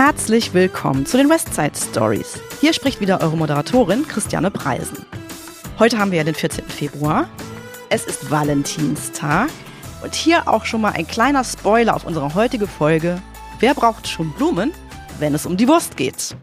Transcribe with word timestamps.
Herzlich 0.00 0.54
willkommen 0.54 1.06
zu 1.06 1.16
den 1.16 1.28
Westside 1.28 1.72
Stories. 1.74 2.40
Hier 2.60 2.72
spricht 2.72 3.00
wieder 3.00 3.20
eure 3.20 3.36
Moderatorin 3.36 4.06
Christiane 4.06 4.48
Preisen. 4.48 5.04
Heute 5.80 5.98
haben 5.98 6.12
wir 6.12 6.18
ja 6.18 6.24
den 6.24 6.36
14. 6.36 6.64
Februar. 6.66 7.28
Es 7.88 8.04
ist 8.04 8.30
Valentinstag. 8.30 9.48
Und 10.04 10.14
hier 10.14 10.46
auch 10.46 10.66
schon 10.66 10.82
mal 10.82 10.92
ein 10.92 11.08
kleiner 11.08 11.42
Spoiler 11.42 11.96
auf 11.96 12.04
unsere 12.04 12.32
heutige 12.36 12.68
Folge. 12.68 13.20
Wer 13.58 13.74
braucht 13.74 14.06
schon 14.06 14.30
Blumen, 14.34 14.70
wenn 15.18 15.34
es 15.34 15.46
um 15.46 15.56
die 15.56 15.66
Wurst 15.66 15.96
geht? 15.96 16.36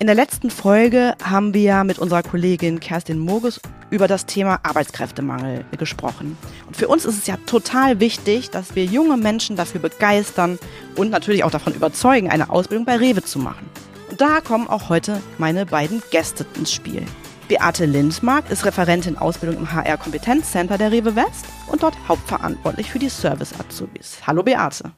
In 0.00 0.06
der 0.06 0.16
letzten 0.16 0.48
Folge 0.48 1.14
haben 1.22 1.52
wir 1.52 1.84
mit 1.84 1.98
unserer 1.98 2.22
Kollegin 2.22 2.80
Kerstin 2.80 3.18
Mogus 3.18 3.60
über 3.90 4.08
das 4.08 4.24
Thema 4.24 4.58
Arbeitskräftemangel 4.62 5.66
gesprochen. 5.76 6.38
Und 6.66 6.74
für 6.74 6.88
uns 6.88 7.04
ist 7.04 7.18
es 7.18 7.26
ja 7.26 7.36
total 7.44 8.00
wichtig, 8.00 8.48
dass 8.48 8.74
wir 8.74 8.86
junge 8.86 9.18
Menschen 9.18 9.56
dafür 9.56 9.78
begeistern 9.78 10.58
und 10.96 11.10
natürlich 11.10 11.44
auch 11.44 11.50
davon 11.50 11.74
überzeugen, 11.74 12.30
eine 12.30 12.48
Ausbildung 12.48 12.86
bei 12.86 12.96
Rewe 12.96 13.22
zu 13.22 13.38
machen. 13.40 13.68
Und 14.10 14.22
da 14.22 14.40
kommen 14.40 14.68
auch 14.68 14.88
heute 14.88 15.20
meine 15.36 15.66
beiden 15.66 16.02
Gäste 16.10 16.46
ins 16.56 16.72
Spiel. 16.72 17.04
Beate 17.48 17.84
Lindmark 17.84 18.50
ist 18.50 18.64
Referentin 18.64 19.18
Ausbildung 19.18 19.58
im 19.58 19.70
HR 19.70 19.98
Kompetenzcenter 19.98 20.78
der 20.78 20.92
Rewe 20.92 21.14
West 21.14 21.44
und 21.66 21.82
dort 21.82 21.94
hauptverantwortlich 22.08 22.90
für 22.90 22.98
die 22.98 23.10
Service 23.10 23.52
Azubis. 23.60 24.16
Hallo 24.26 24.42
Beate. 24.42 24.92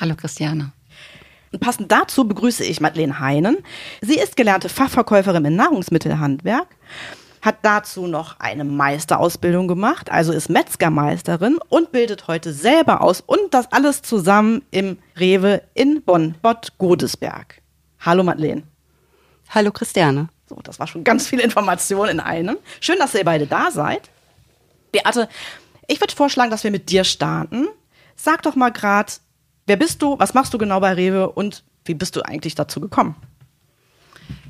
Hallo 0.00 0.14
Christiane. 0.16 0.72
Und 1.56 1.60
passend 1.60 1.90
dazu 1.90 2.28
begrüße 2.28 2.64
ich 2.64 2.82
Madeleine 2.82 3.18
Heinen. 3.18 3.56
Sie 4.02 4.18
ist 4.18 4.36
gelernte 4.36 4.68
Fachverkäuferin 4.68 5.42
im 5.46 5.56
Nahrungsmittelhandwerk, 5.56 6.66
hat 7.40 7.56
dazu 7.62 8.06
noch 8.06 8.38
eine 8.40 8.62
Meisterausbildung 8.64 9.66
gemacht, 9.66 10.12
also 10.12 10.34
ist 10.34 10.50
Metzgermeisterin 10.50 11.58
und 11.70 11.92
bildet 11.92 12.28
heute 12.28 12.52
selber 12.52 13.00
aus 13.00 13.22
und 13.22 13.54
das 13.54 13.72
alles 13.72 14.02
zusammen 14.02 14.66
im 14.70 14.98
Rewe 15.18 15.62
in 15.72 16.02
Bonn-Bott 16.02 16.74
Godesberg. 16.76 17.62
Hallo 18.00 18.22
Madeleine. 18.22 18.64
Hallo 19.48 19.72
Christiane. 19.72 20.28
So, 20.50 20.56
das 20.62 20.78
war 20.78 20.86
schon 20.86 21.04
ganz 21.04 21.26
viel 21.26 21.40
Information 21.40 22.10
in 22.10 22.20
einem. 22.20 22.58
Schön, 22.80 22.98
dass 22.98 23.14
ihr 23.14 23.24
beide 23.24 23.46
da 23.46 23.70
seid. 23.70 24.10
Beate, 24.92 25.30
ich 25.86 26.02
würde 26.02 26.14
vorschlagen, 26.14 26.50
dass 26.50 26.64
wir 26.64 26.70
mit 26.70 26.90
dir 26.90 27.04
starten. 27.04 27.66
Sag 28.14 28.42
doch 28.42 28.56
mal 28.56 28.72
gerade, 28.72 29.12
wer 29.66 29.76
bist 29.76 30.02
du, 30.02 30.18
was 30.18 30.34
machst 30.34 30.54
du 30.54 30.58
genau 30.58 30.80
bei 30.80 30.92
Rewe 30.92 31.30
und 31.30 31.64
wie 31.84 31.94
bist 31.94 32.16
du 32.16 32.22
eigentlich 32.22 32.54
dazu 32.54 32.80
gekommen? 32.80 33.16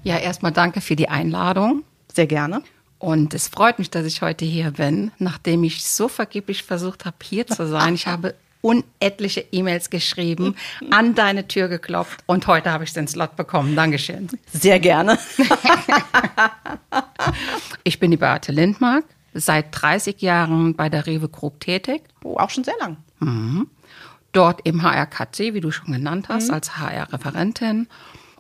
Ja, 0.03 0.19
erstmal 0.19 0.53
danke 0.53 0.81
für 0.81 0.97
die 0.97 1.09
Einladung. 1.09 1.83
Sehr 2.13 2.27
gerne. 2.27 2.63
Und 2.99 3.35
es 3.35 3.49
freut 3.49 3.79
mich, 3.79 3.91
dass 3.91 4.07
ich 4.07 4.23
heute 4.23 4.45
hier 4.45 4.71
bin, 4.71 5.11
nachdem 5.19 5.65
ich 5.65 5.85
so 5.85 6.09
vergeblich 6.09 6.63
versucht 6.63 7.05
habe, 7.05 7.17
hier 7.23 7.47
zu 7.47 7.67
sein. 7.67 7.95
Ich 7.95 8.07
habe 8.07 8.35
unetliche 8.63 9.45
E-Mails 9.53 9.91
geschrieben, 9.91 10.57
an 10.91 11.15
deine 11.15 11.47
Tür 11.47 11.69
geklopft 11.69 12.25
und 12.27 12.47
heute 12.47 12.73
habe 12.73 12.85
ich 12.85 12.93
den 12.93 13.07
Slot 13.07 13.37
bekommen. 13.37 13.77
Dankeschön. 13.77 14.29
Sehr 14.53 14.81
gerne. 14.81 15.19
ich 17.85 18.01
bin 18.01 18.11
die 18.11 18.17
Beate 18.17 18.53
Lindmark, 18.53 19.05
seit 19.35 19.67
30 19.71 20.21
Jahren 20.23 20.75
bei 20.75 20.89
der 20.89 21.07
Rewe 21.07 21.29
Group 21.29 21.61
tätig. 21.61 22.03
Oh, 22.25 22.39
auch 22.39 22.51
schon 22.51 22.65
sehr 22.65 22.77
lang. 22.81 22.97
Mhm. 23.21 23.69
Dort 24.37 24.61
im 24.65 24.83
HRKC, 24.83 25.55
wie 25.55 25.61
du 25.61 25.71
schon 25.71 25.93
genannt 25.93 26.29
hast, 26.29 26.49
mhm. 26.49 26.55
als 26.55 26.77
HR-Referentin 26.77 27.89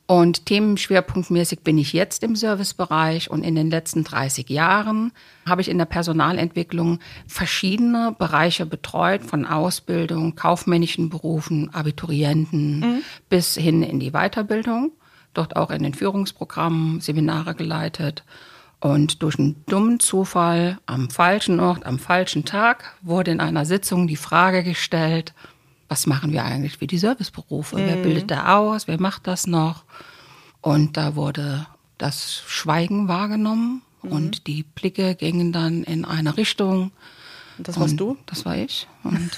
und 0.07 0.47
themenschwerpunktmäßig 0.47 1.61
bin 1.61 1.79
ich 1.79 1.93
jetzt 1.93 2.23
im 2.23 2.37
Servicebereich 2.37 3.29
und 3.29 3.43
in 3.43 3.57
den 3.57 3.71
letzten 3.71 4.05
30 4.05 4.49
Jahren 4.49 5.11
habe 5.49 5.61
ich 5.61 5.69
in 5.69 5.79
der 5.79 5.85
Personalentwicklung 5.85 7.01
verschiedene 7.27 8.15
Bereiche 8.17 8.67
betreut, 8.67 9.25
von 9.25 9.45
Ausbildung, 9.45 10.37
kaufmännischen 10.37 11.11
Berufen, 11.11 11.75
Abiturienten 11.75 12.81
mhm. 12.81 13.03
bis 13.29 13.57
hin 13.57 13.83
in 13.83 13.99
die 13.99 14.13
Weiterbildung. 14.13 14.93
Dort 15.35 15.57
auch 15.57 15.71
in 15.71 15.83
den 15.83 15.95
Führungsprogrammen 15.95 17.01
Seminare 17.01 17.57
geleitet. 17.57 18.25
Und 18.79 19.23
durch 19.23 19.39
einen 19.39 19.65
dummen 19.67 19.99
Zufall 19.99 20.79
am 20.87 21.11
falschen 21.11 21.59
Ort, 21.59 21.85
am 21.85 21.99
falschen 21.99 22.45
Tag 22.45 22.95
wurde 23.03 23.33
in 23.33 23.41
einer 23.41 23.65
Sitzung 23.65 24.07
die 24.07 24.17
Frage 24.17 24.63
gestellt, 24.63 25.35
was 25.89 26.07
machen 26.07 26.33
wir 26.33 26.45
eigentlich 26.45 26.79
für 26.79 26.87
die 26.87 26.99
Serviceberufe? 26.99 27.77
Mhm. 27.77 27.87
Wer 27.87 27.97
bildet 27.97 28.31
da 28.31 28.57
aus? 28.57 28.89
Wer 28.89 29.01
macht 29.01 29.27
das 29.27 29.47
noch? 29.47 29.85
Und 30.61 30.97
da 30.97 31.15
wurde 31.15 31.67
das 31.99 32.43
Schweigen 32.47 33.09
wahrgenommen 33.09 33.83
mhm. 34.03 34.13
und 34.13 34.47
die 34.47 34.63
Blicke 34.63 35.15
gingen 35.15 35.53
dann 35.53 35.85
in 35.85 36.05
eine 36.05 36.37
Richtung. 36.37 36.93
Und 37.59 37.69
das 37.69 37.79
warst 37.79 37.93
und 37.93 37.97
du? 37.99 38.17
Das 38.27 38.45
war 38.45 38.57
ich. 38.57 38.87
Und 39.03 39.31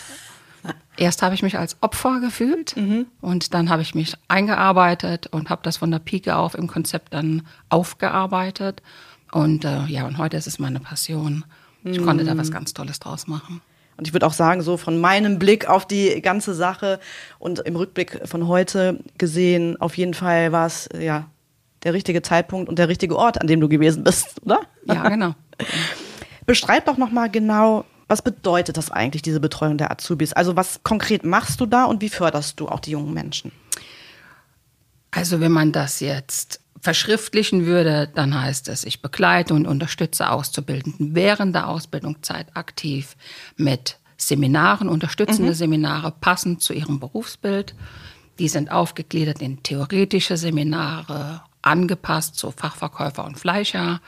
erst 0.97 1.22
habe 1.22 1.34
ich 1.34 1.42
mich 1.42 1.58
als 1.58 1.76
Opfer 1.82 2.20
gefühlt 2.20 2.76
mhm. 2.76 3.06
und 3.20 3.54
dann 3.54 3.69
habe 3.70 3.82
ich 3.82 3.94
mich 3.94 4.14
eingearbeitet 4.28 5.28
und 5.28 5.50
habe 5.50 5.62
das 5.62 5.76
von 5.76 5.91
der 5.91 6.00
Pike 6.00 6.37
auf 6.37 6.54
im 6.54 6.66
Konzept 6.66 7.14
dann 7.14 7.47
aufgearbeitet. 7.69 8.82
Und 9.31 9.64
äh, 9.64 9.84
ja, 9.87 10.06
und 10.06 10.19
heute 10.19 10.37
ist 10.37 10.47
es 10.47 10.58
meine 10.58 10.81
Passion. 10.81 11.44
Ich 11.84 12.03
konnte 12.03 12.25
da 12.25 12.37
was 12.37 12.48
mhm. 12.48 12.54
ganz 12.54 12.75
Tolles 12.75 12.98
draus 12.98 13.26
machen. 13.26 13.60
Und 13.98 14.06
ich 14.06 14.12
würde 14.12 14.26
auch 14.26 14.32
sagen, 14.32 14.62
so 14.62 14.76
von 14.76 15.00
meinem 15.00 15.41
Blick 15.41 15.69
auf 15.69 15.84
die 15.84 16.22
ganze 16.22 16.54
Sache 16.54 17.00
und 17.41 17.59
im 17.59 17.75
Rückblick 17.75 18.20
von 18.28 18.47
heute 18.47 19.00
gesehen, 19.19 19.78
auf 19.81 19.98
jeden 19.98 20.14
Fall 20.14 20.53
war 20.53 20.66
es 20.66 20.88
ja 20.98 21.28
der 21.82 21.94
richtige 21.94 22.22
Zeitpunkt 22.22 22.69
und 22.69 22.78
der 22.78 22.88
richtige 22.88 23.16
Ort, 23.16 23.41
an 23.41 23.48
dem 23.48 23.60
du 23.60 23.69
gewesen 23.69 24.04
bist, 24.04 24.41
oder? 24.44 24.60
Ja, 24.84 25.08
genau. 25.08 25.34
Beschreib 26.47 26.87
doch 26.87 26.97
nochmal 26.97 27.28
genau, 27.28 27.84
was 28.06 28.22
bedeutet 28.22 28.76
das 28.76 28.92
eigentlich, 28.92 29.22
diese 29.22 29.41
Betreuung 29.41 29.78
der 29.78 29.91
Azubis? 29.91 30.32
Also 30.32 30.54
was 30.54 30.81
konkret 30.84 31.25
machst 31.25 31.60
du 31.60 31.66
da 31.66 31.84
und 31.84 32.00
wie 32.00 32.08
förderst 32.08 32.60
du 32.60 32.69
auch 32.69 32.81
die 32.81 32.92
jungen 32.92 33.12
Menschen? 33.12 33.50
Also 35.10 35.41
wenn 35.41 35.53
man 35.53 35.72
das 35.72 35.98
jetzt 35.98 36.60
verschriftlichen 36.81 37.66
würde, 37.66 38.11
dann 38.15 38.41
heißt 38.41 38.69
es, 38.69 38.84
ich 38.84 39.03
begleite 39.03 39.55
und 39.55 39.66
unterstütze 39.66 40.31
Auszubildenden 40.31 41.15
während 41.15 41.55
der 41.55 41.69
Ausbildungszeit 41.69 42.56
aktiv 42.56 43.16
mit 43.56 43.99
Seminaren, 44.16 44.88
unterstützende 44.88 45.53
mhm. 45.53 45.56
Seminare 45.56 46.12
passend 46.21 46.62
zu 46.62 46.72
ihrem 46.72 47.00
Berufsbild. 47.00 47.75
Die 48.38 48.49
sind 48.49 48.71
aufgegliedert 48.71 49.41
in 49.41 49.62
theoretische 49.62 50.37
Seminare, 50.37 51.43
angepasst 51.62 52.37
zu 52.37 52.50
Fachverkäufer 52.50 53.25
und 53.25 53.38
Fleischer. 53.38 54.00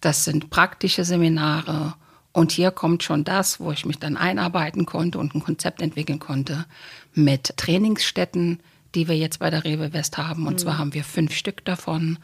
Das 0.00 0.24
sind 0.24 0.50
praktische 0.50 1.04
Seminare. 1.04 1.94
Und 2.32 2.52
hier 2.52 2.70
kommt 2.70 3.02
schon 3.02 3.24
das, 3.24 3.58
wo 3.58 3.72
ich 3.72 3.84
mich 3.84 3.98
dann 3.98 4.16
einarbeiten 4.16 4.86
konnte 4.86 5.18
und 5.18 5.34
ein 5.34 5.42
Konzept 5.42 5.82
entwickeln 5.82 6.20
konnte 6.20 6.66
mit 7.12 7.56
Trainingsstätten, 7.56 8.60
die 8.94 9.08
wir 9.08 9.16
jetzt 9.16 9.38
bei 9.38 9.50
der 9.50 9.64
Rewe 9.64 9.92
West 9.92 10.18
haben. 10.18 10.46
Und 10.46 10.54
mhm. 10.54 10.58
zwar 10.58 10.78
haben 10.78 10.94
wir 10.94 11.04
fünf 11.04 11.34
Stück 11.34 11.64
davon. 11.64 12.18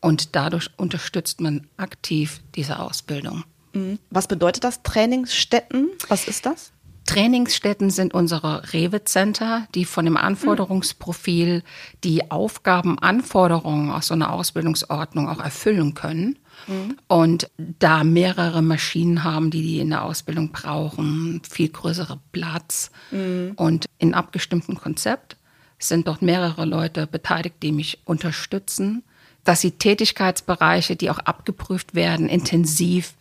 Und 0.00 0.34
dadurch 0.34 0.70
unterstützt 0.76 1.40
man 1.40 1.66
aktiv 1.76 2.40
diese 2.54 2.78
Ausbildung. 2.78 3.44
Mhm. 3.72 3.98
Was 4.10 4.28
bedeutet 4.28 4.64
das 4.64 4.82
Trainingsstätten? 4.82 5.90
Was 6.08 6.26
ist 6.26 6.46
das? 6.46 6.72
Trainingsstätten 7.06 7.90
sind 7.90 8.14
unsere 8.14 8.72
Rewe-Center, 8.72 9.66
die 9.74 9.84
von 9.84 10.04
dem 10.04 10.16
Anforderungsprofil 10.16 11.64
die 12.04 12.30
Aufgabenanforderungen 12.30 13.90
aus 13.90 14.08
so 14.08 14.14
einer 14.14 14.32
Ausbildungsordnung 14.32 15.28
auch 15.28 15.40
erfüllen 15.40 15.94
können. 15.94 16.38
Mhm. 16.68 16.96
Und 17.08 17.50
da 17.56 18.04
mehrere 18.04 18.62
Maschinen 18.62 19.24
haben, 19.24 19.50
die 19.50 19.62
die 19.62 19.80
in 19.80 19.90
der 19.90 20.04
Ausbildung 20.04 20.52
brauchen, 20.52 21.42
viel 21.48 21.70
größere 21.70 22.20
Platz 22.30 22.92
mhm. 23.10 23.54
und 23.56 23.86
in 23.98 24.14
abgestimmten 24.14 24.76
Konzept 24.76 25.36
sind 25.80 26.06
dort 26.06 26.22
mehrere 26.22 26.64
Leute 26.64 27.06
beteiligt, 27.06 27.56
die 27.62 27.72
mich 27.72 28.00
unterstützen, 28.04 29.02
dass 29.44 29.60
sie 29.60 29.72
Tätigkeitsbereiche, 29.72 30.96
die 30.96 31.10
auch 31.10 31.18
abgeprüft 31.18 31.94
werden, 31.94 32.28
intensiv 32.28 33.14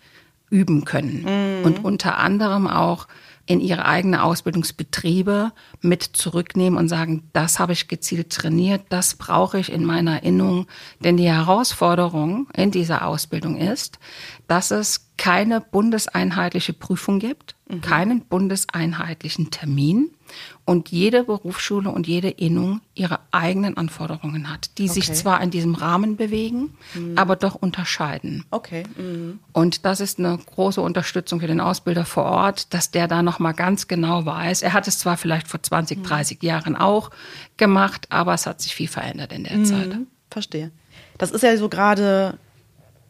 üben 0.49 0.85
können. 0.85 1.23
Mhm. 1.23 1.65
Und 1.65 1.85
unter 1.85 2.17
anderem 2.17 2.67
auch 2.67 3.07
in 3.45 3.59
ihre 3.61 3.85
eigenen 3.85 4.19
Ausbildungsbetriebe 4.19 5.51
mit 5.81 6.03
zurücknehmen 6.03 6.77
und 6.77 6.87
sagen, 6.87 7.27
das 7.33 7.57
habe 7.57 7.73
ich 7.73 7.87
gezielt 7.87 8.29
trainiert, 8.29 8.83
das 8.89 9.15
brauche 9.15 9.57
ich 9.57 9.71
in 9.71 9.85
meiner 9.85 10.17
Erinnerung. 10.17 10.67
Denn 10.99 11.17
die 11.17 11.31
Herausforderung 11.31 12.47
in 12.55 12.69
dieser 12.69 13.07
Ausbildung 13.07 13.57
ist, 13.57 13.97
dass 14.47 14.69
es 14.69 15.09
keine 15.17 15.61
bundeseinheitliche 15.61 16.73
Prüfung 16.73 17.17
gibt, 17.17 17.55
mhm. 17.69 17.81
keinen 17.81 18.21
bundeseinheitlichen 18.21 19.51
Termin 19.51 20.11
und 20.65 20.89
jede 20.89 21.23
Berufsschule 21.23 21.89
und 21.89 22.07
jede 22.07 22.29
Innung 22.29 22.81
ihre 22.93 23.19
eigenen 23.31 23.77
Anforderungen 23.77 24.51
hat, 24.51 24.77
die 24.77 24.83
okay. 24.83 24.93
sich 24.93 25.13
zwar 25.13 25.41
in 25.41 25.51
diesem 25.51 25.75
Rahmen 25.75 26.17
bewegen, 26.17 26.77
mhm. 26.93 27.17
aber 27.17 27.35
doch 27.35 27.55
unterscheiden. 27.55 28.45
Okay. 28.51 28.83
Mhm. 28.97 29.39
Und 29.53 29.85
das 29.85 29.99
ist 29.99 30.19
eine 30.19 30.37
große 30.37 30.81
Unterstützung 30.81 31.39
für 31.39 31.47
den 31.47 31.61
Ausbilder 31.61 32.05
vor 32.05 32.25
Ort, 32.25 32.73
dass 32.73 32.91
der 32.91 33.07
da 33.07 33.23
noch 33.23 33.39
mal 33.39 33.53
ganz 33.53 33.87
genau 33.87 34.25
weiß. 34.25 34.61
Er 34.61 34.73
hat 34.73 34.87
es 34.87 34.99
zwar 34.99 35.17
vielleicht 35.17 35.47
vor 35.47 35.61
20, 35.61 36.03
30 36.03 36.41
mhm. 36.41 36.47
Jahren 36.47 36.75
auch 36.75 37.11
gemacht, 37.57 38.07
aber 38.09 38.33
es 38.33 38.45
hat 38.45 38.61
sich 38.61 38.75
viel 38.75 38.87
verändert 38.87 39.33
in 39.33 39.43
der 39.43 39.57
mhm. 39.57 39.65
Zeit. 39.65 39.97
Verstehe. 40.29 40.71
Das 41.17 41.31
ist 41.31 41.41
ja 41.41 41.57
so 41.57 41.69
gerade 41.69 42.37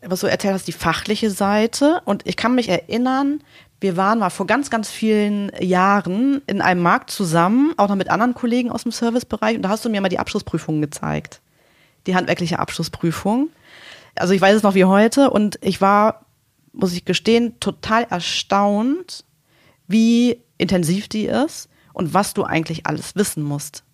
was 0.02 0.22
du 0.22 0.28
erzählt 0.28 0.54
hast, 0.54 0.68
die 0.68 0.72
fachliche 0.72 1.30
Seite. 1.30 2.02
Und 2.06 2.26
ich 2.26 2.38
kann 2.38 2.56
mich 2.56 2.70
erinnern, 2.70 3.42
Wir 3.82 3.96
waren 3.96 4.20
mal 4.20 4.30
vor 4.30 4.46
ganz, 4.46 4.70
ganz 4.70 4.90
vielen 4.90 5.52
Jahren 5.60 6.42
in 6.48 6.62
einem 6.62 6.82
Markt 6.82 7.12
zusammen, 7.12 7.74
auch 7.78 7.88
noch 7.88 7.96
mit 7.96 8.10
anderen 8.10 8.34
Kollegen 8.34 8.72
aus 8.72 8.84
dem 8.84 8.92
Servicebereich. 8.92 9.56
Und 9.56 9.62
da 9.62 9.70
hast 9.70 9.86
du 9.86 9.90
mir 9.90 10.02
mal 10.02 10.10
die 10.10 10.20
Abschlussprüfung 10.20 10.82
gezeigt. 10.82 11.42
Die 12.06 12.16
handwerkliche 12.16 12.60
Abschlussprüfung. 12.60 13.50
Also 14.16 14.34
ich 14.34 14.42
weiß 14.42 14.58
es 14.58 14.64
noch 14.64 14.76
wie 14.76 14.84
heute. 14.84 15.30
Und 15.30 15.60
ich 15.62 15.80
war, 15.80 16.26
muss 16.74 16.94
ich 16.94 17.06
gestehen, 17.06 17.58
total 17.62 18.04
erstaunt, 18.04 19.24
wie 19.88 20.42
intensiv 20.58 21.08
die 21.08 21.26
ist 21.26 21.70
und 21.94 22.14
was 22.14 22.34
du 22.34 22.44
eigentlich 22.44 22.86
alles 22.86 23.16
wissen 23.16 23.44
musst, 23.44 23.86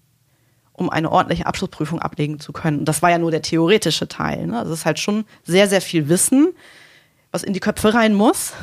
um 0.74 0.90
eine 0.90 1.12
ordentliche 1.12 1.46
Abschlussprüfung 1.46 2.00
ablegen 2.00 2.40
zu 2.40 2.54
können. 2.54 2.80
Und 2.80 2.86
das 2.86 3.04
war 3.04 3.12
ja 3.12 3.20
nur 3.20 3.30
der 3.30 3.44
theoretische 3.44 4.08
Teil. 4.08 4.48
Ne? 4.48 4.58
Also 4.58 4.74
es 4.74 4.80
ist 4.80 4.86
halt 4.86 5.00
schon 5.00 5.26
sehr, 5.44 5.70
sehr 5.70 5.82
viel 5.82 6.10
Wissen, 6.10 6.54
was 7.32 7.44
in 7.44 7.54
die 7.54 7.60
Köpfe 7.60 7.94
rein 7.94 8.16
muss 8.16 8.54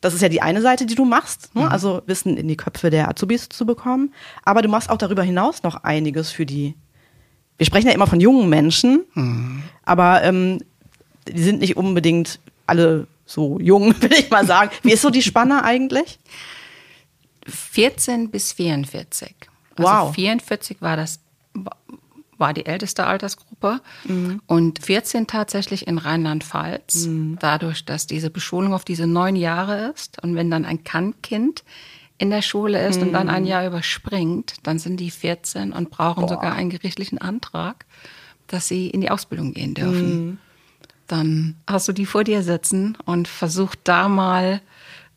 das 0.00 0.14
ist 0.14 0.22
ja 0.22 0.28
die 0.28 0.42
eine 0.42 0.62
Seite, 0.62 0.86
die 0.86 0.94
du 0.94 1.04
machst, 1.04 1.54
ne? 1.54 1.62
mhm. 1.62 1.68
also 1.68 2.02
Wissen 2.06 2.36
in 2.36 2.48
die 2.48 2.56
Köpfe 2.56 2.90
der 2.90 3.08
Azubis 3.08 3.48
zu 3.48 3.66
bekommen. 3.66 4.14
Aber 4.42 4.62
du 4.62 4.68
machst 4.68 4.90
auch 4.90 4.96
darüber 4.96 5.22
hinaus 5.22 5.62
noch 5.62 5.84
einiges 5.84 6.30
für 6.30 6.46
die. 6.46 6.74
Wir 7.58 7.66
sprechen 7.66 7.88
ja 7.88 7.92
immer 7.92 8.06
von 8.06 8.20
jungen 8.20 8.48
Menschen, 8.48 9.04
mhm. 9.14 9.62
aber 9.84 10.22
ähm, 10.22 10.60
die 11.28 11.42
sind 11.42 11.60
nicht 11.60 11.76
unbedingt 11.76 12.40
alle 12.66 13.06
so 13.26 13.58
jung, 13.60 13.94
will 14.00 14.12
ich 14.12 14.30
mal 14.30 14.46
sagen. 14.46 14.70
Wie 14.82 14.92
ist 14.92 15.02
so 15.02 15.10
die 15.10 15.22
Spanne 15.22 15.64
eigentlich? 15.64 16.18
14 17.46 18.30
bis 18.30 18.52
44. 18.52 19.34
Also 19.76 19.90
wow. 19.90 20.14
44 20.14 20.80
war 20.80 20.96
das 20.96 21.20
war 22.40 22.54
die 22.54 22.66
älteste 22.66 23.06
Altersgruppe 23.06 23.80
mhm. 24.04 24.40
und 24.46 24.84
14 24.84 25.26
tatsächlich 25.26 25.86
in 25.86 25.98
Rheinland-Pfalz. 25.98 27.06
Mhm. 27.06 27.36
Dadurch, 27.40 27.84
dass 27.84 28.06
diese 28.06 28.30
Beschulung 28.30 28.74
auf 28.74 28.84
diese 28.84 29.06
neun 29.06 29.36
Jahre 29.36 29.92
ist 29.94 30.22
und 30.22 30.34
wenn 30.34 30.50
dann 30.50 30.64
ein 30.64 30.82
Kann-Kind 30.82 31.62
in 32.18 32.30
der 32.30 32.42
Schule 32.42 32.86
ist 32.86 33.00
mhm. 33.00 33.08
und 33.08 33.12
dann 33.12 33.28
ein 33.28 33.42
mhm. 33.42 33.48
Jahr 33.48 33.66
überspringt, 33.66 34.54
dann 34.62 34.78
sind 34.78 34.98
die 34.98 35.10
14 35.10 35.72
und 35.72 35.90
brauchen 35.90 36.22
Boah. 36.22 36.28
sogar 36.28 36.54
einen 36.54 36.70
gerichtlichen 36.70 37.18
Antrag, 37.18 37.86
dass 38.46 38.68
sie 38.68 38.88
in 38.88 39.00
die 39.00 39.10
Ausbildung 39.10 39.54
gehen 39.54 39.74
dürfen. 39.74 40.26
Mhm. 40.26 40.38
Dann 41.06 41.56
hast 41.66 41.88
du 41.88 41.92
die 41.92 42.06
vor 42.06 42.24
dir 42.24 42.42
sitzen 42.42 42.96
und 43.04 43.26
versuch 43.26 43.74
da 43.84 44.08
mal 44.08 44.60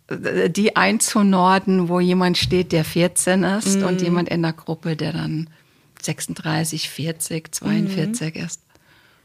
äh, 0.08 0.50
die 0.50 0.76
einzunorden, 0.76 1.90
wo 1.90 2.00
jemand 2.00 2.38
steht, 2.38 2.72
der 2.72 2.86
14 2.86 3.44
ist 3.44 3.84
und 3.84 4.00
mhm. 4.00 4.06
jemand 4.06 4.30
in 4.30 4.42
der 4.42 4.54
Gruppe, 4.54 4.96
der 4.96 5.14
dann 5.14 5.50
36, 6.06 6.90
40, 6.90 7.54
42 7.54 8.36
mhm. 8.36 8.46
ist. 8.46 8.62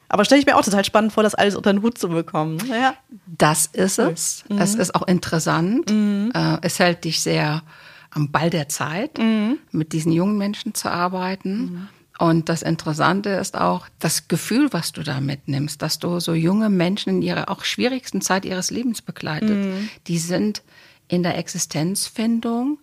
Aber 0.08 0.24
stelle 0.24 0.40
ich 0.40 0.46
mir 0.46 0.56
auch 0.56 0.64
total 0.64 0.84
spannend 0.84 1.12
vor, 1.12 1.22
das 1.22 1.34
alles 1.34 1.54
unter 1.54 1.72
den 1.72 1.82
Hut 1.82 1.98
zu 1.98 2.08
bekommen. 2.08 2.58
Ja. 2.70 2.94
Das 3.26 3.66
ist 3.66 3.98
es. 3.98 4.44
Mhm. 4.48 4.58
Es 4.58 4.74
ist 4.74 4.94
auch 4.94 5.06
interessant. 5.06 5.90
Mhm. 5.90 6.32
Äh, 6.34 6.58
es 6.62 6.78
hält 6.78 7.04
dich 7.04 7.20
sehr 7.20 7.62
am 8.10 8.30
Ball 8.30 8.48
der 8.48 8.68
Zeit, 8.68 9.18
mhm. 9.18 9.58
mit 9.70 9.92
diesen 9.92 10.12
jungen 10.12 10.38
Menschen 10.38 10.74
zu 10.74 10.90
arbeiten. 10.90 11.60
Mhm. 11.60 11.88
Und 12.18 12.48
das 12.48 12.62
Interessante 12.62 13.30
ist 13.30 13.56
auch 13.56 13.86
das 14.00 14.26
Gefühl, 14.26 14.72
was 14.72 14.92
du 14.92 15.02
da 15.02 15.20
mitnimmst, 15.20 15.80
dass 15.82 16.00
du 16.00 16.18
so 16.18 16.34
junge 16.34 16.68
Menschen 16.68 17.10
in 17.10 17.22
ihrer 17.22 17.48
auch 17.48 17.64
schwierigsten 17.64 18.20
Zeit 18.22 18.44
ihres 18.44 18.70
Lebens 18.70 19.02
begleitet. 19.02 19.50
Mhm. 19.50 19.88
Die 20.08 20.18
sind 20.18 20.62
in 21.06 21.22
der 21.22 21.38
Existenzfindung 21.38 22.78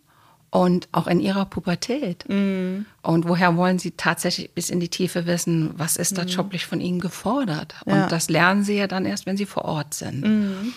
und 0.56 0.88
auch 0.94 1.08
in 1.08 1.20
ihrer 1.20 1.44
Pubertät. 1.44 2.24
Mm. 2.30 2.86
Und 3.02 3.28
woher 3.28 3.58
wollen 3.58 3.78
sie 3.78 3.92
tatsächlich 3.92 4.52
bis 4.52 4.70
in 4.70 4.80
die 4.80 4.88
Tiefe 4.88 5.26
wissen, 5.26 5.72
was 5.76 5.98
ist 5.98 6.18
da 6.18 6.24
mm. 6.24 6.28
joblich 6.28 6.66
von 6.66 6.80
ihnen 6.80 7.02
gefordert? 7.02 7.76
Ja. 7.86 8.04
Und 8.04 8.12
das 8.14 8.30
lernen 8.30 8.64
sie 8.64 8.78
ja 8.78 8.88
dann 8.88 9.06
erst, 9.06 9.26
wenn 9.26 9.36
sie 9.36 9.46
vor 9.46 9.66
Ort 9.66 9.94
sind. 9.94 10.22
Mm. 10.22 10.74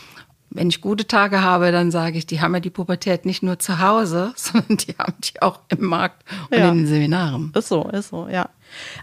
Wenn 0.50 0.68
ich 0.68 0.80
gute 0.80 1.06
Tage 1.06 1.42
habe, 1.42 1.70
dann 1.70 1.92
sage 1.92 2.18
ich, 2.18 2.26
die 2.26 2.40
haben 2.40 2.54
ja 2.54 2.60
die 2.60 2.70
Pubertät 2.70 3.24
nicht 3.24 3.44
nur 3.44 3.60
zu 3.60 3.78
Hause, 3.78 4.32
sondern 4.36 4.78
die 4.78 4.96
haben 4.98 5.14
die 5.22 5.40
auch 5.42 5.60
im 5.68 5.84
Markt 5.84 6.24
und 6.50 6.58
ja. 6.58 6.70
in 6.70 6.78
den 6.78 6.86
Seminaren. 6.88 7.52
Ist 7.54 7.68
so, 7.68 7.84
ist 7.84 8.08
so, 8.08 8.26
ja. 8.28 8.48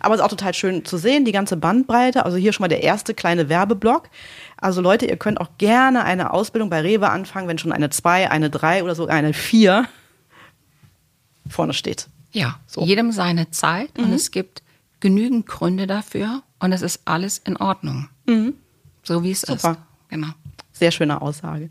Aber 0.01 0.15
es 0.15 0.19
ist 0.19 0.25
auch 0.25 0.29
total 0.29 0.53
schön 0.53 0.83
zu 0.83 0.97
sehen, 0.97 1.23
die 1.23 1.31
ganze 1.31 1.55
Bandbreite. 1.55 2.25
Also 2.25 2.35
hier 2.35 2.51
schon 2.51 2.65
mal 2.65 2.67
der 2.67 2.83
erste 2.83 3.13
kleine 3.13 3.47
Werbeblock. 3.47 4.09
Also 4.57 4.81
Leute, 4.81 5.05
ihr 5.05 5.15
könnt 5.15 5.39
auch 5.39 5.51
gerne 5.57 6.03
eine 6.03 6.33
Ausbildung 6.33 6.69
bei 6.69 6.81
Rewe 6.81 7.09
anfangen, 7.09 7.47
wenn 7.47 7.59
schon 7.59 7.71
eine 7.71 7.89
2, 7.89 8.29
eine 8.29 8.49
3 8.49 8.83
oder 8.83 8.93
sogar 8.93 9.15
eine 9.15 9.31
4 9.31 9.87
vorne 11.47 11.73
steht. 11.73 12.07
Ja, 12.31 12.59
so. 12.67 12.83
jedem 12.83 13.11
seine 13.11 13.51
Zeit 13.51 13.97
mhm. 13.97 14.05
und 14.05 14.13
es 14.13 14.31
gibt 14.31 14.61
genügend 14.99 15.45
Gründe 15.45 15.87
dafür 15.87 16.43
und 16.59 16.71
es 16.71 16.81
ist 16.81 17.01
alles 17.05 17.37
in 17.37 17.57
Ordnung. 17.57 18.09
Mhm. 18.25 18.55
So 19.03 19.23
wie 19.23 19.31
es 19.31 19.41
Super. 19.41 19.71
ist. 19.71 19.79
Genau. 20.09 20.27
Sehr 20.73 20.91
schöne 20.91 21.21
Aussage. 21.21 21.69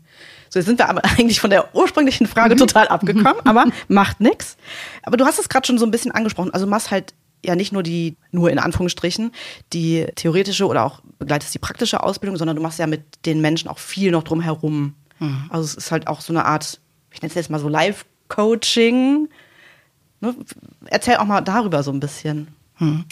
So, 0.49 0.57
jetzt 0.57 0.65
sind 0.65 0.79
wir 0.79 0.89
aber 0.89 1.03
eigentlich 1.17 1.39
von 1.39 1.49
der 1.51 1.75
ursprünglichen 1.75 2.27
Frage 2.27 2.55
mhm. 2.55 2.59
total 2.59 2.87
abgekommen, 2.87 3.35
aber 3.43 3.65
macht 3.87 4.19
nichts. 4.19 4.57
Aber 5.03 5.17
du 5.17 5.25
hast 5.25 5.37
es 5.37 5.49
gerade 5.49 5.67
schon 5.67 5.77
so 5.77 5.85
ein 5.85 5.91
bisschen 5.91 6.11
angesprochen. 6.11 6.53
Also 6.53 6.65
machst 6.65 6.91
halt 6.91 7.13
ja 7.45 7.55
nicht 7.55 7.71
nur 7.71 7.83
die, 7.83 8.15
nur 8.31 8.49
in 8.49 8.57
Anführungsstrichen, 8.57 9.31
die 9.73 10.07
theoretische 10.15 10.65
oder 10.65 10.83
auch 10.83 11.01
begleitest 11.19 11.53
die 11.53 11.59
praktische 11.59 12.01
Ausbildung, 12.01 12.37
sondern 12.37 12.55
du 12.55 12.63
machst 12.63 12.79
ja 12.79 12.87
mit 12.87 13.03
den 13.25 13.41
Menschen 13.41 13.69
auch 13.69 13.77
viel 13.77 14.11
noch 14.11 14.23
drumherum. 14.23 14.95
Mhm. 15.19 15.45
Also 15.49 15.65
es 15.65 15.75
ist 15.75 15.91
halt 15.91 16.07
auch 16.07 16.21
so 16.21 16.33
eine 16.33 16.45
Art, 16.45 16.79
ich 17.11 17.21
nenne 17.21 17.29
es 17.29 17.35
jetzt 17.35 17.51
mal 17.51 17.59
so 17.59 17.69
Live-Coaching, 17.69 19.29
Ne? 20.21 20.35
Erzähl 20.85 21.17
auch 21.17 21.25
mal 21.25 21.41
darüber 21.41 21.83
so 21.83 21.91
ein 21.91 21.99
bisschen. 21.99 22.47
Hm. 22.75 23.05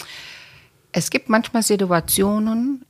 Es 0.92 1.10
gibt 1.10 1.28
manchmal 1.28 1.62
Situationen, 1.62 2.84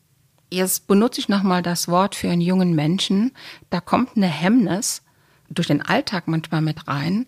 jetzt 0.51 0.87
benutze 0.87 1.21
ich 1.21 1.29
nochmal 1.29 1.63
das 1.63 1.89
Wort 1.89 2.15
für 2.15 2.31
einen 2.31 2.41
jungen 2.41 2.75
Menschen, 2.75 3.33
da 3.71 3.81
kommt 3.81 4.17
eine 4.17 4.27
Hemmnis 4.27 5.03
durch 5.49 5.69
den 5.69 5.83
Alltag 5.83 6.29
manchmal 6.29 6.61
mit 6.61 6.87
rein. 6.89 7.27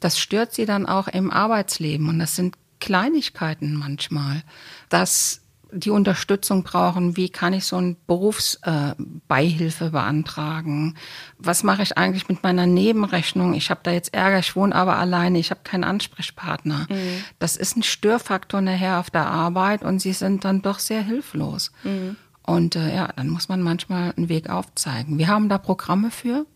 Das 0.00 0.18
stört 0.18 0.52
sie 0.52 0.66
dann 0.66 0.86
auch 0.86 1.08
im 1.08 1.30
Arbeitsleben 1.30 2.08
und 2.08 2.18
das 2.18 2.36
sind 2.36 2.56
Kleinigkeiten 2.80 3.74
manchmal, 3.74 4.42
dass 4.88 5.40
die 5.72 5.90
Unterstützung 5.90 6.62
brauchen, 6.62 7.16
wie 7.16 7.28
kann 7.28 7.52
ich 7.52 7.64
so 7.64 7.76
eine 7.76 7.96
Berufsbeihilfe 8.06 9.86
äh, 9.86 9.90
beantragen? 9.90 10.96
Was 11.38 11.62
mache 11.62 11.82
ich 11.82 11.98
eigentlich 11.98 12.28
mit 12.28 12.42
meiner 12.42 12.66
Nebenrechnung? 12.66 13.54
Ich 13.54 13.70
habe 13.70 13.80
da 13.82 13.90
jetzt 13.90 14.14
Ärger, 14.14 14.38
ich 14.38 14.54
wohne 14.54 14.74
aber 14.74 14.96
alleine, 14.96 15.38
ich 15.38 15.50
habe 15.50 15.60
keinen 15.64 15.84
Ansprechpartner. 15.84 16.86
Mhm. 16.88 17.24
Das 17.38 17.56
ist 17.56 17.76
ein 17.76 17.82
Störfaktor 17.82 18.60
nachher 18.60 19.00
auf 19.00 19.10
der 19.10 19.26
Arbeit 19.26 19.82
und 19.82 19.98
sie 19.98 20.12
sind 20.12 20.44
dann 20.44 20.62
doch 20.62 20.78
sehr 20.78 21.02
hilflos. 21.02 21.72
Mhm. 21.82 22.16
Und 22.42 22.76
äh, 22.76 22.94
ja, 22.94 23.08
dann 23.16 23.28
muss 23.28 23.48
man 23.48 23.60
manchmal 23.60 24.14
einen 24.16 24.28
Weg 24.28 24.48
aufzeigen. 24.48 25.18
Wir 25.18 25.26
haben 25.26 25.48
da 25.48 25.58
Programme 25.58 26.12
für, 26.12 26.46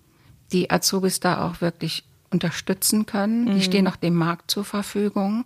die 0.52 0.70
Azubis 0.70 1.18
da 1.18 1.46
auch 1.46 1.60
wirklich 1.60 2.04
unterstützen 2.30 3.06
können. 3.06 3.44
Mhm. 3.44 3.54
Die 3.56 3.62
stehen 3.62 3.88
auch 3.88 3.96
dem 3.96 4.14
Markt 4.14 4.50
zur 4.50 4.64
Verfügung. 4.64 5.44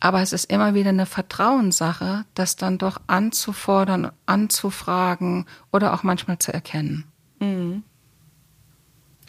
Aber 0.00 0.20
es 0.20 0.32
ist 0.32 0.50
immer 0.50 0.74
wieder 0.74 0.90
eine 0.90 1.06
Vertrauenssache, 1.06 2.24
das 2.34 2.56
dann 2.56 2.78
doch 2.78 3.00
anzufordern, 3.06 4.10
anzufragen 4.26 5.46
oder 5.72 5.94
auch 5.94 6.02
manchmal 6.02 6.38
zu 6.38 6.52
erkennen. 6.52 7.04
Mhm. 7.40 7.84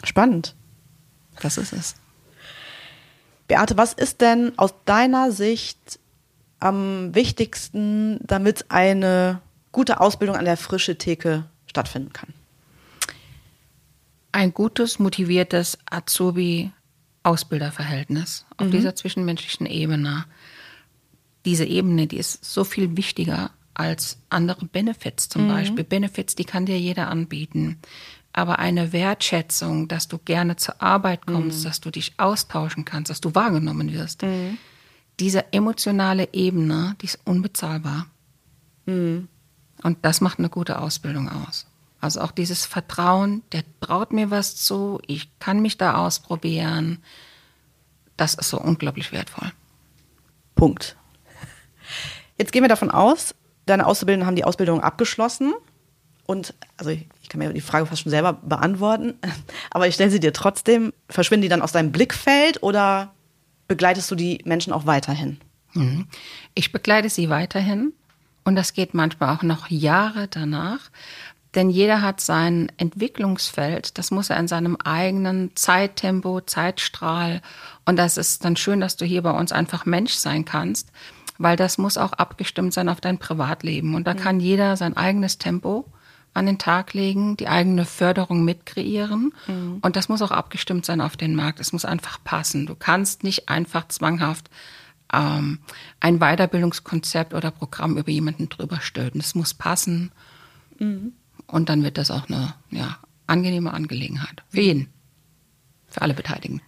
Spannend. 0.03 0.55
Das 1.41 1.57
ist 1.57 1.73
es. 1.73 1.95
Beate, 3.47 3.77
was 3.77 3.93
ist 3.93 4.21
denn 4.21 4.57
aus 4.57 4.73
deiner 4.85 5.31
Sicht 5.31 5.99
am 6.59 7.13
wichtigsten, 7.13 8.17
damit 8.25 8.65
eine 8.69 9.41
gute 9.71 10.01
Ausbildung 10.01 10.35
an 10.35 10.45
der 10.45 10.57
frische 10.57 10.97
Theke 10.97 11.45
stattfinden 11.67 12.11
kann? 12.13 12.33
Ein 14.31 14.51
gutes, 14.53 14.97
motiviertes 14.99 15.77
Azubi-Ausbilderverhältnis 15.89 18.45
auf 18.57 18.67
mhm. 18.67 18.71
dieser 18.71 18.95
zwischenmenschlichen 18.95 19.67
Ebene 19.67 20.25
diese 21.45 21.65
Ebene, 21.65 22.07
die 22.07 22.17
ist 22.17 22.43
so 22.43 22.63
viel 22.63 22.97
wichtiger 22.97 23.51
als 23.73 24.17
andere 24.29 24.65
Benefits 24.65 25.29
zum 25.29 25.45
mhm. 25.45 25.49
Beispiel. 25.49 25.83
Benefits, 25.83 26.35
die 26.35 26.45
kann 26.45 26.65
dir 26.65 26.79
jeder 26.79 27.09
anbieten. 27.09 27.79
Aber 28.33 28.59
eine 28.59 28.91
Wertschätzung, 28.91 29.87
dass 29.87 30.07
du 30.07 30.17
gerne 30.17 30.55
zur 30.55 30.81
Arbeit 30.81 31.25
kommst, 31.25 31.59
mhm. 31.59 31.63
dass 31.63 31.81
du 31.81 31.91
dich 31.91 32.13
austauschen 32.17 32.83
kannst, 32.83 33.09
dass 33.09 33.21
du 33.21 33.35
wahrgenommen 33.35 33.93
wirst. 33.93 34.23
Mhm. 34.23 34.57
Diese 35.19 35.53
emotionale 35.53 36.29
Ebene, 36.33 36.95
die 37.01 37.05
ist 37.05 37.19
unbezahlbar. 37.23 38.07
Mhm. 38.85 39.27
Und 39.83 39.97
das 40.01 40.19
macht 40.19 40.39
eine 40.39 40.49
gute 40.49 40.79
Ausbildung 40.79 41.29
aus. 41.29 41.67
Also 42.01 42.21
auch 42.21 42.31
dieses 42.31 42.65
Vertrauen, 42.65 43.41
der 43.51 43.63
traut 43.79 44.13
mir 44.13 44.31
was 44.31 44.55
zu, 44.55 44.99
ich 45.07 45.39
kann 45.39 45.61
mich 45.61 45.77
da 45.77 45.95
ausprobieren. 45.95 46.99
Das 48.17 48.35
ist 48.35 48.49
so 48.49 48.59
unglaublich 48.59 49.11
wertvoll. 49.11 49.51
Punkt. 50.55 50.97
Jetzt 52.37 52.51
gehen 52.51 52.63
wir 52.63 52.69
davon 52.69 52.91
aus, 52.91 53.35
deine 53.65 53.85
Auszubildenden 53.85 54.27
haben 54.27 54.35
die 54.35 54.43
Ausbildung 54.43 54.81
abgeschlossen. 54.81 55.53
Und 56.25 56.55
also 56.77 56.89
ich, 56.89 57.07
ich 57.21 57.29
kann 57.29 57.39
mir 57.39 57.53
die 57.53 57.61
Frage 57.61 57.85
fast 57.85 58.01
schon 58.01 58.09
selber 58.09 58.33
beantworten, 58.33 59.13
aber 59.71 59.87
ich 59.87 59.95
stelle 59.95 60.11
sie 60.11 60.19
dir 60.19 60.33
trotzdem. 60.33 60.93
Verschwinden 61.09 61.43
die 61.43 61.49
dann 61.49 61.61
aus 61.61 61.71
deinem 61.71 61.91
Blickfeld 61.91 62.63
oder 62.63 63.13
begleitest 63.67 64.09
du 64.09 64.15
die 64.15 64.41
Menschen 64.45 64.73
auch 64.73 64.85
weiterhin? 64.85 65.37
Mhm. 65.73 66.07
Ich 66.55 66.71
begleite 66.71 67.09
sie 67.09 67.29
weiterhin 67.29 67.93
und 68.43 68.55
das 68.55 68.73
geht 68.73 68.93
manchmal 68.93 69.35
auch 69.35 69.43
noch 69.43 69.69
Jahre 69.69 70.27
danach. 70.27 70.89
Denn 71.55 71.69
jeder 71.69 72.01
hat 72.01 72.19
sein 72.19 72.69
Entwicklungsfeld, 72.77 73.97
das 73.97 74.11
muss 74.11 74.29
er 74.29 74.37
in 74.37 74.49
seinem 74.49 74.75
eigenen 74.75 75.55
Zeittempo, 75.55 76.41
Zeitstrahl. 76.41 77.41
Und 77.85 77.95
das 77.95 78.17
ist 78.17 78.43
dann 78.43 78.57
schön, 78.57 78.81
dass 78.81 78.97
du 78.97 79.05
hier 79.05 79.21
bei 79.21 79.31
uns 79.31 79.53
einfach 79.53 79.85
Mensch 79.85 80.15
sein 80.15 80.43
kannst, 80.43 80.91
weil 81.37 81.57
das 81.57 81.77
muss 81.77 81.97
auch 81.97 82.13
abgestimmt 82.13 82.73
sein 82.73 82.89
auf 82.89 83.01
dein 83.01 83.17
Privatleben. 83.17 83.95
Und 83.95 84.07
da 84.07 84.13
kann 84.13 84.39
jeder 84.39 84.77
sein 84.77 84.95
eigenes 84.95 85.37
Tempo 85.37 85.85
an 86.33 86.45
den 86.45 86.57
Tag 86.57 86.93
legen, 86.93 87.37
die 87.37 87.47
eigene 87.47 87.85
Förderung 87.85 88.43
mitkreieren. 88.43 89.33
Mhm. 89.47 89.79
Und 89.81 89.95
das 89.95 90.09
muss 90.09 90.21
auch 90.21 90.31
abgestimmt 90.31 90.85
sein 90.85 91.01
auf 91.01 91.15
den 91.15 91.33
Markt. 91.33 91.59
Es 91.59 91.71
muss 91.71 91.85
einfach 91.85 92.19
passen. 92.23 92.65
Du 92.65 92.75
kannst 92.75 93.23
nicht 93.23 93.47
einfach 93.47 93.87
zwanghaft 93.87 94.49
ähm, 95.13 95.59
ein 96.01 96.19
Weiterbildungskonzept 96.19 97.33
oder 97.33 97.51
Programm 97.51 97.97
über 97.97 98.11
jemanden 98.11 98.49
drüber 98.49 98.81
stülpen. 98.81 99.21
Es 99.21 99.33
muss 99.33 99.53
passen. 99.53 100.11
Mhm. 100.77 101.13
Und 101.47 101.69
dann 101.69 101.83
wird 101.83 101.97
das 101.97 102.11
auch 102.11 102.27
eine 102.27 102.53
ja, 102.69 102.97
angenehme 103.27 103.73
Angelegenheit. 103.73 104.43
Für 104.49 104.61
jeden. 104.61 104.89
Für 105.87 106.01
alle 106.01 106.13
Beteiligten. 106.13 106.61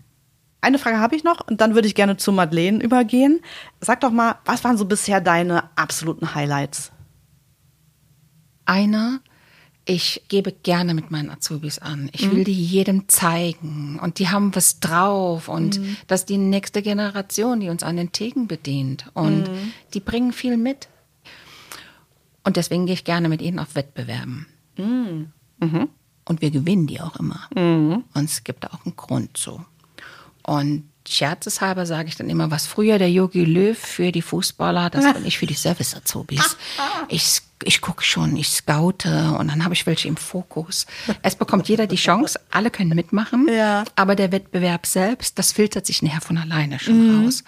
Eine 0.67 0.79
Frage 0.79 0.99
habe 0.99 1.15
ich 1.15 1.23
noch 1.23 1.47
und 1.47 1.61
dann 1.61 1.75
würde 1.75 1.87
ich 1.87 1.95
gerne 1.95 2.17
zu 2.17 2.33
Madeleine 2.33 2.83
übergehen. 2.83 3.39
Sag 3.79 4.01
doch 4.01 4.11
mal, 4.11 4.35
was 4.43 4.65
waren 4.65 4.77
so 4.77 4.83
bisher 4.83 5.21
deine 5.21 5.63
absoluten 5.77 6.35
Highlights? 6.35 6.91
Einer, 8.65 9.21
ich 9.85 10.23
gebe 10.27 10.51
gerne 10.51 10.93
mit 10.93 11.09
meinen 11.09 11.29
Azubis 11.29 11.79
an. 11.79 12.09
Ich 12.11 12.29
will 12.29 12.39
mhm. 12.39 12.43
die 12.43 12.65
jedem 12.65 13.07
zeigen 13.07 13.97
und 14.03 14.19
die 14.19 14.27
haben 14.27 14.53
was 14.55 14.81
drauf 14.81 15.47
und 15.47 15.79
mhm. 15.79 15.95
das 16.07 16.21
ist 16.21 16.29
die 16.29 16.37
nächste 16.37 16.81
Generation, 16.81 17.61
die 17.61 17.69
uns 17.69 17.83
an 17.83 17.95
den 17.95 18.11
Theken 18.11 18.49
bedient 18.49 19.09
und 19.13 19.49
mhm. 19.49 19.71
die 19.93 20.01
bringen 20.01 20.33
viel 20.33 20.57
mit. 20.57 20.89
Und 22.43 22.57
deswegen 22.57 22.87
gehe 22.87 22.95
ich 22.95 23.05
gerne 23.05 23.29
mit 23.29 23.41
ihnen 23.41 23.59
auf 23.59 23.75
Wettbewerben. 23.75 24.47
Mhm. 24.77 25.31
Mhm. 25.61 25.87
Und 26.25 26.41
wir 26.41 26.51
gewinnen 26.51 26.87
die 26.87 26.99
auch 26.99 27.15
immer. 27.15 27.47
Mhm. 27.55 28.03
Und 28.13 28.25
es 28.25 28.43
gibt 28.43 28.69
auch 28.69 28.85
einen 28.85 28.97
Grund 28.97 29.37
so. 29.37 29.61
Und 30.47 30.89
scherzeshalber 31.07 31.85
sage 31.85 32.07
ich 32.07 32.15
dann 32.15 32.29
immer, 32.29 32.51
was 32.51 32.67
früher 32.67 32.97
der 32.97 33.11
Yogi 33.11 33.43
Löw 33.43 33.77
für 33.77 34.13
die 34.13 34.21
Fußballer, 34.21 34.89
das 34.89 35.13
bin 35.13 35.25
ich 35.25 35.37
für 35.37 35.45
die 35.45 35.53
Service-Azubis. 35.53 36.57
Ich, 37.09 37.41
ich 37.63 37.81
gucke 37.81 38.03
schon, 38.03 38.37
ich 38.37 38.47
scoute 38.47 39.35
und 39.37 39.49
dann 39.49 39.65
habe 39.65 39.73
ich 39.73 39.85
welche 39.85 40.07
im 40.07 40.15
Fokus. 40.15 40.85
Es 41.21 41.35
bekommt 41.35 41.67
jeder 41.67 41.85
die 41.85 41.97
Chance, 41.97 42.39
alle 42.49 42.71
können 42.71 42.95
mitmachen, 42.95 43.47
ja. 43.49 43.83
aber 43.97 44.15
der 44.15 44.31
Wettbewerb 44.31 44.85
selbst, 44.85 45.37
das 45.37 45.51
filtert 45.51 45.85
sich 45.85 46.01
nachher 46.01 46.21
von 46.21 46.37
alleine 46.37 46.79
schon 46.79 47.19
mhm. 47.19 47.25
raus. 47.25 47.43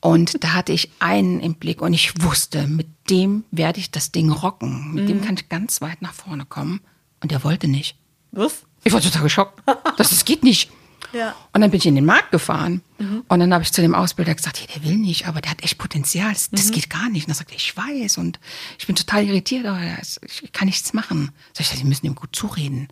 Und 0.00 0.42
da 0.42 0.52
hatte 0.52 0.72
ich 0.72 0.90
einen 0.98 1.40
im 1.40 1.54
Blick 1.54 1.80
und 1.80 1.94
ich 1.94 2.20
wusste, 2.22 2.66
mit 2.66 2.88
dem 3.10 3.44
werde 3.52 3.78
ich 3.78 3.92
das 3.92 4.10
Ding 4.10 4.30
rocken. 4.30 4.92
Mit 4.92 5.04
mhm. 5.04 5.08
dem 5.08 5.22
kann 5.22 5.36
ich 5.36 5.48
ganz 5.48 5.80
weit 5.80 6.02
nach 6.02 6.12
vorne 6.12 6.44
kommen. 6.44 6.80
Und 7.22 7.30
der 7.30 7.44
wollte 7.44 7.68
nicht. 7.68 7.96
Was? 8.32 8.64
Ich 8.82 8.92
war 8.92 9.00
total 9.00 9.22
geschockt. 9.22 9.62
Das, 9.96 10.10
das 10.10 10.24
geht 10.24 10.42
nicht. 10.42 10.70
Ja. 11.14 11.34
Und 11.52 11.60
dann 11.60 11.70
bin 11.70 11.78
ich 11.78 11.86
in 11.86 11.94
den 11.94 12.04
Markt 12.04 12.32
gefahren. 12.32 12.82
Mhm. 12.98 13.24
Und 13.28 13.40
dann 13.40 13.54
habe 13.54 13.62
ich 13.62 13.72
zu 13.72 13.80
dem 13.80 13.94
Ausbilder 13.94 14.34
gesagt, 14.34 14.60
hey, 14.60 14.66
der 14.74 14.84
will 14.84 14.96
nicht, 14.96 15.26
aber 15.26 15.40
der 15.40 15.52
hat 15.52 15.62
echt 15.62 15.78
Potenzial. 15.78 16.32
Das, 16.32 16.50
das 16.50 16.66
mhm. 16.66 16.72
geht 16.72 16.90
gar 16.90 17.08
nicht. 17.08 17.26
Und 17.26 17.32
er 17.32 17.36
sagte, 17.36 17.54
ich 17.54 17.76
weiß. 17.76 18.18
Und 18.18 18.40
ich 18.78 18.86
bin 18.86 18.96
total 18.96 19.24
irritiert, 19.24 19.64
aber 19.66 19.80
ich 19.80 20.52
kann 20.52 20.66
nichts 20.66 20.92
machen. 20.92 21.30
Sag 21.52 21.60
ich, 21.60 21.78
Sie 21.78 21.84
müssen 21.84 22.06
ihm 22.06 22.14
gut 22.14 22.34
zureden. 22.34 22.88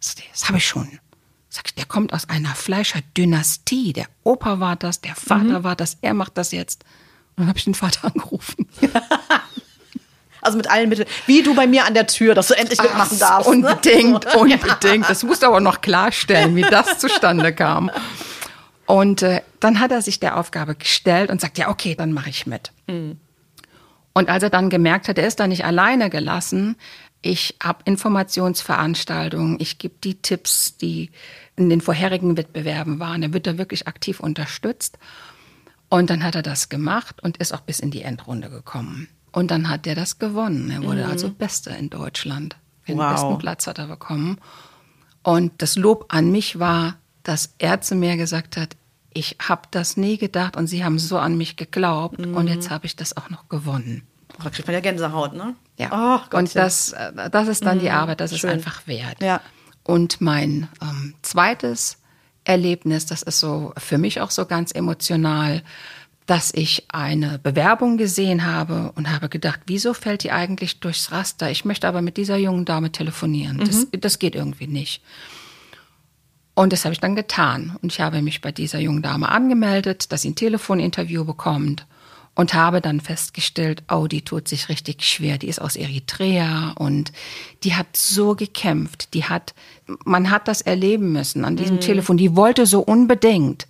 Das, 0.00 0.16
das 0.32 0.48
habe 0.48 0.58
ich 0.58 0.66
schon. 0.66 0.98
Sag 1.48 1.66
ich, 1.66 1.74
der 1.74 1.86
kommt 1.86 2.12
aus 2.12 2.28
einer 2.28 2.54
Fleischerdynastie. 2.54 3.92
Der 3.92 4.06
Opa 4.24 4.58
war 4.58 4.76
das, 4.76 5.00
der 5.00 5.14
Vater 5.14 5.60
mhm. 5.60 5.64
war 5.64 5.76
das, 5.76 5.98
er 6.00 6.14
macht 6.14 6.36
das 6.36 6.50
jetzt. 6.50 6.84
Und 7.36 7.42
dann 7.42 7.48
habe 7.48 7.58
ich 7.58 7.64
den 7.64 7.74
Vater 7.74 8.04
angerufen. 8.12 8.68
Also 10.42 10.58
mit 10.58 10.70
allen 10.70 10.88
Mitteln. 10.88 11.08
Wie 11.26 11.42
du 11.42 11.54
bei 11.54 11.66
mir 11.66 11.86
an 11.86 11.94
der 11.94 12.08
Tür, 12.08 12.34
dass 12.34 12.48
du 12.48 12.54
endlich 12.54 12.80
Ach, 12.80 12.84
mitmachen 12.84 13.18
darfst. 13.18 13.48
Ne? 13.48 13.56
Unbedingt, 13.56 14.24
ne? 14.24 14.32
unbedingt. 14.36 15.08
Das 15.08 15.22
musst 15.22 15.42
du 15.42 15.46
aber 15.46 15.60
noch 15.60 15.80
klarstellen, 15.80 16.54
wie 16.56 16.62
das 16.62 16.98
zustande 16.98 17.54
kam. 17.54 17.90
Und 18.86 19.22
äh, 19.22 19.40
dann 19.60 19.78
hat 19.78 19.92
er 19.92 20.02
sich 20.02 20.18
der 20.18 20.36
Aufgabe 20.36 20.74
gestellt 20.74 21.30
und 21.30 21.40
sagt, 21.40 21.58
ja, 21.58 21.68
okay, 21.68 21.94
dann 21.94 22.12
mache 22.12 22.28
ich 22.28 22.46
mit. 22.46 22.72
Mhm. 22.88 23.20
Und 24.12 24.28
als 24.28 24.42
er 24.42 24.50
dann 24.50 24.68
gemerkt 24.68 25.08
hat, 25.08 25.16
er 25.16 25.26
ist 25.26 25.40
da 25.40 25.46
nicht 25.46 25.64
alleine 25.64 26.10
gelassen, 26.10 26.76
ich 27.22 27.56
habe 27.62 27.82
Informationsveranstaltungen, 27.84 29.58
ich 29.60 29.78
gebe 29.78 29.94
die 30.02 30.16
Tipps, 30.16 30.76
die 30.76 31.10
in 31.54 31.70
den 31.70 31.80
vorherigen 31.80 32.36
Wettbewerben 32.36 32.98
waren. 32.98 33.22
Er 33.22 33.32
wird 33.32 33.46
da 33.46 33.58
wirklich 33.58 33.86
aktiv 33.86 34.18
unterstützt. 34.18 34.98
Und 35.88 36.10
dann 36.10 36.24
hat 36.24 36.34
er 36.34 36.42
das 36.42 36.68
gemacht 36.68 37.22
und 37.22 37.36
ist 37.36 37.54
auch 37.54 37.60
bis 37.60 37.78
in 37.78 37.92
die 37.92 38.02
Endrunde 38.02 38.50
gekommen. 38.50 39.08
Und 39.32 39.50
dann 39.50 39.68
hat 39.68 39.86
er 39.86 39.94
das 39.94 40.18
gewonnen. 40.18 40.70
Er 40.70 40.82
wurde 40.82 41.04
mhm. 41.04 41.10
also 41.10 41.30
Bester 41.30 41.76
in 41.76 41.90
Deutschland. 41.90 42.56
Den 42.86 42.98
wow. 42.98 43.12
besten 43.12 43.38
Platz 43.38 43.66
hat 43.66 43.78
er 43.78 43.86
bekommen. 43.86 44.38
Und 45.22 45.52
das 45.58 45.76
Lob 45.76 46.06
an 46.08 46.30
mich 46.30 46.58
war, 46.58 46.96
dass 47.22 47.54
er 47.58 47.80
zu 47.80 47.94
mir 47.94 48.16
gesagt 48.16 48.56
hat, 48.56 48.76
ich 49.14 49.36
habe 49.40 49.62
das 49.70 49.96
nie 49.96 50.18
gedacht 50.18 50.56
und 50.56 50.66
sie 50.66 50.84
haben 50.84 50.98
so 50.98 51.18
an 51.18 51.36
mich 51.36 51.56
geglaubt 51.56 52.18
mhm. 52.18 52.34
und 52.34 52.48
jetzt 52.48 52.70
habe 52.70 52.86
ich 52.86 52.96
das 52.96 53.16
auch 53.16 53.30
noch 53.30 53.48
gewonnen. 53.48 54.06
Da 54.42 54.50
kriegt 54.50 54.66
man 54.66 54.74
ja 54.74 54.80
Gänsehaut, 54.80 55.34
ne? 55.34 55.54
Ja. 55.76 56.20
Oh, 56.32 56.36
und 56.36 56.54
das, 56.56 56.92
äh, 56.92 57.30
das 57.30 57.48
ist 57.48 57.64
dann 57.64 57.78
mhm. 57.78 57.82
die 57.82 57.90
Arbeit, 57.90 58.20
das 58.20 58.30
Schön. 58.30 58.50
ist 58.50 58.54
einfach 58.54 58.86
wert. 58.86 59.20
Ja. 59.20 59.40
Und 59.84 60.20
mein 60.20 60.68
ähm, 60.80 61.14
zweites 61.22 61.98
Erlebnis, 62.44 63.06
das 63.06 63.22
ist 63.22 63.40
so 63.40 63.72
für 63.76 63.98
mich 63.98 64.20
auch 64.20 64.30
so 64.30 64.46
ganz 64.46 64.72
emotional, 64.72 65.62
dass 66.26 66.52
ich 66.54 66.84
eine 66.88 67.38
Bewerbung 67.38 67.96
gesehen 67.96 68.46
habe 68.46 68.92
und 68.94 69.10
habe 69.10 69.28
gedacht, 69.28 69.60
wieso 69.66 69.92
fällt 69.92 70.22
die 70.22 70.30
eigentlich 70.30 70.80
durchs 70.80 71.10
Raster? 71.10 71.50
Ich 71.50 71.64
möchte 71.64 71.88
aber 71.88 72.02
mit 72.02 72.16
dieser 72.16 72.36
jungen 72.36 72.64
Dame 72.64 72.92
telefonieren. 72.92 73.56
Mhm. 73.56 73.64
Das, 73.64 73.86
das 73.90 74.18
geht 74.18 74.34
irgendwie 74.34 74.68
nicht. 74.68 75.02
Und 76.54 76.72
das 76.72 76.84
habe 76.84 76.92
ich 76.92 77.00
dann 77.00 77.16
getan. 77.16 77.76
Und 77.82 77.92
ich 77.92 78.00
habe 78.00 78.22
mich 78.22 78.40
bei 78.40 78.52
dieser 78.52 78.78
jungen 78.78 79.02
Dame 79.02 79.28
angemeldet, 79.28 80.12
dass 80.12 80.22
sie 80.22 80.30
ein 80.30 80.36
Telefoninterview 80.36 81.24
bekommt 81.24 81.86
und 82.34 82.54
habe 82.54 82.80
dann 82.80 83.00
festgestellt, 83.00 83.82
oh, 83.90 84.06
die 84.06 84.22
tut 84.22 84.48
sich 84.48 84.68
richtig 84.68 85.04
schwer. 85.04 85.38
Die 85.38 85.48
ist 85.48 85.60
aus 85.60 85.76
Eritrea 85.76 86.72
und 86.78 87.12
die 87.64 87.74
hat 87.74 87.96
so 87.96 88.34
gekämpft. 88.34 89.14
Die 89.14 89.24
hat, 89.24 89.54
man 90.04 90.30
hat 90.30 90.48
das 90.48 90.62
erleben 90.62 91.12
müssen 91.12 91.44
an 91.44 91.56
diesem 91.56 91.76
mhm. 91.76 91.80
Telefon. 91.80 92.16
Die 92.16 92.36
wollte 92.36 92.66
so 92.66 92.80
unbedingt. 92.80 93.66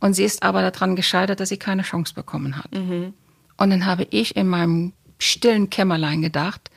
Und 0.00 0.14
sie 0.14 0.24
ist 0.24 0.42
aber 0.42 0.68
daran 0.68 0.96
gescheitert, 0.96 1.40
dass 1.40 1.50
sie 1.50 1.58
keine 1.58 1.82
Chance 1.82 2.14
bekommen 2.14 2.56
hat. 2.56 2.72
Mhm. 2.72 3.14
Und 3.56 3.70
dann 3.70 3.86
habe 3.86 4.06
ich 4.10 4.36
in 4.36 4.48
meinem 4.48 4.92
stillen 5.18 5.68
Kämmerlein 5.68 6.22
gedacht, 6.22 6.70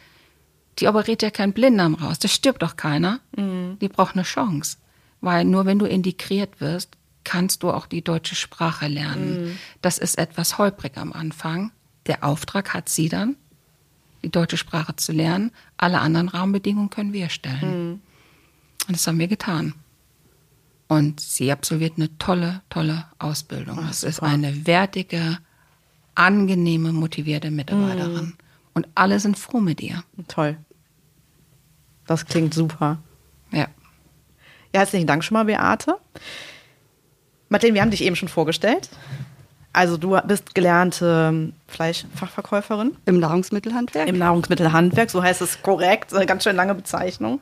die 0.79 0.87
operiert 0.87 1.21
ja 1.21 1.29
kein 1.29 1.53
Blinddarm 1.53 1.95
raus, 1.95 2.19
das 2.19 2.33
stirbt 2.33 2.61
doch 2.61 2.75
keiner. 2.75 3.19
Mhm. 3.35 3.77
Die 3.79 3.87
braucht 3.87 4.15
eine 4.15 4.23
Chance. 4.23 4.77
Weil 5.21 5.45
nur 5.45 5.65
wenn 5.65 5.79
du 5.79 5.85
integriert 5.85 6.59
wirst, 6.59 6.97
kannst 7.23 7.63
du 7.63 7.71
auch 7.71 7.85
die 7.85 8.03
deutsche 8.03 8.35
Sprache 8.35 8.87
lernen. 8.87 9.45
Mhm. 9.45 9.57
Das 9.81 9.97
ist 9.97 10.17
etwas 10.17 10.57
holprig 10.57 10.97
am 10.97 11.13
Anfang. 11.13 11.71
Der 12.07 12.23
Auftrag 12.23 12.73
hat 12.73 12.89
sie 12.89 13.07
dann, 13.07 13.37
die 14.23 14.29
deutsche 14.29 14.57
Sprache 14.57 14.95
zu 14.97 15.13
lernen. 15.13 15.51
Alle 15.77 15.99
anderen 15.99 16.27
Rahmenbedingungen 16.27 16.89
können 16.89 17.13
wir 17.13 17.29
stellen. 17.29 17.89
Mhm. 17.89 18.01
Und 18.87 18.97
das 18.97 19.07
haben 19.07 19.19
wir 19.19 19.29
getan. 19.29 19.75
Und 20.87 21.19
sie 21.19 21.51
absolviert 21.51 21.93
eine 21.97 22.15
tolle, 22.17 22.61
tolle 22.69 23.05
Ausbildung. 23.19 23.79
Ach, 23.81 23.89
es 23.89 24.03
ist 24.03 24.21
eine 24.21 24.67
wertige, 24.67 25.39
angenehme, 26.15 26.93
motivierte 26.93 27.51
Mitarbeiterin. 27.51 28.25
Mhm. 28.25 28.37
Und 28.73 28.87
alle 28.95 29.19
sind 29.19 29.37
froh 29.37 29.59
mit 29.59 29.81
ihr. 29.81 30.03
Toll. 30.27 30.57
Das 32.05 32.25
klingt 32.25 32.53
super. 32.53 32.99
Ja. 33.51 33.67
Ja, 34.73 34.79
herzlichen 34.81 35.07
Dank 35.07 35.23
schon 35.23 35.35
mal, 35.35 35.45
Beate. 35.45 35.95
Martin, 37.49 37.75
wir 37.75 37.81
haben 37.81 37.91
dich 37.91 38.03
eben 38.03 38.15
schon 38.15 38.29
vorgestellt. 38.29 38.89
Also 39.71 39.97
du 39.97 40.19
bist 40.27 40.53
gelernte 40.53 41.51
Fleischfachverkäuferin. 41.67 42.95
Im 43.05 43.19
Nahrungsmittelhandwerk? 43.19 44.07
Im 44.07 44.19
Nahrungsmittelhandwerk, 44.19 45.09
so 45.09 45.23
heißt 45.23 45.41
es 45.41 45.61
korrekt. 45.61 46.13
Eine 46.13 46.27
ganz 46.27 46.43
schön 46.43 46.55
lange 46.55 46.75
Bezeichnung. 46.75 47.39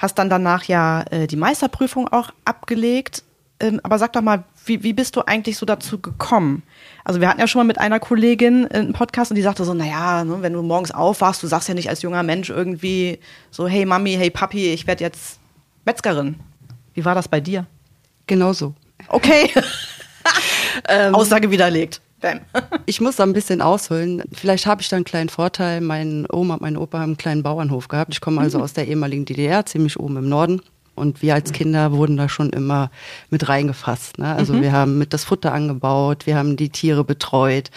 Hast 0.00 0.18
dann 0.18 0.30
danach 0.30 0.64
ja 0.64 1.02
äh, 1.10 1.26
die 1.26 1.36
Meisterprüfung 1.36 2.08
auch 2.08 2.30
abgelegt. 2.46 3.22
Ähm, 3.60 3.80
aber 3.82 3.98
sag 3.98 4.14
doch 4.14 4.22
mal, 4.22 4.44
wie, 4.64 4.82
wie 4.82 4.94
bist 4.94 5.14
du 5.14 5.20
eigentlich 5.26 5.58
so 5.58 5.66
dazu 5.66 6.00
gekommen? 6.00 6.62
Also 7.04 7.20
wir 7.20 7.28
hatten 7.28 7.38
ja 7.38 7.46
schon 7.46 7.60
mal 7.60 7.66
mit 7.66 7.78
einer 7.78 8.00
Kollegin 8.00 8.66
einen 8.68 8.94
Podcast 8.94 9.30
und 9.30 9.34
die 9.34 9.42
sagte 9.42 9.62
so, 9.64 9.74
naja, 9.74 10.24
ne, 10.24 10.38
wenn 10.40 10.54
du 10.54 10.62
morgens 10.62 10.90
aufwachst, 10.90 11.42
du 11.42 11.46
sagst 11.46 11.68
ja 11.68 11.74
nicht 11.74 11.90
als 11.90 12.00
junger 12.00 12.22
Mensch 12.22 12.48
irgendwie 12.48 13.18
so, 13.50 13.68
hey 13.68 13.84
Mami, 13.84 14.14
hey 14.14 14.30
Papi, 14.30 14.72
ich 14.72 14.86
werde 14.86 15.04
jetzt 15.04 15.38
Metzgerin. 15.84 16.36
Wie 16.94 17.04
war 17.04 17.14
das 17.14 17.28
bei 17.28 17.40
dir? 17.40 17.66
Genauso. 18.26 18.74
Okay. 19.08 19.50
ähm, 20.88 21.14
Aussage 21.14 21.50
widerlegt. 21.50 22.00
Bam. 22.20 22.40
ich 22.86 23.00
muss 23.00 23.16
da 23.16 23.24
ein 23.24 23.32
bisschen 23.32 23.62
ausholen. 23.62 24.22
Vielleicht 24.32 24.66
habe 24.66 24.82
ich 24.82 24.88
da 24.88 24.96
einen 24.96 25.04
kleinen 25.04 25.28
Vorteil. 25.28 25.80
Mein 25.80 26.26
Oma 26.30 26.54
und 26.54 26.62
mein 26.62 26.76
Opa 26.76 26.98
haben 26.98 27.10
einen 27.10 27.16
kleinen 27.16 27.42
Bauernhof 27.42 27.88
gehabt. 27.88 28.12
Ich 28.12 28.20
komme 28.20 28.40
also 28.40 28.58
mhm. 28.58 28.64
aus 28.64 28.72
der 28.72 28.88
ehemaligen 28.88 29.24
DDR, 29.24 29.66
ziemlich 29.66 29.98
oben 29.98 30.16
im 30.16 30.28
Norden. 30.28 30.60
Und 31.00 31.22
wir 31.22 31.34
als 31.34 31.52
Kinder 31.52 31.92
wurden 31.92 32.18
da 32.18 32.28
schon 32.28 32.50
immer 32.50 32.90
mit 33.30 33.48
reingefasst. 33.48 34.18
Ne? 34.18 34.34
Also 34.34 34.52
mhm. 34.52 34.62
wir 34.62 34.72
haben 34.72 34.98
mit 34.98 35.14
das 35.14 35.24
Futter 35.24 35.52
angebaut, 35.54 36.26
wir 36.26 36.36
haben 36.36 36.56
die 36.56 36.68
Tiere 36.68 37.04
betreut, 37.04 37.70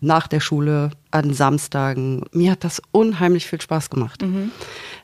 nach 0.00 0.26
der 0.26 0.40
Schule 0.40 0.90
an 1.10 1.34
Samstagen. 1.34 2.24
Mir 2.32 2.52
hat 2.52 2.64
das 2.64 2.80
unheimlich 2.90 3.46
viel 3.46 3.60
Spaß 3.60 3.90
gemacht. 3.90 4.22
Mhm. 4.22 4.50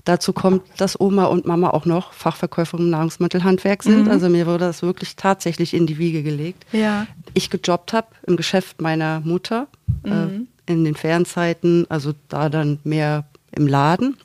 Dazu 0.06 0.32
kommt, 0.32 0.62
dass 0.76 1.00
Oma 1.00 1.24
und 1.24 1.46
Mama 1.46 1.70
auch 1.70 1.84
noch 1.84 2.12
Fachverkäuferin 2.12 2.84
im 2.86 2.90
Nahrungsmittelhandwerk 2.90 3.82
sind. 3.82 4.04
Mhm. 4.04 4.10
Also 4.10 4.28
mir 4.28 4.46
wurde 4.46 4.60
das 4.60 4.80
wirklich 4.82 5.16
tatsächlich 5.16 5.74
in 5.74 5.88
die 5.88 5.98
Wiege 5.98 6.22
gelegt. 6.22 6.64
Ja. 6.70 7.08
Ich 7.34 7.50
gejobbt 7.50 7.92
habe 7.92 8.06
im 8.24 8.36
Geschäft 8.36 8.80
meiner 8.80 9.18
Mutter 9.18 9.66
äh, 10.04 10.10
mhm. 10.10 10.46
äh, 10.66 10.72
in 10.72 10.84
den 10.84 10.94
Fernzeiten, 10.94 11.86
also 11.88 12.12
da 12.28 12.48
dann 12.48 12.78
mehr 12.84 13.24
im 13.50 13.66
Laden 13.66 14.16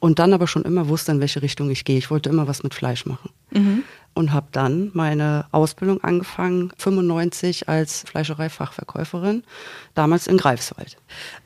und 0.00 0.18
dann 0.18 0.34
aber 0.34 0.46
schon 0.46 0.64
immer 0.64 0.86
wusste, 0.88 1.12
in 1.12 1.20
welche 1.20 1.40
Richtung 1.40 1.70
ich 1.70 1.86
gehe. 1.86 1.96
Ich 1.96 2.10
wollte 2.10 2.28
immer 2.28 2.46
was 2.46 2.62
mit 2.62 2.74
Fleisch 2.74 3.06
machen. 3.06 3.30
Mhm 3.52 3.84
und 4.16 4.32
habe 4.32 4.46
dann 4.50 4.90
meine 4.94 5.44
Ausbildung 5.52 6.02
angefangen, 6.02 6.72
95 6.78 7.68
als 7.68 8.04
Fleischereifachverkäuferin, 8.08 9.44
damals 9.94 10.26
in 10.26 10.38
Greifswald. 10.38 10.96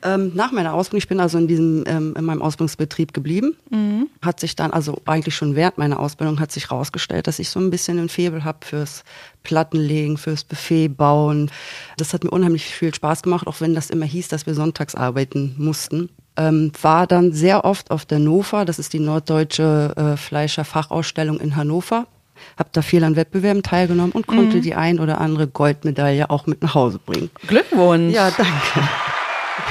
Ähm, 0.03 0.31
nach 0.35 0.53
meiner 0.53 0.73
Ausbildung, 0.73 0.99
ich 0.99 1.07
bin 1.09 1.19
also 1.19 1.37
in 1.37 1.47
diesem 1.49 1.83
ähm, 1.85 2.15
in 2.17 2.23
meinem 2.23 2.41
Ausbildungsbetrieb 2.41 3.13
geblieben, 3.13 3.57
mhm. 3.69 4.07
hat 4.21 4.39
sich 4.39 4.55
dann 4.55 4.71
also 4.71 5.01
eigentlich 5.05 5.35
schon 5.35 5.55
während 5.55 5.77
meiner 5.77 5.99
Ausbildung 5.99 6.39
hat 6.39 6.53
sich 6.53 6.69
herausgestellt, 6.69 7.27
dass 7.27 7.39
ich 7.39 7.49
so 7.49 7.59
ein 7.59 7.71
bisschen 7.71 7.99
ein 7.99 8.07
Febel 8.07 8.45
habe 8.45 8.65
fürs 8.65 9.03
Plattenlegen, 9.43 10.17
fürs 10.17 10.45
Buffet 10.45 10.87
bauen. 10.87 11.51
Das 11.97 12.13
hat 12.13 12.23
mir 12.23 12.31
unheimlich 12.31 12.63
viel 12.63 12.95
Spaß 12.95 13.21
gemacht, 13.21 13.47
auch 13.47 13.59
wenn 13.59 13.75
das 13.75 13.89
immer 13.89 14.05
hieß, 14.05 14.29
dass 14.29 14.45
wir 14.45 14.55
sonntags 14.55 14.95
arbeiten 14.95 15.55
mussten. 15.57 16.09
Ähm, 16.37 16.71
war 16.81 17.05
dann 17.05 17.33
sehr 17.33 17.65
oft 17.65 17.91
auf 17.91 18.05
der 18.05 18.19
NOFA, 18.19 18.63
das 18.63 18.79
ist 18.79 18.93
die 18.93 18.99
norddeutsche 18.99 19.93
äh, 19.97 20.15
Fleischerfachausstellung 20.15 21.41
in 21.41 21.57
Hannover 21.57 22.07
habe 22.57 22.69
da 22.71 22.81
viel 22.81 23.03
an 23.03 23.15
Wettbewerben 23.15 23.63
teilgenommen 23.63 24.11
und 24.11 24.27
konnte 24.27 24.57
mhm. 24.57 24.61
die 24.61 24.75
ein 24.75 24.99
oder 24.99 25.19
andere 25.21 25.47
Goldmedaille 25.47 26.29
auch 26.29 26.47
mit 26.47 26.61
nach 26.61 26.75
Hause 26.75 26.99
bringen. 26.99 27.29
Glückwunsch. 27.47 28.13
Ja, 28.13 28.31
danke. 28.31 28.89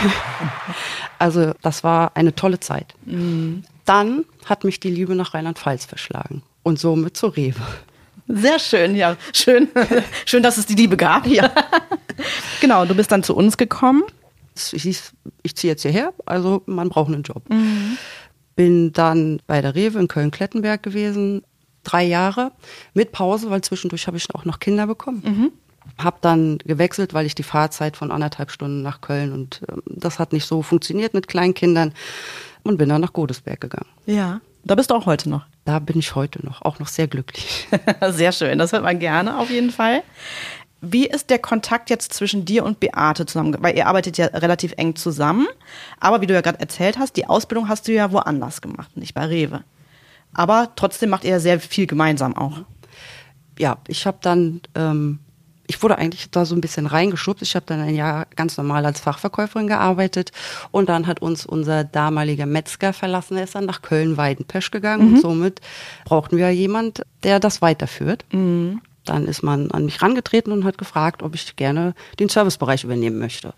also 1.19 1.53
das 1.63 1.85
war 1.85 2.17
eine 2.17 2.35
tolle 2.35 2.61
Zeit. 2.61 2.95
Mhm. 3.05 3.65
Dann 3.85 4.25
hat 4.45 4.65
mich 4.65 4.81
die 4.81 4.91
Liebe 4.91 5.15
nach 5.15 5.35
Rheinland-Pfalz 5.35 5.85
verschlagen 5.85 6.43
und 6.63 6.79
somit 6.79 7.17
zur 7.17 7.37
Rewe. 7.37 7.61
Sehr 8.29 8.59
schön, 8.59 8.95
ja. 8.95 9.17
Schön, 9.33 9.69
schön, 10.27 10.43
dass 10.43 10.59
es 10.59 10.67
die 10.67 10.75
Liebe 10.75 10.97
gab. 10.97 11.27
Ja. 11.27 11.51
genau, 12.61 12.85
du 12.85 12.95
bist 12.95 13.11
dann 13.11 13.23
zu 13.23 13.35
uns 13.35 13.57
gekommen. 13.57 14.05
Ich, 14.73 15.03
ich 15.43 15.57
ziehe 15.57 15.73
jetzt 15.73 15.83
hierher, 15.83 16.13
also 16.27 16.63
man 16.67 16.89
braucht 16.89 17.13
einen 17.13 17.23
Job. 17.23 17.49
Mhm. 17.49 17.97
Bin 18.57 18.93
dann 18.93 19.41
bei 19.47 19.61
der 19.63 19.75
Rewe 19.75 19.99
in 19.99 20.09
Köln-Klettenberg 20.09 20.83
gewesen, 20.83 21.43
drei 21.85 22.05
Jahre 22.05 22.53
mit 22.95 23.13
Pause, 23.13 23.51
weil 23.51 23.63
zwischendurch 23.63 24.07
habe 24.07 24.17
ich 24.17 24.35
auch 24.35 24.45
noch 24.45 24.61
Kinder 24.61 24.87
bekommen. 24.87 25.23
Mhm. 25.25 25.53
Habe 26.03 26.19
dann 26.21 26.59
gewechselt, 26.59 27.15
weil 27.15 27.27
ich 27.27 27.35
die 27.35 27.43
Fahrzeit 27.43 27.97
von 27.97 28.11
anderthalb 28.11 28.51
Stunden 28.51 28.83
nach 28.83 29.01
Köln 29.01 29.33
und 29.33 29.63
äh, 29.69 29.77
das 29.87 30.19
hat 30.19 30.33
nicht 30.33 30.47
so 30.47 30.63
funktioniert 30.63 31.15
mit 31.15 31.29
kleinen 31.29 31.55
Kindern 31.55 31.93
und 32.63 32.77
bin 32.77 32.89
dann 32.89 33.01
nach 33.01 33.13
Godesberg 33.13 33.61
gegangen. 33.61 33.89
Ja, 34.07 34.41
da 34.65 34.75
bist 34.75 34.91
du 34.91 34.95
auch 34.95 35.07
heute 35.07 35.31
noch. 35.31 35.47
Da 35.65 35.79
bin 35.79 35.99
ich 35.99 36.15
heute 36.15 36.45
noch, 36.45 36.63
auch 36.63 36.79
noch 36.79 36.89
sehr 36.89 37.07
glücklich. 37.07 37.69
sehr 38.11 38.33
schön, 38.33 38.59
das 38.59 38.73
hört 38.73 38.83
man 38.83 38.99
gerne 38.99 39.39
auf 39.39 39.51
jeden 39.51 39.71
Fall. 39.71 40.03
Wie 40.83 41.07
ist 41.07 41.29
der 41.29 41.39
Kontakt 41.39 41.91
jetzt 41.91 42.15
zwischen 42.15 42.47
dir 42.47 42.65
und 42.65 42.81
Beate 42.81 43.27
zusammen? 43.27 43.55
Weil 43.61 43.77
ihr 43.77 43.87
arbeitet 43.87 44.17
ja 44.17 44.27
relativ 44.27 44.73
eng 44.79 44.97
zusammen. 44.97 45.47
Aber 45.99 46.23
wie 46.23 46.27
du 46.27 46.33
ja 46.33 46.41
gerade 46.41 46.59
erzählt 46.59 46.99
hast, 46.99 47.17
die 47.17 47.27
Ausbildung 47.27 47.69
hast 47.69 47.87
du 47.87 47.93
ja 47.93 48.13
woanders 48.13 48.63
gemacht, 48.63 48.97
nicht 48.97 49.13
bei 49.13 49.27
Rewe. 49.27 49.63
Aber 50.35 50.71
trotzdem 50.77 51.11
macht 51.11 51.25
ihr 51.25 51.41
sehr 51.41 51.61
viel 51.61 51.87
gemeinsam 51.87 52.37
auch. 52.37 52.59
Ja, 53.59 53.79
ich 53.89 54.07
habe 54.07 54.19
dann, 54.23 54.61
ähm, 54.75 55.19
ich 55.67 55.83
wurde 55.83 55.99
eigentlich 55.99 56.31
da 56.31 56.45
so 56.45 56.55
ein 56.55 56.61
bisschen 56.61 56.87
reingeschubst. 56.87 57.43
Ich 57.43 57.55
habe 57.55 57.67
dann 57.67 57.81
ein 57.81 57.95
Jahr 57.95 58.27
ganz 58.37 58.57
normal 58.57 58.87
als 58.87 59.01
Fachverkäuferin 59.01 59.67
gearbeitet 59.67 60.33
und 60.71 60.89
dann 60.89 61.07
hat 61.07 61.21
uns 61.21 61.47
unser 61.47 61.85
damaliger 61.85 62.47
Metzger 62.47 62.93
verlassen. 62.93 63.37
Er 63.37 63.45
ist 63.45 63.55
dann 63.55 63.67
nach 63.67 63.83
Köln-Weidenpesch 63.83 64.71
gegangen 64.71 65.09
mhm. 65.09 65.15
und 65.15 65.21
somit 65.21 65.61
brauchten 66.05 66.37
wir 66.37 66.51
jemand, 66.51 67.03
der 67.23 67.39
das 67.39 67.61
weiterführt. 67.61 68.25
Mhm. 68.33 68.81
Dann 69.05 69.27
ist 69.27 69.43
man 69.43 69.71
an 69.71 69.85
mich 69.85 70.03
rangetreten 70.03 70.53
und 70.53 70.65
hat 70.65 70.79
gefragt, 70.79 71.23
ob 71.23 71.35
ich 71.35 71.57
gerne 71.57 71.95
den 72.19 72.29
Servicebereich 72.29 72.85
übernehmen 72.85 73.19
möchte. 73.19 73.55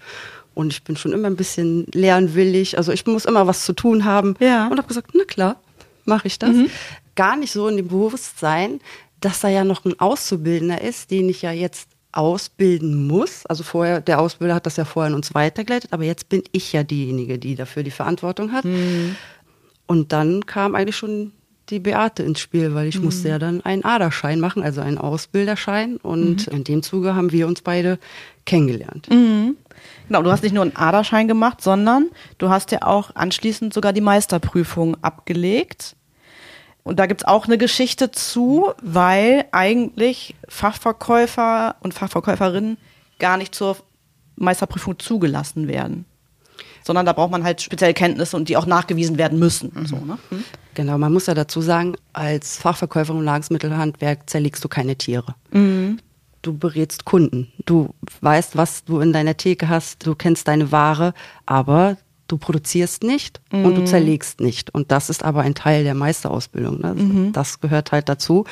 Und 0.54 0.72
ich 0.72 0.82
bin 0.82 0.96
schon 0.96 1.12
immer 1.12 1.28
ein 1.28 1.36
bisschen 1.36 1.86
lernwillig. 1.92 2.76
Also 2.76 2.92
ich 2.92 3.06
muss 3.06 3.24
immer 3.24 3.46
was 3.46 3.64
zu 3.64 3.72
tun 3.72 4.04
haben. 4.04 4.34
Ja. 4.38 4.66
Und 4.68 4.78
habe 4.78 4.88
gesagt, 4.88 5.10
na 5.14 5.24
klar, 5.24 5.56
mache 6.04 6.28
ich 6.28 6.38
das. 6.38 6.54
Mhm. 6.54 6.70
Gar 7.14 7.36
nicht 7.36 7.52
so 7.52 7.68
in 7.68 7.76
dem 7.76 7.88
Bewusstsein, 7.88 8.80
dass 9.20 9.40
da 9.40 9.48
ja 9.48 9.64
noch 9.64 9.84
ein 9.84 9.98
Auszubildender 10.00 10.80
ist, 10.80 11.10
den 11.10 11.28
ich 11.28 11.42
ja 11.42 11.52
jetzt 11.52 11.88
ausbilden 12.12 13.06
muss. 13.06 13.46
Also 13.46 13.64
vorher, 13.64 14.00
der 14.00 14.20
Ausbilder 14.20 14.54
hat 14.54 14.66
das 14.66 14.76
ja 14.76 14.84
vorher 14.84 15.08
an 15.08 15.14
uns 15.14 15.34
weitergeleitet, 15.34 15.92
aber 15.92 16.04
jetzt 16.04 16.28
bin 16.28 16.42
ich 16.52 16.72
ja 16.72 16.82
diejenige, 16.82 17.38
die 17.38 17.54
dafür 17.54 17.82
die 17.82 17.90
Verantwortung 17.90 18.52
hat. 18.52 18.64
Mhm. 18.64 19.16
Und 19.86 20.12
dann 20.12 20.46
kam 20.46 20.74
eigentlich 20.74 20.96
schon 20.96 21.32
die 21.72 21.80
Beate 21.80 22.22
ins 22.22 22.38
Spiel, 22.38 22.74
weil 22.74 22.86
ich 22.86 22.98
mhm. 22.98 23.06
musste 23.06 23.28
ja 23.28 23.38
dann 23.38 23.62
einen 23.62 23.84
Aderschein 23.84 24.38
machen, 24.38 24.62
also 24.62 24.80
einen 24.80 24.98
Ausbilderschein. 24.98 25.96
Und 25.96 26.46
mhm. 26.46 26.58
in 26.58 26.64
dem 26.64 26.82
Zuge 26.82 27.14
haben 27.14 27.32
wir 27.32 27.46
uns 27.46 27.62
beide 27.62 27.98
kennengelernt. 28.44 29.08
Mhm. 29.10 29.56
Genau, 30.06 30.22
du 30.22 30.30
hast 30.30 30.42
nicht 30.42 30.52
nur 30.52 30.62
einen 30.62 30.76
Aderschein 30.76 31.26
gemacht, 31.26 31.62
sondern 31.62 32.10
du 32.38 32.50
hast 32.50 32.70
ja 32.70 32.82
auch 32.82 33.16
anschließend 33.16 33.74
sogar 33.74 33.92
die 33.92 34.00
Meisterprüfung 34.00 34.96
abgelegt. 35.02 35.96
Und 36.84 36.98
da 36.98 37.06
gibt's 37.06 37.24
auch 37.24 37.46
eine 37.46 37.58
Geschichte 37.58 38.10
zu, 38.10 38.72
weil 38.82 39.46
eigentlich 39.52 40.34
Fachverkäufer 40.48 41.76
und 41.80 41.94
Fachverkäuferinnen 41.94 42.76
gar 43.18 43.36
nicht 43.36 43.54
zur 43.54 43.76
Meisterprüfung 44.36 44.98
zugelassen 44.98 45.68
werden. 45.68 46.04
Sondern 46.84 47.06
da 47.06 47.12
braucht 47.12 47.30
man 47.30 47.44
halt 47.44 47.62
spezielle 47.62 47.94
Kenntnisse 47.94 48.36
und 48.36 48.48
die 48.48 48.56
auch 48.56 48.66
nachgewiesen 48.66 49.18
werden 49.18 49.38
müssen. 49.38 49.72
Mhm. 49.74 49.86
So, 49.86 49.96
ne? 49.96 50.18
mhm. 50.30 50.44
Genau, 50.74 50.98
man 50.98 51.12
muss 51.12 51.26
ja 51.26 51.34
dazu 51.34 51.60
sagen, 51.60 51.96
als 52.12 52.56
Fachverkäuferin 52.56 53.20
im 53.20 53.24
Nahrungsmittelhandwerk 53.24 54.28
zerlegst 54.28 54.64
du 54.64 54.68
keine 54.68 54.96
Tiere. 54.96 55.34
Mhm 55.50 55.98
du 56.42 56.58
berätst 56.58 57.04
Kunden. 57.04 57.52
Du 57.64 57.94
weißt, 58.20 58.56
was 58.56 58.84
du 58.84 59.00
in 59.00 59.12
deiner 59.12 59.36
Theke 59.36 59.68
hast, 59.68 60.04
du 60.06 60.14
kennst 60.14 60.48
deine 60.48 60.72
Ware, 60.72 61.14
aber 61.46 61.96
du 62.28 62.36
produzierst 62.36 63.02
nicht 63.02 63.40
mhm. 63.52 63.64
und 63.64 63.74
du 63.76 63.80
mhm. 63.82 63.86
zerlegst 63.86 64.40
nicht. 64.40 64.74
Und 64.74 64.90
das 64.90 65.08
ist 65.08 65.24
aber 65.24 65.42
ein 65.42 65.54
Teil 65.54 65.84
der 65.84 65.94
Meisterausbildung. 65.94 66.80
Ne? 66.80 66.94
Mhm. 66.94 67.32
Das 67.32 67.60
gehört 67.60 67.92
halt 67.92 68.08
dazu. 68.08 68.44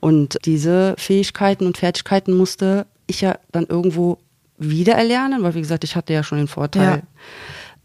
Und 0.00 0.38
diese 0.44 0.94
Fähigkeiten 0.98 1.66
und 1.66 1.78
Fertigkeiten 1.78 2.36
musste 2.36 2.86
ich 3.06 3.22
ja 3.22 3.38
dann 3.52 3.66
irgendwo 3.66 4.18
wieder 4.58 4.94
erlernen, 4.94 5.42
weil 5.42 5.54
wie 5.54 5.60
gesagt, 5.60 5.84
ich 5.84 5.96
hatte 5.96 6.12
ja 6.12 6.22
schon 6.22 6.38
den 6.38 6.48
Vorteil. 6.48 6.82
Ja. 6.82 7.02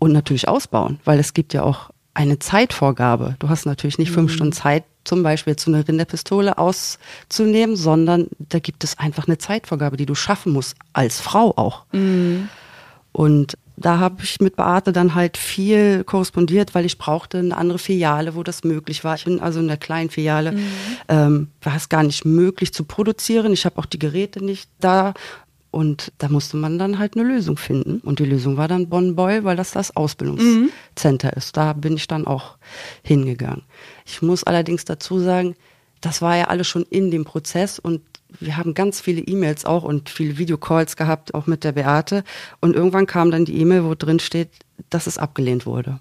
Und 0.06 0.12
natürlich 0.12 0.48
ausbauen, 0.48 1.00
weil 1.04 1.18
es 1.18 1.34
gibt 1.34 1.52
ja 1.56 1.64
auch 1.64 1.90
eine 2.14 2.38
Zeitvorgabe. 2.38 3.38
Du 3.40 3.50
hast 3.50 3.66
natürlich 3.66 3.98
nicht 3.98 4.12
fünf 4.12 4.30
mhm. 4.30 4.36
Stunden 4.36 4.54
Zeit, 4.54 4.84
zum 5.04 5.24
Beispiel 5.24 5.56
zu 5.56 5.72
einer 5.72 5.88
Rinderpistole 5.88 6.60
auszunehmen, 6.60 7.76
sondern 7.76 8.28
da 8.38 8.60
gibt 8.60 8.84
es 8.84 9.00
einfach 9.00 9.26
eine 9.26 9.40
Zeitvorgabe, 9.40 9.98
die 9.98 10.06
du 10.06 10.14
schaffen 10.14 10.54
musst, 10.54 10.76
als 10.94 11.22
Frau 11.22 11.58
auch. 11.58 11.86
Mhm. 11.92 12.50
Und 13.14 13.58
da 13.78 13.98
habe 13.98 14.22
ich 14.22 14.40
mit 14.42 14.56
Beate 14.56 14.94
dann 14.94 15.16
halt 15.16 15.38
viel 15.38 16.04
korrespondiert, 16.04 16.76
weil 16.76 16.86
ich 16.86 17.00
brauchte 17.00 17.40
eine 17.40 17.58
andere 17.58 17.80
Filiale, 17.80 18.36
wo 18.36 18.44
das 18.44 18.64
möglich 18.64 19.04
war. 19.04 19.16
Ich 19.16 19.26
bin 19.26 19.40
also 19.40 19.60
in 19.60 19.68
der 19.68 19.78
kleinen 19.78 20.12
Filiale, 20.12 20.52
mhm. 20.52 20.68
ähm, 21.10 21.48
war 21.64 21.76
es 21.76 21.90
gar 21.90 22.04
nicht 22.04 22.26
möglich 22.26 22.76
zu 22.76 22.84
produzieren. 22.84 23.54
Ich 23.54 23.66
habe 23.66 23.80
auch 23.80 23.88
die 23.88 23.98
Geräte 23.98 24.46
nicht 24.46 24.70
da. 24.80 25.16
Und 25.76 26.14
da 26.20 26.30
musste 26.30 26.56
man 26.56 26.80
dann 26.80 27.00
halt 27.00 27.18
eine 27.18 27.28
Lösung 27.28 27.58
finden. 27.58 28.00
Und 28.00 28.20
die 28.20 28.26
Lösung 28.26 28.56
war 28.56 28.70
dann 28.70 28.88
Bonn-Boy, 28.88 29.44
weil 29.44 29.58
das 29.58 29.72
das 29.72 29.94
Ausbildungscenter 29.94 31.32
mhm. 31.34 31.38
ist. 31.38 31.58
Da 31.58 31.74
bin 31.74 31.98
ich 31.98 32.08
dann 32.08 32.26
auch 32.26 32.58
hingegangen. 33.04 33.64
Ich 34.06 34.22
muss 34.22 34.46
allerdings 34.46 34.86
dazu 34.86 35.20
sagen, 35.20 35.54
das 36.00 36.22
war 36.22 36.38
ja 36.38 36.46
alles 36.46 36.70
schon 36.70 36.84
in 36.84 37.12
dem 37.12 37.26
Prozess 37.26 37.78
und 37.78 38.00
wir 38.40 38.56
haben 38.56 38.74
ganz 38.74 39.02
viele 39.02 39.20
E-Mails 39.20 39.66
auch 39.66 39.84
und 39.84 40.08
viele 40.10 40.38
Videocalls 40.38 40.96
gehabt, 40.96 41.34
auch 41.34 41.46
mit 41.46 41.66
der 41.66 41.74
Beate. 41.74 42.24
Und 42.62 42.74
irgendwann 42.74 43.06
kam 43.06 43.30
dann 43.30 43.44
die 43.44 43.60
E-Mail, 43.60 43.84
wo 43.84 43.96
drin 43.96 44.20
steht, 44.20 44.52
dass 44.90 45.08
es 45.08 45.18
abgelehnt 45.18 45.66
wurde. 45.66 46.00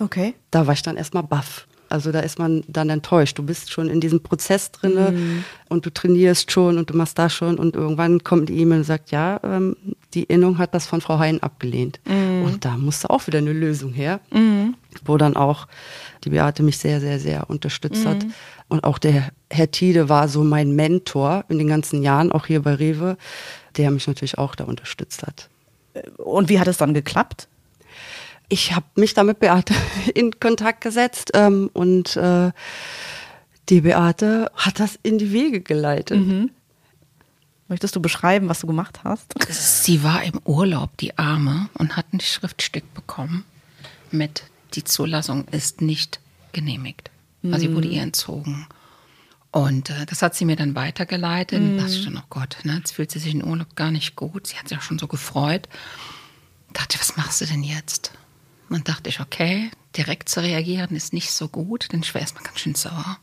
Okay. 0.00 0.34
Da 0.50 0.66
war 0.66 0.74
ich 0.74 0.82
dann 0.82 0.98
erstmal 0.98 1.22
baff. 1.22 1.66
Also 1.88 2.12
da 2.12 2.20
ist 2.20 2.38
man 2.38 2.64
dann 2.68 2.90
enttäuscht. 2.90 3.38
Du 3.38 3.42
bist 3.42 3.72
schon 3.72 3.88
in 3.88 4.00
diesem 4.00 4.22
Prozess 4.22 4.70
drinne 4.70 5.12
mhm. 5.12 5.44
und 5.68 5.86
du 5.86 5.90
trainierst 5.90 6.50
schon 6.52 6.78
und 6.78 6.90
du 6.90 6.96
machst 6.96 7.18
das 7.18 7.32
schon 7.32 7.58
und 7.58 7.76
irgendwann 7.76 8.22
kommt 8.24 8.48
die 8.48 8.58
E-Mail 8.58 8.78
und 8.78 8.84
sagt, 8.84 9.10
ja, 9.10 9.40
ähm, 9.42 9.76
die 10.14 10.24
Innung 10.24 10.58
hat 10.58 10.74
das 10.74 10.86
von 10.86 11.00
Frau 11.00 11.18
Hein 11.18 11.42
abgelehnt. 11.42 12.00
Mhm. 12.06 12.42
Und 12.42 12.64
da 12.64 12.76
musste 12.76 13.10
auch 13.10 13.26
wieder 13.26 13.38
eine 13.38 13.52
Lösung 13.52 13.92
her, 13.92 14.20
mhm. 14.30 14.74
wo 15.04 15.16
dann 15.16 15.36
auch 15.36 15.66
die 16.24 16.30
Beate 16.30 16.62
mich 16.62 16.78
sehr, 16.78 17.00
sehr, 17.00 17.18
sehr 17.18 17.48
unterstützt 17.48 18.06
hat. 18.06 18.24
Mhm. 18.24 18.32
Und 18.68 18.84
auch 18.84 18.98
der 18.98 19.30
Herr 19.50 19.70
Tiede 19.70 20.08
war 20.08 20.28
so 20.28 20.44
mein 20.44 20.76
Mentor 20.76 21.44
in 21.48 21.58
den 21.58 21.68
ganzen 21.68 22.02
Jahren, 22.02 22.32
auch 22.32 22.46
hier 22.46 22.62
bei 22.62 22.74
Rewe, 22.74 23.16
der 23.76 23.90
mich 23.90 24.06
natürlich 24.06 24.38
auch 24.38 24.54
da 24.54 24.64
unterstützt 24.64 25.22
hat. 25.22 25.48
Und 26.18 26.48
wie 26.48 26.60
hat 26.60 26.68
es 26.68 26.76
dann 26.76 26.94
geklappt? 26.94 27.48
Ich 28.48 28.74
habe 28.74 28.86
mich 28.94 29.14
da 29.14 29.24
mit 29.24 29.40
Beate 29.40 29.74
in 30.14 30.38
Kontakt 30.40 30.80
gesetzt 30.80 31.32
ähm, 31.34 31.70
und 31.72 32.16
äh, 32.16 32.52
Die 33.68 33.82
Beate 33.82 34.50
hat 34.54 34.80
das 34.80 34.98
in 35.02 35.18
die 35.18 35.32
Wege 35.32 35.60
geleitet. 35.60 36.18
Mhm. 36.18 36.50
Möchtest 37.68 37.94
du 37.94 38.00
beschreiben, 38.00 38.48
was 38.48 38.60
du 38.60 38.66
gemacht 38.66 39.00
hast? 39.04 39.34
Sie 39.84 40.02
war 40.02 40.22
im 40.22 40.40
Urlaub, 40.46 40.96
die 40.96 41.18
Arme, 41.18 41.68
und 41.74 41.96
hat 41.96 42.06
ein 42.14 42.20
Schriftstück 42.20 42.94
bekommen 42.94 43.44
mit 44.10 44.44
Die 44.74 44.84
Zulassung 44.84 45.46
ist 45.48 45.82
nicht 45.82 46.18
genehmigt. 46.52 47.10
Also 47.44 47.58
sie 47.58 47.74
wurde 47.74 47.88
ihr 47.88 48.02
entzogen. 48.02 48.66
Und 49.50 49.90
äh, 49.90 50.06
das 50.06 50.22
hat 50.22 50.34
sie 50.34 50.44
mir 50.44 50.56
dann 50.56 50.74
weitergeleitet. 50.74 51.60
Und 51.60 51.78
dachte 51.78 51.92
ich 51.92 52.04
dann, 52.04 52.16
oh 52.16 52.26
Gott, 52.30 52.56
ne, 52.64 52.76
jetzt 52.78 52.92
fühlt 52.92 53.10
sie 53.10 53.18
sich 53.18 53.34
in 53.34 53.44
Urlaub 53.44 53.76
gar 53.76 53.90
nicht 53.90 54.16
gut. 54.16 54.46
Sie 54.46 54.56
hat 54.56 54.68
sich 54.68 54.78
auch 54.78 54.82
schon 54.82 54.98
so 54.98 55.06
gefreut. 55.06 55.68
Dachte, 56.72 56.98
was 56.98 57.16
machst 57.16 57.40
du 57.40 57.46
denn 57.46 57.62
jetzt? 57.62 58.12
Dann 58.68 58.84
dachte 58.84 59.08
ich, 59.08 59.20
okay, 59.20 59.70
direkt 59.96 60.28
zu 60.28 60.40
reagieren 60.42 60.94
ist 60.94 61.12
nicht 61.12 61.30
so 61.32 61.48
gut, 61.48 61.88
denn 61.92 62.00
ich 62.00 62.14
war 62.14 62.20
erstmal 62.20 62.44
ganz 62.44 62.60
schön 62.60 62.74
sauer. 62.74 63.18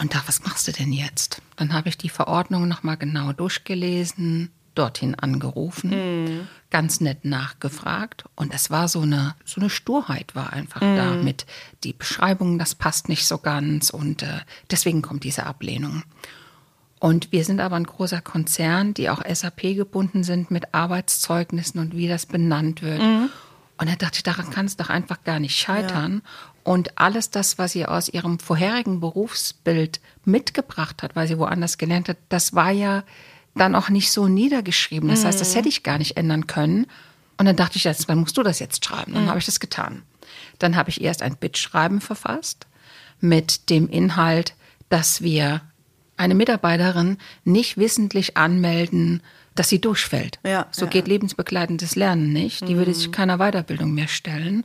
Und 0.00 0.14
dachte, 0.14 0.28
was 0.28 0.42
machst 0.44 0.66
du 0.66 0.72
denn 0.72 0.92
jetzt? 0.92 1.40
Dann 1.56 1.72
habe 1.72 1.88
ich 1.88 1.96
die 1.96 2.08
Verordnung 2.08 2.66
nochmal 2.66 2.96
genau 2.96 3.32
durchgelesen, 3.32 4.50
dorthin 4.74 5.14
angerufen, 5.14 6.48
ganz 6.70 7.00
nett 7.00 7.24
nachgefragt. 7.24 8.24
Und 8.34 8.52
es 8.52 8.70
war 8.70 8.88
so 8.88 9.02
eine, 9.02 9.36
so 9.44 9.60
eine 9.60 9.70
Sturheit 9.70 10.34
war 10.34 10.52
einfach 10.52 10.80
da 10.80 11.12
mit 11.22 11.46
die 11.84 11.92
Beschreibung, 11.92 12.58
das 12.58 12.74
passt 12.74 13.08
nicht 13.08 13.24
so 13.26 13.38
ganz. 13.38 13.90
Und 13.90 14.22
äh, 14.24 14.40
deswegen 14.70 15.00
kommt 15.00 15.22
diese 15.22 15.46
Ablehnung. 15.46 16.02
Und 16.98 17.30
wir 17.32 17.44
sind 17.44 17.60
aber 17.60 17.76
ein 17.76 17.84
großer 17.84 18.20
Konzern, 18.22 18.94
die 18.94 19.10
auch 19.10 19.22
SAP 19.30 19.60
gebunden 19.76 20.24
sind 20.24 20.50
mit 20.50 20.74
Arbeitszeugnissen 20.74 21.78
und 21.78 21.94
wie 21.94 22.08
das 22.08 22.26
benannt 22.26 22.82
wird. 22.82 23.00
Und 23.76 23.88
da 23.88 23.96
dachte 23.96 24.16
ich, 24.18 24.22
daran 24.22 24.50
kann 24.50 24.66
es 24.66 24.76
doch 24.76 24.88
einfach 24.88 25.24
gar 25.24 25.40
nicht 25.40 25.58
scheitern. 25.58 26.22
Und 26.62 26.98
alles 26.98 27.30
das, 27.30 27.58
was 27.58 27.72
sie 27.72 27.86
aus 27.86 28.08
ihrem 28.08 28.38
vorherigen 28.38 29.00
Berufsbild 29.00 30.00
mitgebracht 30.24 31.02
hat, 31.02 31.16
weil 31.16 31.26
sie 31.26 31.38
woanders 31.38 31.76
gelernt 31.76 32.08
hat, 32.08 32.16
das 32.28 32.54
war 32.54 32.70
ja 32.70 33.02
dann 33.54 33.74
auch 33.74 33.88
nicht 33.88 34.10
so 34.10 34.28
niedergeschrieben. 34.28 35.08
Das 35.08 35.24
heißt, 35.24 35.40
das 35.40 35.54
hätte 35.54 35.68
ich 35.68 35.82
gar 35.82 35.98
nicht 35.98 36.16
ändern 36.16 36.46
können. 36.46 36.86
Und 37.36 37.46
dann 37.46 37.56
dachte 37.56 37.76
ich, 37.76 37.84
jetzt, 37.84 38.08
dann 38.08 38.18
musst 38.18 38.36
du 38.36 38.42
das 38.42 38.60
jetzt 38.60 38.84
schreiben. 38.84 39.14
Dann 39.14 39.28
habe 39.28 39.38
ich 39.38 39.46
das 39.46 39.60
getan. 39.60 40.02
Dann 40.58 40.76
habe 40.76 40.90
ich 40.90 41.00
erst 41.00 41.22
ein 41.22 41.36
Bittschreiben 41.36 42.00
verfasst 42.00 42.66
mit 43.20 43.70
dem 43.70 43.88
Inhalt, 43.88 44.54
dass 44.88 45.22
wir 45.22 45.62
eine 46.16 46.34
Mitarbeiterin 46.34 47.18
nicht 47.44 47.76
wissentlich 47.76 48.36
anmelden, 48.36 49.22
dass 49.54 49.68
sie 49.68 49.80
durchfällt. 49.80 50.38
Ja, 50.44 50.66
so 50.70 50.86
ja, 50.86 50.90
geht 50.90 51.08
lebensbegleitendes 51.08 51.96
Lernen 51.96 52.32
nicht. 52.32 52.66
Die 52.68 52.76
würde 52.76 52.94
sich 52.94 53.12
keiner 53.12 53.38
Weiterbildung 53.38 53.92
mehr 53.92 54.08
stellen. 54.08 54.64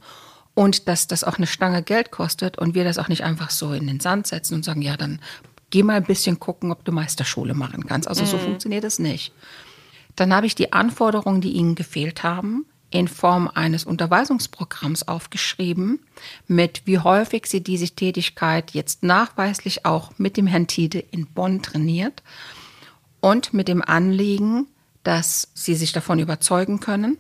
Und 0.56 0.88
dass 0.88 1.08
das 1.08 1.24
auch 1.24 1.38
eine 1.38 1.48
Stange 1.48 1.84
Geld 1.84 2.12
kostet 2.12 2.58
und 2.58 2.76
wir 2.76 2.84
das 2.84 2.98
auch 2.98 3.08
nicht 3.08 3.24
einfach 3.24 3.50
so 3.50 3.72
in 3.72 3.88
den 3.88 4.00
Sand 4.00 4.28
setzen 4.28 4.56
und 4.56 4.66
sagen, 4.66 4.82
ja, 4.82 4.98
dann 4.98 5.20
geh 5.70 5.84
mal 5.84 5.98
ein 5.98 6.04
bisschen 6.04 6.40
gucken, 6.40 6.72
ob 6.72 6.84
du 6.84 6.92
Meisterschule 6.92 7.54
machen 7.54 7.86
kannst. 7.86 8.08
Also 8.08 8.26
so 8.26 8.38
funktioniert 8.38 8.84
es 8.84 9.00
nicht. 9.00 9.32
Dann 10.16 10.34
habe 10.34 10.48
ich 10.48 10.56
die 10.56 10.74
Anforderungen, 10.74 11.40
die 11.40 11.52
Ihnen 11.52 11.76
gefehlt 11.76 12.24
haben, 12.24 12.66
in 12.92 13.08
Form 13.08 13.48
eines 13.48 13.86
Unterweisungsprogramms 13.86 15.08
aufgeschrieben, 15.08 16.00
mit 16.48 16.82
wie 16.86 17.00
häufig 17.00 17.46
Sie 17.46 17.62
diese 17.62 17.90
Tätigkeit 17.92 18.72
jetzt 18.72 19.04
nachweislich 19.04 19.86
auch 19.86 20.12
mit 20.18 20.38
dem 20.38 20.48
Herrn 20.48 20.68
Tiede 20.68 21.00
in 21.00 21.28
Bonn 21.28 21.62
trainiert 21.62 22.24
und 23.22 23.54
mit 23.54 23.68
dem 23.68 23.84
Anliegen, 23.84 24.68
dass 25.10 25.48
Sie 25.56 25.74
sich 25.74 25.92
davon 25.92 26.20
überzeugen 26.20 26.80
können. 26.80 27.18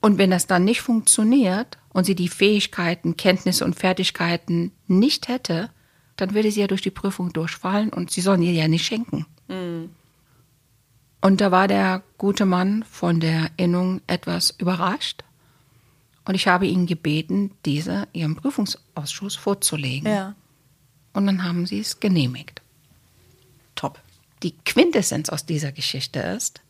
Und 0.00 0.18
wenn 0.18 0.30
das 0.30 0.46
dann 0.46 0.64
nicht 0.64 0.82
funktioniert 0.82 1.78
und 1.88 2.04
sie 2.04 2.14
die 2.14 2.28
Fähigkeiten, 2.28 3.16
Kenntnisse 3.16 3.64
und 3.64 3.74
Fertigkeiten 3.74 4.70
nicht 4.86 5.26
hätte, 5.26 5.70
dann 6.14 6.32
würde 6.32 6.52
sie 6.52 6.60
ja 6.60 6.68
durch 6.68 6.82
die 6.82 6.92
Prüfung 6.92 7.32
durchfallen 7.32 7.92
und 7.92 8.12
sie 8.12 8.20
sollen 8.20 8.42
ihr 8.42 8.52
ja 8.52 8.68
nicht 8.68 8.86
schenken. 8.86 9.26
Und 9.48 11.40
da 11.40 11.50
war 11.50 11.66
der 11.66 12.04
gute 12.18 12.44
Mann 12.44 12.84
von 12.84 13.18
der 13.18 13.50
Innung 13.56 14.00
etwas 14.06 14.50
überrascht. 14.50 15.24
Und 16.24 16.36
ich 16.36 16.46
habe 16.46 16.68
ihn 16.68 16.86
gebeten, 16.86 17.50
diese 17.64 18.06
ihrem 18.12 18.36
Prüfungsausschuss 18.36 19.34
vorzulegen. 19.34 20.08
Ja. 20.08 20.36
Und 21.14 21.26
dann 21.26 21.42
haben 21.42 21.66
sie 21.66 21.80
es 21.80 21.98
genehmigt. 21.98 22.62
Top. 23.74 24.00
Die 24.44 24.54
Quintessenz 24.64 25.30
aus 25.30 25.46
dieser 25.46 25.72
Geschichte 25.72 26.20
ist, 26.20 26.60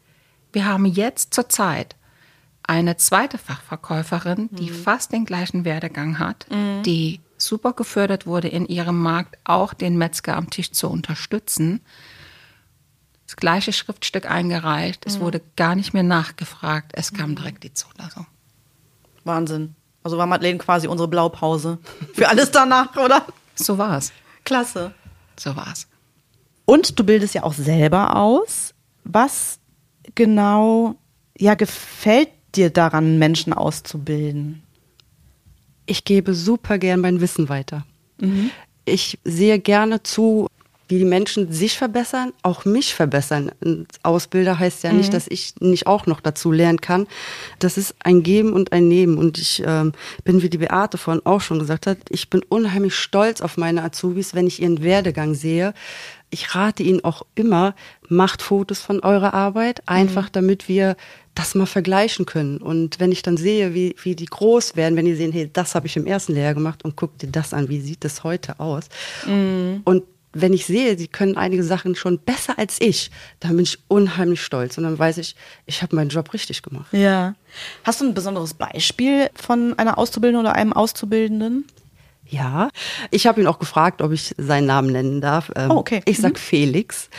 wir 0.54 0.64
haben 0.66 0.86
jetzt 0.86 1.34
zurzeit 1.34 1.96
eine 2.62 2.96
zweite 2.96 3.36
Fachverkäuferin, 3.36 4.48
die 4.52 4.70
fast 4.70 5.12
den 5.12 5.26
gleichen 5.26 5.64
Werdegang 5.64 6.18
hat, 6.18 6.46
die 6.86 7.20
super 7.36 7.72
gefördert 7.74 8.26
wurde 8.26 8.48
in 8.48 8.66
ihrem 8.66 9.00
Markt, 9.02 9.36
auch 9.44 9.74
den 9.74 9.98
Metzger 9.98 10.36
am 10.36 10.48
Tisch 10.48 10.72
zu 10.72 10.88
unterstützen. 10.88 11.82
Das 13.26 13.36
gleiche 13.36 13.72
Schriftstück 13.72 14.30
eingereicht, 14.30 15.04
es 15.06 15.20
wurde 15.20 15.42
gar 15.56 15.74
nicht 15.74 15.92
mehr 15.92 16.02
nachgefragt, 16.02 16.92
es 16.94 17.12
kam 17.12 17.34
direkt 17.34 17.64
die 17.64 17.74
Zulassung. 17.74 18.26
Wahnsinn. 19.24 19.74
Also 20.02 20.18
war 20.18 20.26
Madeleine 20.26 20.58
quasi 20.58 20.86
unsere 20.86 21.08
Blaupause 21.08 21.78
für 22.12 22.28
alles 22.28 22.50
danach, 22.50 22.94
oder? 22.96 23.26
So 23.54 23.78
war's. 23.78 24.12
Klasse. 24.44 24.94
So 25.38 25.56
war's. 25.56 25.86
Und 26.66 26.98
du 26.98 27.04
bildest 27.04 27.34
ja 27.34 27.42
auch 27.42 27.54
selber 27.54 28.16
aus. 28.16 28.74
Was 29.04 29.58
genau 30.14 30.96
ja 31.36 31.54
gefällt 31.54 32.30
dir 32.54 32.70
daran, 32.70 33.18
Menschen 33.18 33.52
auszubilden? 33.52 34.62
Ich 35.86 36.04
gebe 36.04 36.34
super 36.34 36.78
gern 36.78 37.00
mein 37.00 37.20
Wissen 37.20 37.48
weiter. 37.48 37.84
Ich 38.84 39.18
sehe 39.24 39.58
gerne 39.58 40.02
zu, 40.02 40.48
wie 40.88 40.98
die 40.98 41.04
Menschen 41.04 41.50
sich 41.52 41.78
verbessern, 41.78 42.32
auch 42.42 42.64
mich 42.64 42.94
verbessern. 42.94 43.50
Ein 43.64 43.86
Ausbilder 44.02 44.58
heißt 44.58 44.82
ja 44.84 44.92
nicht, 44.92 45.14
dass 45.14 45.26
ich 45.28 45.54
nicht 45.60 45.86
auch 45.86 46.06
noch 46.06 46.20
dazu 46.20 46.52
lernen 46.52 46.80
kann. 46.80 47.06
Das 47.58 47.78
ist 47.78 47.94
ein 48.00 48.22
Geben 48.22 48.52
und 48.52 48.72
ein 48.72 48.88
Nehmen. 48.88 49.16
Und 49.16 49.38
ich 49.38 49.62
ähm, 49.66 49.92
bin, 50.24 50.42
wie 50.42 50.50
die 50.50 50.58
Beate 50.58 50.98
vorhin 50.98 51.24
auch 51.24 51.40
schon 51.40 51.58
gesagt 51.58 51.86
hat, 51.86 51.98
ich 52.10 52.28
bin 52.28 52.42
unheimlich 52.48 52.94
stolz 52.94 53.40
auf 53.40 53.56
meine 53.56 53.82
Azubis, 53.82 54.34
wenn 54.34 54.46
ich 54.46 54.60
ihren 54.60 54.82
Werdegang 54.82 55.34
sehe. 55.34 55.72
Ich 56.30 56.54
rate 56.54 56.82
ihnen 56.82 57.02
auch 57.02 57.22
immer, 57.34 57.74
macht 58.08 58.42
Fotos 58.42 58.80
von 58.80 59.00
eurer 59.00 59.34
Arbeit, 59.34 59.82
einfach 59.88 60.28
damit 60.28 60.68
wir 60.68 60.96
das 61.34 61.54
mal 61.54 61.66
vergleichen 61.66 62.26
können. 62.26 62.58
Und 62.58 63.00
wenn 63.00 63.10
ich 63.12 63.22
dann 63.22 63.36
sehe, 63.36 63.74
wie, 63.74 63.96
wie 64.02 64.14
die 64.14 64.26
groß 64.26 64.76
werden, 64.76 64.96
wenn 64.96 65.04
die 65.06 65.14
sehen, 65.14 65.32
hey, 65.32 65.50
das 65.52 65.74
habe 65.74 65.86
ich 65.86 65.96
im 65.96 66.06
ersten 66.06 66.32
Lehrjahr 66.34 66.54
gemacht 66.54 66.84
und 66.84 66.96
guck 66.96 67.18
dir 67.18 67.28
das 67.28 67.52
an, 67.52 67.68
wie 67.68 67.80
sieht 67.80 68.04
das 68.04 68.22
heute 68.24 68.60
aus? 68.60 68.84
Und 69.26 70.02
wenn 70.36 70.52
ich 70.52 70.66
sehe, 70.66 70.98
sie 70.98 71.06
können 71.08 71.36
einige 71.36 71.62
Sachen 71.62 71.94
schon 71.94 72.18
besser 72.18 72.58
als 72.58 72.80
ich, 72.80 73.10
dann 73.40 73.52
bin 73.56 73.62
ich 73.64 73.78
unheimlich 73.88 74.42
stolz. 74.42 74.76
Und 74.78 74.84
dann 74.84 74.98
weiß 74.98 75.18
ich, 75.18 75.36
ich 75.66 75.80
habe 75.82 75.94
meinen 75.96 76.08
Job 76.10 76.32
richtig 76.32 76.62
gemacht. 76.62 76.92
Ja. 76.92 77.34
Hast 77.84 78.00
du 78.00 78.04
ein 78.06 78.14
besonderes 78.14 78.54
Beispiel 78.54 79.30
von 79.34 79.78
einer 79.78 79.96
Auszubildenden 79.96 80.44
oder 80.46 80.54
einem 80.56 80.72
Auszubildenden? 80.72 81.66
Ja, 82.26 82.70
ich 83.10 83.26
habe 83.26 83.40
ihn 83.40 83.46
auch 83.46 83.58
gefragt, 83.58 84.00
ob 84.02 84.10
ich 84.12 84.34
seinen 84.38 84.66
Namen 84.66 84.90
nennen 84.90 85.20
darf. 85.20 85.52
Ähm, 85.56 85.70
Oh, 85.70 85.76
okay. 85.76 86.00
Ich 86.06 86.18
sag 86.18 86.38
Felix. 86.38 87.10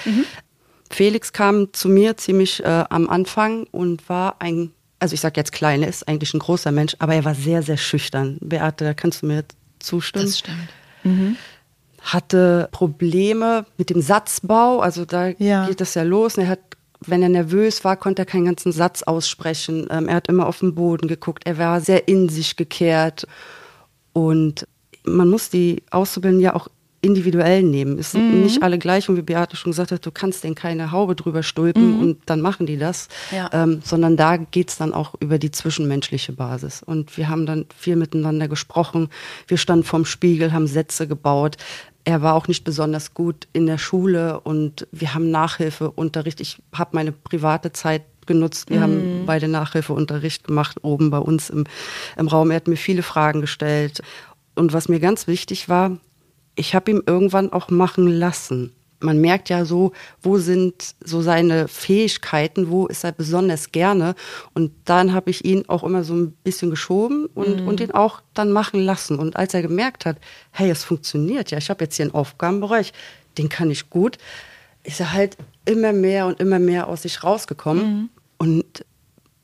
Felix 0.89 1.33
kam 1.33 1.73
zu 1.73 1.89
mir 1.89 2.15
ziemlich 2.17 2.63
äh, 2.63 2.83
am 2.89 3.09
Anfang 3.09 3.65
und 3.71 4.07
war 4.07 4.35
ein, 4.39 4.71
also 4.99 5.13
ich 5.13 5.21
sag 5.21 5.35
jetzt 5.37 5.51
klein, 5.51 5.81
er 5.83 5.89
ist 5.89 6.07
eigentlich 6.07 6.33
ein 6.33 6.39
großer 6.39 6.71
Mensch, 6.71 6.95
aber 6.99 7.15
er 7.15 7.25
war 7.25 7.35
sehr, 7.35 7.63
sehr 7.63 7.77
schüchtern. 7.77 8.37
Beate, 8.41 8.85
da 8.85 8.93
kannst 8.93 9.21
du 9.21 9.25
mir 9.27 9.43
zustimmen? 9.79 10.25
Das 10.25 10.39
stimmt. 10.39 10.69
hatte 12.01 12.69
Probleme 12.71 13.65
mit 13.77 13.89
dem 13.89 14.01
Satzbau, 14.01 14.79
also 14.79 15.05
da 15.05 15.29
Ja. 15.39 15.67
geht 15.67 15.81
das 15.81 15.95
ja 15.95 16.03
los. 16.03 16.37
Und 16.37 16.43
er 16.43 16.49
hat, 16.49 16.59
wenn 17.01 17.23
er 17.23 17.29
nervös 17.29 17.83
war, 17.83 17.97
konnte 17.97 18.21
er 18.21 18.25
keinen 18.27 18.45
ganzen 18.45 18.71
Satz 18.71 19.03
aussprechen. 19.03 19.87
Ähm, 19.89 20.07
er 20.07 20.15
hat 20.15 20.27
immer 20.27 20.45
auf 20.47 20.59
den 20.59 20.75
Boden 20.75 21.07
geguckt. 21.07 21.43
Er 21.45 21.57
war 21.57 21.81
sehr 21.81 22.07
in 22.07 22.29
sich 22.29 22.55
gekehrt. 22.55 23.27
Und 24.13 24.67
man 25.03 25.27
muss 25.29 25.49
die 25.49 25.83
Auszubildenden 25.91 26.43
ja 26.43 26.55
auch 26.55 26.67
individuell 27.05 27.61
nehmen. 27.61 27.99
Es 27.99 28.11
sind 28.11 28.43
nicht 28.43 28.63
alle 28.63 28.79
gleich. 28.79 29.07
Und 29.07 29.15
wie 29.15 29.21
Beate 29.21 29.55
schon 29.55 29.71
gesagt 29.71 29.91
hat, 29.91 30.05
du 30.05 30.11
kannst 30.11 30.43
denen 30.43 30.55
keine 30.55 30.91
Haube 30.91 31.15
drüber 31.15 31.43
stülpen 31.43 31.99
und 31.99 32.17
dann 32.25 32.41
machen 32.41 32.65
die 32.65 32.77
das. 32.77 33.07
Ja. 33.31 33.49
Ähm, 33.53 33.81
sondern 33.83 34.17
da 34.17 34.37
geht's 34.37 34.77
dann 34.77 34.93
auch 34.93 35.13
über 35.19 35.37
die 35.37 35.51
zwischenmenschliche 35.51 36.33
Basis. 36.33 36.81
Und 36.83 37.15
wir 37.17 37.29
haben 37.29 37.45
dann 37.45 37.65
viel 37.77 37.95
miteinander 37.95 38.47
gesprochen. 38.47 39.09
Wir 39.47 39.57
standen 39.57 39.83
vorm 39.85 40.05
Spiegel, 40.05 40.51
haben 40.51 40.67
Sätze 40.67 41.07
gebaut. 41.07 41.57
Er 42.05 42.21
war 42.21 42.33
auch 42.33 42.47
nicht 42.47 42.63
besonders 42.63 43.13
gut 43.13 43.47
in 43.53 43.65
der 43.65 43.77
Schule 43.77 44.39
und 44.39 44.87
wir 44.91 45.13
haben 45.13 45.31
Nachhilfeunterricht. 45.31 46.39
Ich 46.41 46.57
habe 46.73 46.91
meine 46.93 47.11
private 47.11 47.71
Zeit 47.71 48.03
genutzt. 48.25 48.69
Wir 48.69 48.81
haben 48.81 49.23
beide 49.25 49.47
Nachhilfeunterricht 49.47 50.45
gemacht, 50.45 50.77
oben 50.83 51.11
bei 51.11 51.19
uns 51.19 51.49
im, 51.49 51.65
im 52.17 52.27
Raum. 52.27 52.49
Er 52.49 52.57
hat 52.57 52.67
mir 52.67 52.77
viele 52.77 53.03
Fragen 53.03 53.41
gestellt. 53.41 54.01
Und 54.55 54.73
was 54.73 54.87
mir 54.87 54.99
ganz 54.99 55.27
wichtig 55.27 55.69
war, 55.69 55.97
ich 56.55 56.75
habe 56.75 56.91
ihm 56.91 57.03
irgendwann 57.05 57.51
auch 57.51 57.69
machen 57.69 58.07
lassen. 58.07 58.71
man 59.01 59.19
merkt 59.19 59.49
ja 59.49 59.65
so, 59.65 59.91
wo 60.21 60.37
sind 60.37 60.95
so 61.03 61.21
seine 61.21 61.67
Fähigkeiten, 61.67 62.69
wo 62.69 62.87
ist 62.87 63.03
er 63.03 63.11
besonders 63.11 63.71
gerne. 63.71 64.15
Und 64.53 64.71
dann 64.85 65.13
habe 65.13 65.29
ich 65.29 65.45
ihn 65.45 65.65
auch 65.67 65.83
immer 65.83 66.03
so 66.03 66.15
ein 66.15 66.31
bisschen 66.43 66.69
geschoben 66.69 67.27
und, 67.27 67.61
mhm. 67.61 67.67
und 67.67 67.79
ihn 67.81 67.91
auch 67.91 68.21
dann 68.33 68.51
machen 68.51 68.79
lassen. 68.79 69.19
Und 69.19 69.35
als 69.35 69.53
er 69.53 69.61
gemerkt 69.61 70.05
hat, 70.05 70.17
hey, 70.51 70.69
es 70.71 70.83
funktioniert 70.83 71.51
ja, 71.51 71.57
ich 71.57 71.69
habe 71.69 71.83
jetzt 71.83 71.97
hier 71.97 72.05
einen 72.05 72.15
Aufgabenbereich, 72.15 72.93
den 73.37 73.49
kann 73.49 73.69
ich 73.69 73.89
gut, 73.89 74.17
ist 74.83 74.99
er 74.99 75.13
halt 75.13 75.37
immer 75.65 75.93
mehr 75.93 76.25
und 76.25 76.39
immer 76.39 76.59
mehr 76.59 76.87
aus 76.87 77.03
sich 77.03 77.23
rausgekommen. 77.23 77.85
Mhm. 77.85 78.09
Und 78.37 78.85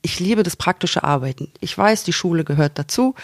ich 0.01 0.19
liebe 0.19 0.43
das 0.43 0.55
praktische 0.55 1.03
Arbeiten. 1.03 1.51
Ich 1.59 1.77
weiß, 1.77 2.03
die 2.03 2.13
Schule 2.13 2.43
gehört 2.43 2.79
dazu. 2.79 3.15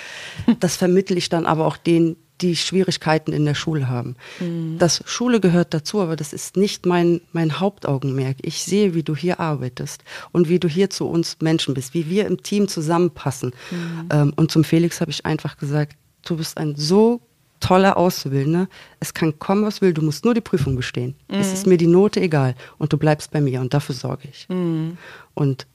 Das 0.60 0.76
vermittle 0.76 1.18
ich 1.18 1.30
dann 1.30 1.46
aber 1.46 1.66
auch 1.66 1.78
denen, 1.78 2.18
die 2.42 2.56
Schwierigkeiten 2.56 3.34
in 3.34 3.46
der 3.46 3.56
Schule 3.56 3.88
haben. 3.88 4.16
Mhm. 4.40 4.78
Das 4.78 5.04
Schule 5.06 5.40
gehört 5.40 5.74
dazu, 5.74 6.02
aber 6.02 6.16
das 6.16 6.34
ist 6.34 6.58
nicht 6.58 6.86
mein, 6.86 7.22
mein 7.34 7.60
Hauptaugenmerk. 7.60 8.38
Ich 8.42 8.64
sehe, 8.64 8.94
wie 8.94 9.04
du 9.04 9.16
hier 9.16 9.40
arbeitest 9.40 10.04
und 10.32 10.50
wie 10.50 10.60
du 10.60 10.68
hier 10.68 10.90
zu 10.90 11.08
uns 11.08 11.38
Menschen 11.42 11.74
bist, 11.74 11.94
wie 11.94 12.10
wir 12.10 12.26
im 12.26 12.44
Team 12.44 12.68
zusammenpassen. 12.68 13.54
Mhm. 13.72 14.10
Ähm, 14.12 14.34
und 14.36 14.52
zum 14.52 14.64
Felix 14.64 15.02
habe 15.02 15.12
ich 15.12 15.26
einfach 15.26 15.58
gesagt, 15.58 15.96
du 16.26 16.38
bist 16.38 16.58
ein 16.58 16.76
so 16.76 17.22
toller 17.60 17.98
Auszubildender. 17.98 18.68
Es 19.00 19.14
kann 19.14 19.40
kommen, 19.40 19.66
was 19.66 19.82
will, 19.82 19.94
du 19.94 20.02
musst 20.02 20.26
nur 20.26 20.34
die 20.34 20.42
Prüfung 20.42 20.76
bestehen. 20.76 21.16
Mhm. 21.28 21.36
Es 21.36 21.54
ist 21.54 21.66
mir 21.66 21.78
die 21.78 21.88
Note 21.88 22.22
egal 22.22 22.56
und 22.78 22.94
du 22.94 22.98
bleibst 22.98 23.32
bei 23.32 23.42
mir 23.42 23.62
und 23.62 23.74
dafür 23.74 23.96
sorge 23.96 24.28
ich. 24.32 24.48
Mhm. 24.50 24.98
Und 25.34 25.66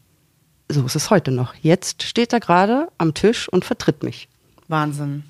so 0.69 0.85
ist 0.85 0.97
es 0.97 1.11
heute 1.11 1.31
noch. 1.31 1.55
Jetzt 1.61 2.03
steht 2.03 2.33
er 2.33 2.41
gerade 2.41 2.89
am 2.99 3.15
Tisch 3.15 3.49
und 3.49 3.65
vertritt 3.65 4.03
mich. 4.03 4.29
Wahnsinn. 4.69 5.25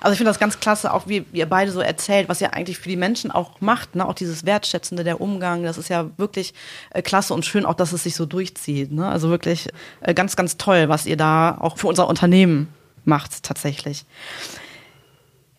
Also 0.00 0.12
ich 0.12 0.18
finde 0.18 0.30
das 0.30 0.38
ganz 0.38 0.60
klasse, 0.60 0.92
auch 0.92 1.06
wie, 1.06 1.24
ihr 1.32 1.46
beide 1.46 1.70
so 1.70 1.80
erzählt, 1.80 2.28
was 2.28 2.40
ihr 2.40 2.54
eigentlich 2.54 2.78
für 2.78 2.88
die 2.88 2.96
Menschen 2.96 3.30
auch 3.30 3.60
macht, 3.60 3.94
ne? 3.94 4.06
auch 4.06 4.14
dieses 4.14 4.44
Wertschätzende, 4.44 5.04
der 5.04 5.20
Umgang, 5.20 5.62
das 5.62 5.78
ist 5.78 5.88
ja 5.88 6.10
wirklich 6.16 6.54
äh, 6.90 7.02
klasse 7.02 7.34
und 7.34 7.44
schön 7.44 7.66
auch, 7.66 7.74
dass 7.74 7.92
es 7.92 8.02
sich 8.02 8.14
so 8.14 8.26
durchzieht. 8.26 8.92
Ne? 8.92 9.06
Also 9.06 9.30
wirklich 9.30 9.68
äh, 10.00 10.14
ganz, 10.14 10.36
ganz 10.36 10.56
toll, 10.56 10.88
was 10.88 11.06
ihr 11.06 11.16
da 11.16 11.56
auch 11.58 11.78
für 11.78 11.86
unser 11.86 12.08
Unternehmen 12.08 12.68
macht 13.04 13.42
tatsächlich. 13.42 14.04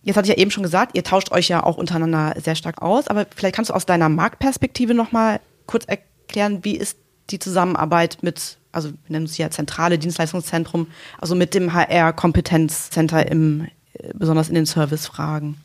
Jetzt 0.04 0.18
hatte 0.18 0.28
ich 0.30 0.36
ja 0.36 0.42
eben 0.42 0.52
schon 0.52 0.64
gesagt, 0.64 0.96
ihr 0.96 1.04
tauscht 1.04 1.32
euch 1.32 1.48
ja 1.48 1.64
auch 1.64 1.78
untereinander 1.78 2.36
sehr 2.40 2.56
stark 2.56 2.82
aus, 2.82 3.08
aber 3.08 3.26
vielleicht 3.36 3.56
kannst 3.56 3.72
du 3.72 3.74
aus 3.74 3.88
deiner 3.88 4.08
Marktperspektive 4.08 4.94
nochmal 4.94 5.40
kurz 5.66 5.86
erklären, 5.86 6.64
wie 6.64 6.76
ist 6.76 7.00
die 7.32 7.40
Zusammenarbeit 7.40 8.20
mit, 8.22 8.58
also 8.72 8.90
wir 8.90 8.98
nennen 9.08 9.26
es 9.26 9.38
ja 9.38 9.50
zentrale 9.50 9.98
Dienstleistungszentrum, 9.98 10.88
also 11.20 11.34
mit 11.34 11.54
dem 11.56 11.74
HR-Kompetenzcenter 11.74 13.32
im, 13.32 13.68
besonders 14.14 14.50
in 14.50 14.56
den 14.56 14.66
Servicefragen? 14.66 15.58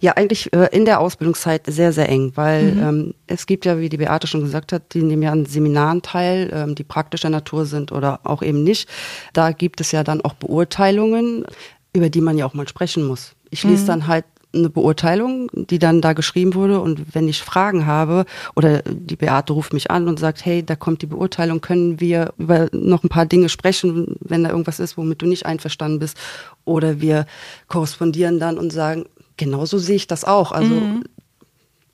Ja, 0.00 0.12
eigentlich 0.12 0.50
äh, 0.54 0.68
in 0.72 0.86
der 0.86 0.98
Ausbildungszeit 1.00 1.62
sehr, 1.66 1.92
sehr 1.92 2.08
eng, 2.08 2.32
weil 2.34 2.72
mhm. 2.72 2.82
ähm, 2.82 3.14
es 3.26 3.46
gibt 3.46 3.66
ja, 3.66 3.78
wie 3.78 3.90
die 3.90 3.98
Beate 3.98 4.26
schon 4.26 4.40
gesagt 4.40 4.72
hat, 4.72 4.94
die 4.94 5.02
nehmen 5.02 5.22
ja 5.22 5.30
an 5.30 5.44
Seminaren 5.44 6.00
teil, 6.00 6.50
ähm, 6.54 6.74
die 6.74 6.84
praktischer 6.84 7.28
Natur 7.28 7.66
sind 7.66 7.92
oder 7.92 8.20
auch 8.24 8.42
eben 8.42 8.64
nicht. 8.64 8.88
Da 9.34 9.52
gibt 9.52 9.80
es 9.82 9.92
ja 9.92 10.02
dann 10.02 10.22
auch 10.22 10.32
Beurteilungen, 10.34 11.44
über 11.92 12.08
die 12.08 12.22
man 12.22 12.38
ja 12.38 12.46
auch 12.46 12.54
mal 12.54 12.66
sprechen 12.66 13.06
muss. 13.06 13.34
Ich 13.50 13.62
lese 13.62 13.82
mhm. 13.82 13.86
dann 13.88 14.06
halt 14.06 14.24
eine 14.52 14.70
Beurteilung, 14.70 15.50
die 15.52 15.78
dann 15.78 16.00
da 16.00 16.12
geschrieben 16.12 16.54
wurde. 16.54 16.80
Und 16.80 17.14
wenn 17.14 17.28
ich 17.28 17.42
Fragen 17.42 17.86
habe 17.86 18.24
oder 18.56 18.82
die 18.82 19.16
Beate 19.16 19.52
ruft 19.52 19.72
mich 19.72 19.90
an 19.90 20.08
und 20.08 20.18
sagt, 20.18 20.44
hey, 20.44 20.64
da 20.64 20.76
kommt 20.76 21.02
die 21.02 21.06
Beurteilung, 21.06 21.60
können 21.60 22.00
wir 22.00 22.32
über 22.38 22.68
noch 22.72 23.04
ein 23.04 23.08
paar 23.08 23.26
Dinge 23.26 23.48
sprechen, 23.48 24.16
wenn 24.20 24.44
da 24.44 24.50
irgendwas 24.50 24.80
ist, 24.80 24.96
womit 24.96 25.22
du 25.22 25.26
nicht 25.26 25.46
einverstanden 25.46 25.98
bist. 25.98 26.16
Oder 26.64 27.00
wir 27.00 27.26
korrespondieren 27.68 28.38
dann 28.38 28.58
und 28.58 28.72
sagen, 28.72 29.04
genauso 29.36 29.78
sehe 29.78 29.96
ich 29.96 30.06
das 30.06 30.24
auch. 30.24 30.52
Also, 30.52 30.74
mhm. 30.74 31.04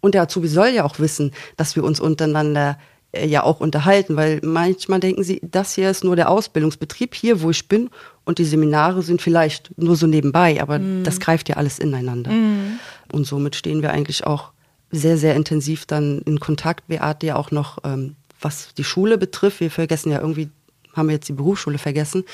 und 0.01 0.15
der 0.15 0.23
Azubi 0.23 0.49
soll 0.49 0.69
ja 0.69 0.85
auch 0.85 0.99
wissen, 0.99 1.33
dass 1.57 1.77
wir 1.77 1.85
uns 1.85 2.01
untereinander 2.01 2.79
ja 3.25 3.43
auch 3.43 3.61
unterhalten, 3.61 4.17
weil 4.17 4.41
manchmal 4.43 5.01
denken 5.01 5.25
sie, 5.25 5.41
das 5.43 5.75
hier 5.75 5.91
ist 5.91 6.05
nur 6.05 6.17
der 6.17 6.31
Ausbildungsbetrieb, 6.31 7.15
hier 7.15 7.41
wo 7.41 7.51
ich 7.51 7.69
bin 7.69 7.91
und 8.25 8.39
die 8.39 8.45
Seminare 8.45 9.03
sind 9.03 9.23
vielleicht 9.23 9.71
nur 9.79 9.97
so 9.97 10.07
nebenbei, 10.07 10.61
aber 10.61 10.79
mhm. 10.79 11.05
das 11.05 11.21
greift 11.21 11.49
ja 11.49 11.57
alles 11.57 11.79
ineinander. 11.79 12.31
Mhm. 12.31 12.79
Und 13.13 13.25
somit 13.25 13.55
stehen 13.57 13.83
wir 13.83 13.93
eigentlich 13.93 14.27
auch 14.27 14.51
sehr, 14.91 15.17
sehr 15.17 15.35
intensiv 15.35 15.87
dann 15.87 16.21
in 16.23 16.41
Kontakt. 16.41 16.89
Beate 16.89 17.27
ja 17.27 17.37
auch 17.37 17.51
noch, 17.51 17.79
ähm, 17.85 18.17
was 18.41 18.75
die 18.75 18.85
Schule 18.85 19.19
betrifft. 19.19 19.61
Wir 19.61 19.71
vergessen 19.71 20.11
ja 20.11 20.21
irgendwie, 20.21 20.51
haben 20.95 21.09
wir 21.09 21.15
jetzt 21.15 21.29
die 21.29 21.35
Berufsschule 21.35 21.79
vergessen, 21.79 22.25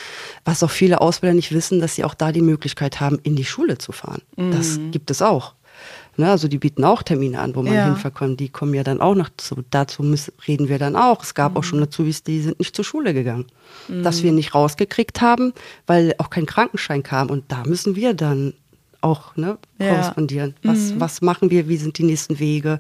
was 0.45 0.63
auch 0.63 0.71
viele 0.71 1.01
Ausbilder 1.01 1.35
nicht 1.35 1.53
wissen, 1.53 1.81
dass 1.81 1.95
sie 1.95 2.05
auch 2.05 2.15
da 2.15 2.33
die 2.33 2.43
Möglichkeit 2.43 3.01
haben, 3.01 3.19
in 3.23 3.37
die 3.37 3.45
Schule 3.45 3.79
zu 3.79 3.93
fahren. 3.93 4.23
Mhm. 4.37 4.53
Das 4.53 4.79
gibt 4.91 5.11
es 5.11 5.23
auch. 5.23 5.55
Ne, 6.19 6.31
also 6.31 6.47
die 6.47 6.59
bieten 6.59 6.85
auch 6.85 7.03
Termine 7.03 7.41
an, 7.41 7.55
wo 7.55 7.63
man 7.63 7.73
ja. 7.73 7.87
hinverkommt. 7.87 8.39
Die 8.39 8.51
kommen 8.51 8.75
ja 8.75 8.83
dann 8.83 9.01
auch 9.01 9.15
noch 9.15 9.31
zu. 9.39 9.65
Dazu 9.71 10.03
müssen, 10.03 10.35
reden 10.47 10.69
wir 10.69 10.79
dann 10.79 10.95
auch. 10.95 11.23
Es 11.23 11.35
gab 11.35 11.53
mhm. 11.53 11.59
auch 11.59 11.65
schon 11.65 11.81
dazu, 11.81 12.05
die 12.05 12.41
sind 12.41 12.59
nicht 12.59 12.77
zur 12.77 12.85
Schule 12.85 13.15
gegangen. 13.15 13.47
Mhm. 13.89 14.03
Dass 14.03 14.23
wir 14.23 14.33
nicht 14.33 14.55
rausgekriegt 14.55 15.23
haben, 15.23 15.55
weil 15.87 16.15
auch 16.19 16.29
kein 16.29 16.45
Krankenschein 16.45 17.03
kam. 17.03 17.31
Und 17.31 17.51
da 17.51 17.63
müssen 17.65 17.97
wir 17.97 18.13
dann 18.13 18.53
auch 19.01 19.37
ne, 19.37 19.57
ja. 19.79 19.89
korrespondieren. 19.89 20.55
Was, 20.63 20.93
mhm. 20.93 21.01
was 21.01 21.23
machen 21.23 21.51
wir? 21.51 21.69
Wie 21.69 21.79
sind 21.79 21.97
die 21.97 22.05
nächsten 22.05 22.39
Wege? 22.39 22.79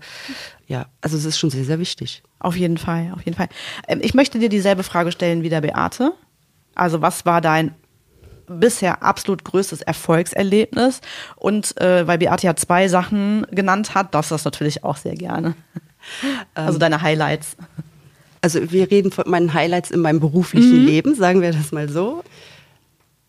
Ja, 0.67 0.87
also 1.01 1.17
es 1.17 1.25
ist 1.25 1.39
schon 1.39 1.51
sehr, 1.51 1.65
sehr 1.65 1.79
wichtig. 1.79 2.23
Auf 2.39 2.57
jeden 2.57 2.79
Fall, 2.79 3.13
auf 3.15 3.25
jeden 3.25 3.37
Fall. 3.37 3.49
Ähm, 3.89 4.01
ich 4.03 4.15
möchte 4.15 4.39
dir 4.39 4.49
dieselbe 4.49 4.83
Frage 4.83 5.11
stellen 5.13 5.43
wie 5.43 5.49
der 5.49 5.61
Beate. 5.61 6.13
Also 6.75 7.03
was 7.03 7.25
war 7.25 7.41
dein 7.41 7.75
bisher 8.47 9.03
absolut 9.03 9.45
größtes 9.45 9.83
Erfolgserlebnis. 9.83 11.01
Und 11.37 11.81
äh, 11.81 12.07
weil 12.07 12.19
Beate 12.19 12.47
ja 12.47 12.57
zwei 12.57 12.89
Sachen 12.89 13.47
genannt 13.51 13.95
hat, 13.95 14.15
darfst 14.15 14.31
du 14.31 14.35
das 14.35 14.45
natürlich 14.45 14.85
auch 14.85 14.97
sehr 14.97 15.15
gerne. 15.15 15.55
Also 16.57 16.81
deine 16.81 17.01
Highlights. 17.01 17.57
Also 18.41 18.73
wir 18.73 18.91
reden 18.91 19.13
von 19.13 19.23
meinen 19.29 19.55
Highlights 19.55 19.93
in 19.93 20.01
meinem 20.01 20.19
beruflichen 20.19 20.81
mhm. 20.81 20.87
Leben, 20.87 21.15
sagen 21.15 21.41
wir 21.41 21.53
das 21.53 21.71
mal 21.71 21.89
so. 21.89 22.25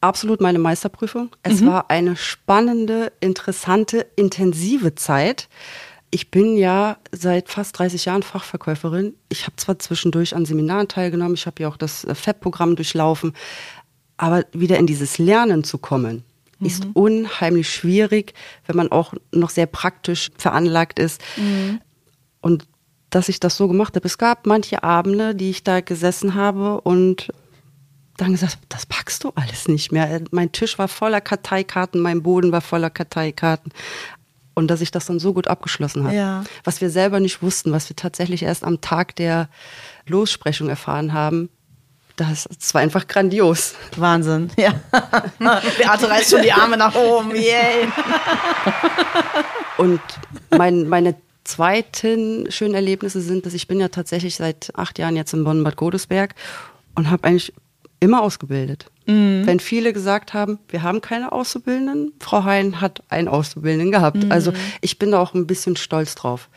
Absolut 0.02 0.41
meine 0.41 0.60
Meisterprüfung. 0.60 1.30
Es 1.43 1.62
mhm. 1.62 1.67
war 1.67 1.89
eine 1.89 2.15
spannende, 2.15 3.13
interessante, 3.19 4.08
intensive 4.15 4.95
Zeit. 4.95 5.47
Ich 6.10 6.30
bin 6.30 6.58
ja 6.58 6.97
seit 7.12 7.49
fast 7.49 7.80
30 7.80 8.06
Jahren 8.06 8.21
Fachverkäuferin. 8.21 9.15
Ich 9.30 9.45
habe 9.45 9.56
zwar 9.56 9.80
zwischendurch 9.80 10.36
an 10.36 10.45
Seminaren 10.45 10.88
teilgenommen, 10.88 11.36
ich 11.36 11.45
habe 11.45 11.63
ja 11.63 11.69
auch 11.69 11.78
das 11.78 12.04
äh, 12.04 12.13
FEP-Programm 12.13 12.76
durchlaufen, 12.76 13.34
aber 14.17 14.45
wieder 14.52 14.78
in 14.78 14.88
dieses 14.88 15.17
Lernen 15.17 15.63
zu 15.63 15.78
kommen, 15.78 16.23
mhm. 16.60 16.67
ist 16.67 16.88
unheimlich 16.93 17.69
schwierig, 17.69 18.34
wenn 18.65 18.76
man 18.76 18.91
auch 18.91 19.13
noch 19.32 19.49
sehr 19.49 19.65
praktisch 19.65 20.32
veranlagt 20.38 20.99
ist. 20.99 21.21
Mhm. 21.38 21.82
Und 22.41 22.67
dass 23.10 23.30
ich 23.30 23.39
das 23.39 23.58
so 23.58 23.67
gemacht 23.67 23.95
habe. 23.95 24.08
Es 24.08 24.17
gab 24.17 24.47
manche 24.47 24.84
Abende, 24.84 25.36
die 25.36 25.52
ich 25.52 25.63
da 25.63 25.82
gesessen 25.82 26.34
habe 26.34 26.82
und 26.82 27.32
dann 28.17 28.32
gesagt, 28.32 28.58
das 28.69 28.86
packst 28.86 29.23
du 29.23 29.32
alles 29.36 29.67
nicht 29.67 29.91
mehr. 29.91 30.21
Mein 30.32 30.52
Tisch 30.52 30.78
war 30.78 30.88
voller 30.88 31.21
Karteikarten, 31.21 32.02
mein 32.02 32.23
Boden 32.23 32.52
war 32.52 32.62
voller 32.62 32.89
Karteikarten. 32.89 33.71
Und 34.56 34.67
dass 34.67 34.82
ich 34.82 34.91
das 34.91 35.08
dann 35.08 35.19
so 35.19 35.34
gut 35.34 35.47
abgeschlossen 35.47 36.04
habe. 36.04 36.15
Ja. 36.15 36.43
Was 36.63 36.80
wir 36.80 36.91
selber 36.91 37.19
nicht 37.19 37.41
wussten, 37.41 37.71
was 37.71 37.89
wir 37.89 37.95
tatsächlich 37.95 38.43
erst 38.43 38.63
am 38.63 38.82
Tag 38.82 39.15
der 39.15 39.49
Lossprechung 40.06 40.69
erfahren 40.69 41.13
haben, 41.13 41.49
das, 42.15 42.47
das 42.60 42.73
war 42.73 42.82
einfach 42.82 43.08
grandios. 43.08 43.73
Wahnsinn, 43.97 44.52
ja. 44.58 44.73
Beate 45.39 46.10
reißt 46.10 46.32
schon 46.32 46.43
die 46.43 46.52
Arme 46.52 46.78
nach 46.78 46.95
oben, 46.95 47.36
yay. 47.36 47.88
Und 49.78 50.02
mein, 50.52 50.88
meine 50.88 51.15
zweiten 51.43 52.49
schönen 52.52 52.76
Erlebnisse 52.76 53.21
sind, 53.21 53.45
dass 53.45 53.54
ich 53.54 53.67
bin 53.67 53.80
ja 53.80 53.88
tatsächlich 53.88 54.36
seit 54.36 54.71
acht 54.76 54.99
Jahren 54.99 55.15
jetzt 55.15 55.34
in 55.34 55.43
Bonn-Bad 55.43 55.76
Godesberg 55.76 56.36
und 56.95 57.10
habe 57.10 57.23
eigentlich 57.26 57.54
immer 57.99 58.21
ausgebildet. 58.21 58.86
Mhm. 59.06 59.45
Wenn 59.45 59.60
viele 59.60 59.91
gesagt 59.91 60.34
haben, 60.34 60.60
wir 60.69 60.84
haben 60.84 61.02
keine 61.02 61.32
Auszubildenden, 61.32 62.13
Frau 62.19 62.43
Hein 62.43 62.80
hat 62.80 63.02
einen 63.10 63.28
Auszubildenden 63.28 63.91
gehabt. 63.91 64.23
Mhm. 64.23 64.32
Also 64.32 64.54
ich 64.82 64.99
bin 64.99 65.12
da 65.12 65.19
auch 65.19 65.34
ein 65.34 65.47
bisschen 65.47 65.76
stolz 65.76 66.15
drauf 66.15 66.49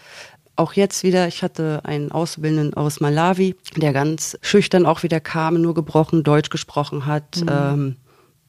auch 0.57 0.73
jetzt 0.73 1.03
wieder, 1.03 1.29
ich 1.29 1.43
hatte 1.43 1.81
einen 1.85 2.11
Auszubildenden 2.11 2.75
aus 2.75 3.01
Malawi, 3.01 3.57
der 3.77 3.93
ganz 3.93 4.39
schüchtern 4.41 4.87
auch 4.87 5.03
wieder 5.03 5.21
kam, 5.21 5.61
nur 5.61 5.75
gebrochen 5.75 6.23
Deutsch 6.23 6.51
gesprochen 6.51 7.07
hat. 7.07 7.43
Mhm. 7.43 7.49
Ähm, 7.51 7.97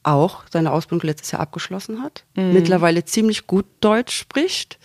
auch 0.02 0.44
seine 0.50 0.72
Ausbildung 0.72 1.06
letztes 1.06 1.32
Jahr 1.32 1.42
abgeschlossen 1.42 2.02
hat, 2.02 2.24
mhm. 2.34 2.52
mittlerweile 2.52 3.04
ziemlich 3.04 3.46
gut 3.46 3.66
Deutsch 3.80 4.16
spricht 4.16 4.78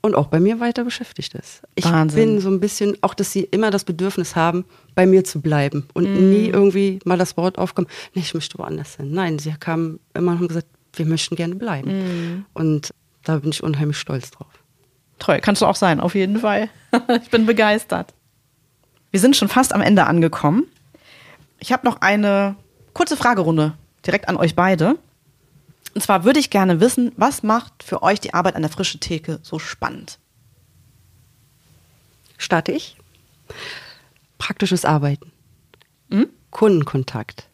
und 0.00 0.14
auch 0.14 0.26
bei 0.26 0.40
mir 0.40 0.60
weiter 0.60 0.84
beschäftigt 0.84 1.34
ist. 1.34 1.62
Ich 1.74 1.84
Wahnsinn. 1.84 2.32
bin 2.32 2.40
so 2.40 2.48
ein 2.48 2.60
bisschen, 2.60 2.96
auch 3.02 3.14
dass 3.14 3.32
sie 3.32 3.42
immer 3.42 3.70
das 3.70 3.84
Bedürfnis 3.84 4.34
haben, 4.34 4.64
bei 4.94 5.06
mir 5.06 5.24
zu 5.24 5.40
bleiben 5.40 5.86
und 5.94 6.08
mhm. 6.08 6.30
nie 6.30 6.48
irgendwie 6.48 6.98
mal 7.04 7.18
das 7.18 7.36
Wort 7.36 7.58
aufkommen, 7.58 7.88
nee, 8.14 8.22
ich 8.22 8.34
möchte 8.34 8.58
woanders 8.58 8.96
hin. 8.96 9.12
Nein, 9.12 9.38
sie 9.38 9.52
kamen 9.52 10.00
immer 10.14 10.32
und 10.32 10.38
haben 10.38 10.48
gesagt, 10.48 10.68
wir 10.94 11.06
möchten 11.06 11.36
gerne 11.36 11.54
bleiben. 11.54 11.90
Mhm. 11.90 12.44
Und 12.54 12.90
da 13.24 13.38
bin 13.38 13.50
ich 13.50 13.62
unheimlich 13.62 13.98
stolz 13.98 14.30
drauf. 14.30 14.48
Toll, 15.18 15.40
kannst 15.40 15.62
du 15.62 15.66
auch 15.66 15.76
sein, 15.76 16.00
auf 16.00 16.14
jeden 16.14 16.38
Fall. 16.40 16.68
ich 17.22 17.30
bin 17.30 17.46
begeistert. 17.46 18.12
Wir 19.10 19.20
sind 19.20 19.36
schon 19.36 19.48
fast 19.48 19.72
am 19.72 19.80
Ende 19.80 20.06
angekommen. 20.06 20.66
Ich 21.58 21.72
habe 21.72 21.86
noch 21.86 22.00
eine 22.00 22.56
kurze 22.92 23.16
Fragerunde 23.16 23.74
direkt 24.06 24.28
an 24.28 24.36
euch 24.36 24.54
beide. 24.54 24.98
Und 25.94 26.02
zwar 26.02 26.24
würde 26.24 26.40
ich 26.40 26.50
gerne 26.50 26.80
wissen, 26.80 27.12
was 27.16 27.42
macht 27.42 27.82
für 27.82 28.02
euch 28.02 28.20
die 28.20 28.34
Arbeit 28.34 28.56
an 28.56 28.62
der 28.62 28.70
frischen 28.70 29.00
Theke 29.00 29.38
so 29.42 29.58
spannend? 29.58 30.18
starte 32.38 32.72
ich. 32.72 32.96
Praktisches 34.38 34.84
Arbeiten. 34.84 35.32
Mhm. 36.08 36.28
Kundenkontakt. 36.50 37.48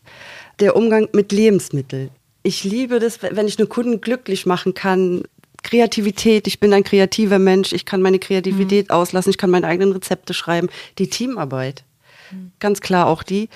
Der 0.61 0.77
Umgang 0.77 1.09
mit 1.13 1.33
Lebensmitteln. 1.33 2.11
Ich 2.43 2.65
liebe 2.65 2.99
das, 2.99 3.23
wenn 3.23 3.47
ich 3.47 3.59
einen 3.59 3.69
Kunden 3.69 4.01
glücklich 4.01 4.47
machen 4.47 4.75
kann. 4.75 5.23
Kreativität, 5.63 6.47
ich 6.47 6.61
bin 6.61 6.73
ein 6.73 6.85
kreativer 6.85 7.39
Mensch, 7.39 7.73
ich 7.73 7.85
kann 7.85 8.03
meine 8.03 8.19
Kreativität 8.19 8.89
mhm. 8.89 8.95
auslassen, 8.95 9.31
ich 9.31 9.39
kann 9.39 9.51
meine 9.51 9.67
eigenen 9.67 9.93
Rezepte 9.93 10.35
schreiben. 10.35 10.69
Die 10.99 11.09
Teamarbeit, 11.09 11.85
mhm. 12.31 12.53
ganz 12.59 12.81
klar 12.81 13.07
auch 13.07 13.23
die. 13.23 13.49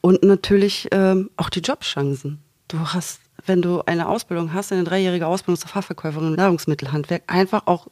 Und 0.00 0.22
natürlich 0.22 0.88
ähm, 0.92 1.30
auch 1.36 1.50
die 1.50 1.60
Jobchancen. 1.60 2.38
Du 2.68 2.78
hast, 2.78 3.20
wenn 3.46 3.62
du 3.62 3.82
eine 3.82 4.08
Ausbildung 4.08 4.54
hast, 4.54 4.72
eine 4.72 4.84
dreijährige 4.84 5.26
Ausbildung 5.26 5.60
zur 5.60 5.68
Fachverkäuferin 5.68 6.28
im 6.28 6.34
Nahrungsmittelhandwerk, 6.34 7.24
einfach 7.26 7.66
auch 7.66 7.86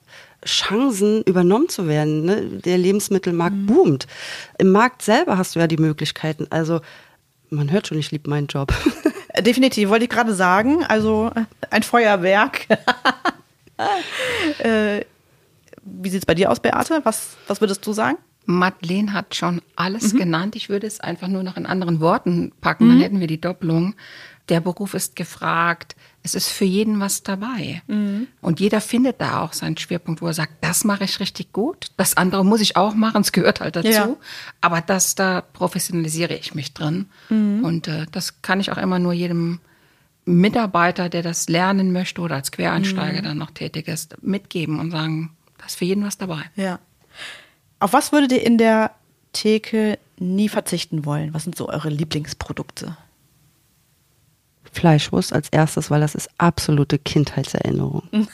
Chancen 0.44 1.22
übernommen 1.24 1.68
zu 1.68 1.87
werden. 1.87 2.24
Ne? 2.24 2.42
Der 2.64 2.79
Lebensmittelmarkt 2.79 3.57
mhm. 3.57 3.66
boomt. 3.66 4.07
Im 4.59 4.72
Markt 4.72 5.03
selber 5.03 5.37
hast 5.37 5.55
du 5.55 5.61
ja 5.61 5.66
die 5.66 5.77
Möglichkeiten. 5.77 6.46
Also 6.51 6.81
man 7.51 7.70
hört 7.70 7.88
schon, 7.88 7.98
ich 7.98 8.11
liebe 8.11 8.31
meinen 8.31 8.46
Job. 8.46 8.72
Definitiv, 9.40 9.88
wollte 9.88 10.05
ich 10.05 10.11
gerade 10.11 10.35
sagen. 10.35 10.85
Also 10.85 11.31
ein 11.70 11.83
Feuerwerk. 11.83 12.66
äh, 14.59 15.05
wie 15.83 16.09
sieht 16.11 16.20
es 16.20 16.27
bei 16.27 16.35
dir 16.35 16.51
aus, 16.51 16.61
Beate? 16.61 17.01
Was, 17.05 17.37
was 17.46 17.61
würdest 17.61 17.87
du 17.87 17.92
sagen? 17.92 18.18
Madeleine 18.44 19.12
hat 19.12 19.35
schon 19.35 19.61
alles 19.77 20.14
mhm. 20.14 20.18
genannt. 20.18 20.57
Ich 20.57 20.68
würde 20.68 20.87
es 20.87 21.01
einfach 21.01 21.29
nur 21.29 21.42
noch 21.42 21.57
in 21.57 21.66
anderen 21.66 22.01
Worten 22.01 22.53
packen, 22.61 22.87
mhm. 22.87 22.90
dann 22.90 23.01
hätten 23.01 23.20
wir 23.20 23.27
die 23.27 23.40
Doppelung. 23.40 23.94
Der 24.48 24.61
Beruf 24.61 24.94
ist 24.94 25.16
gefragt. 25.16 25.96
Es 26.35 26.35
ist 26.35 26.49
für 26.49 26.64
jeden 26.64 27.01
was 27.01 27.23
dabei. 27.23 27.83
Mhm. 27.87 28.29
Und 28.41 28.61
jeder 28.61 28.81
findet 28.81 29.21
da 29.21 29.43
auch 29.43 29.55
seinen 29.55 29.77
Schwerpunkt, 29.77 30.21
wo 30.21 30.27
er 30.27 30.35
sagt, 30.35 30.53
das 30.61 30.85
mache 30.85 31.05
ich 31.05 31.21
richtig 31.21 31.53
gut. 31.53 31.87
Das 31.97 32.17
andere 32.17 32.45
muss 32.45 32.61
ich 32.61 32.77
auch 32.77 32.95
machen, 32.95 33.23
es 33.23 33.33
gehört 33.33 33.61
halt 33.61 33.77
dazu. 33.77 33.88
Ja. 33.88 34.17
Aber 34.61 34.81
das, 34.81 35.14
da 35.14 35.41
professionalisiere 35.41 36.35
ich 36.35 36.55
mich 36.55 36.75
drin. 36.75 37.07
Mhm. 37.31 37.64
Und 37.64 37.88
äh, 37.88 38.07
das 38.12 38.43
kann 38.43 38.61
ich 38.61 38.71
auch 38.71 38.77
immer 38.77 38.99
nur 38.99 39.12
jedem 39.12 39.61
Mitarbeiter, 40.27 41.09
der 41.09 41.23
das 41.23 41.49
lernen 41.49 41.93
möchte 41.93 42.21
oder 42.21 42.35
als 42.35 42.53
Quereinsteiger 42.53 43.21
mhm. 43.21 43.25
dann 43.25 43.38
noch 43.38 43.51
tätig 43.51 43.88
ist, 43.88 44.23
mitgeben 44.23 44.79
und 44.79 44.91
sagen, 44.91 45.31
da 45.57 45.67
ist 45.67 45.77
für 45.77 45.87
jeden 45.87 46.05
was 46.05 46.19
dabei. 46.19 46.43
Ja. 46.55 46.79
Auf 47.81 47.95
was 47.95 48.12
würdet 48.12 48.33
ihr 48.33 48.45
in 48.45 48.59
der 48.59 48.91
Theke 49.33 49.99
nie 50.19 50.49
verzichten 50.49 51.05
wollen? 51.05 51.33
Was 51.33 51.45
sind 51.45 51.57
so 51.57 51.69
eure 51.69 51.88
Lieblingsprodukte? 51.88 52.97
Fleischwurst 54.72 55.33
als 55.33 55.48
erstes, 55.50 55.90
weil 55.90 56.00
das 56.00 56.14
ist 56.14 56.28
absolute 56.38 56.98
Kindheitserinnerung. 56.98 58.02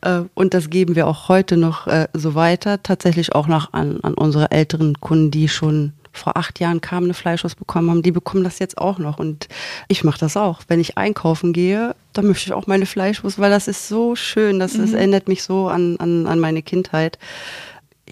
Äh, 0.00 0.22
und 0.34 0.54
das 0.54 0.70
geben 0.70 0.96
wir 0.96 1.06
auch 1.06 1.28
heute 1.28 1.56
noch 1.56 1.86
äh, 1.86 2.08
so 2.12 2.34
weiter, 2.34 2.82
tatsächlich 2.82 3.34
auch 3.34 3.46
noch 3.46 3.72
an, 3.72 4.00
an 4.00 4.14
unsere 4.14 4.50
älteren 4.50 5.00
Kunden, 5.00 5.30
die 5.30 5.48
schon 5.48 5.92
vor 6.12 6.36
acht 6.36 6.60
Jahren 6.60 6.80
kamen, 6.80 7.06
eine 7.06 7.14
Fleischwurst 7.14 7.58
bekommen 7.58 7.90
haben, 7.90 8.02
die 8.02 8.12
bekommen 8.12 8.44
das 8.44 8.58
jetzt 8.58 8.78
auch 8.78 8.98
noch. 8.98 9.18
Und 9.18 9.48
ich 9.88 10.04
mache 10.04 10.18
das 10.18 10.36
auch. 10.36 10.62
Wenn 10.68 10.80
ich 10.80 10.98
einkaufen 10.98 11.52
gehe, 11.52 11.94
dann 12.12 12.26
möchte 12.26 12.46
ich 12.46 12.52
auch 12.52 12.66
meine 12.66 12.86
Fleischwurst, 12.86 13.38
weil 13.38 13.50
das 13.50 13.68
ist 13.68 13.88
so 13.88 14.14
schön. 14.14 14.58
Das, 14.58 14.74
mhm. 14.74 14.82
das 14.82 14.92
erinnert 14.92 15.28
mich 15.28 15.42
so 15.42 15.68
an, 15.68 15.96
an, 15.98 16.26
an 16.26 16.38
meine 16.38 16.62
Kindheit. 16.62 17.18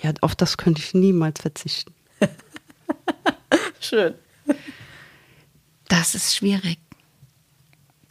Ja, 0.02 0.12
auf 0.22 0.34
das 0.34 0.56
könnte 0.56 0.80
ich 0.80 0.94
niemals 0.94 1.40
verzichten. 1.40 1.92
schön. 3.80 4.14
Das 5.90 6.14
ist 6.14 6.36
schwierig. 6.36 6.78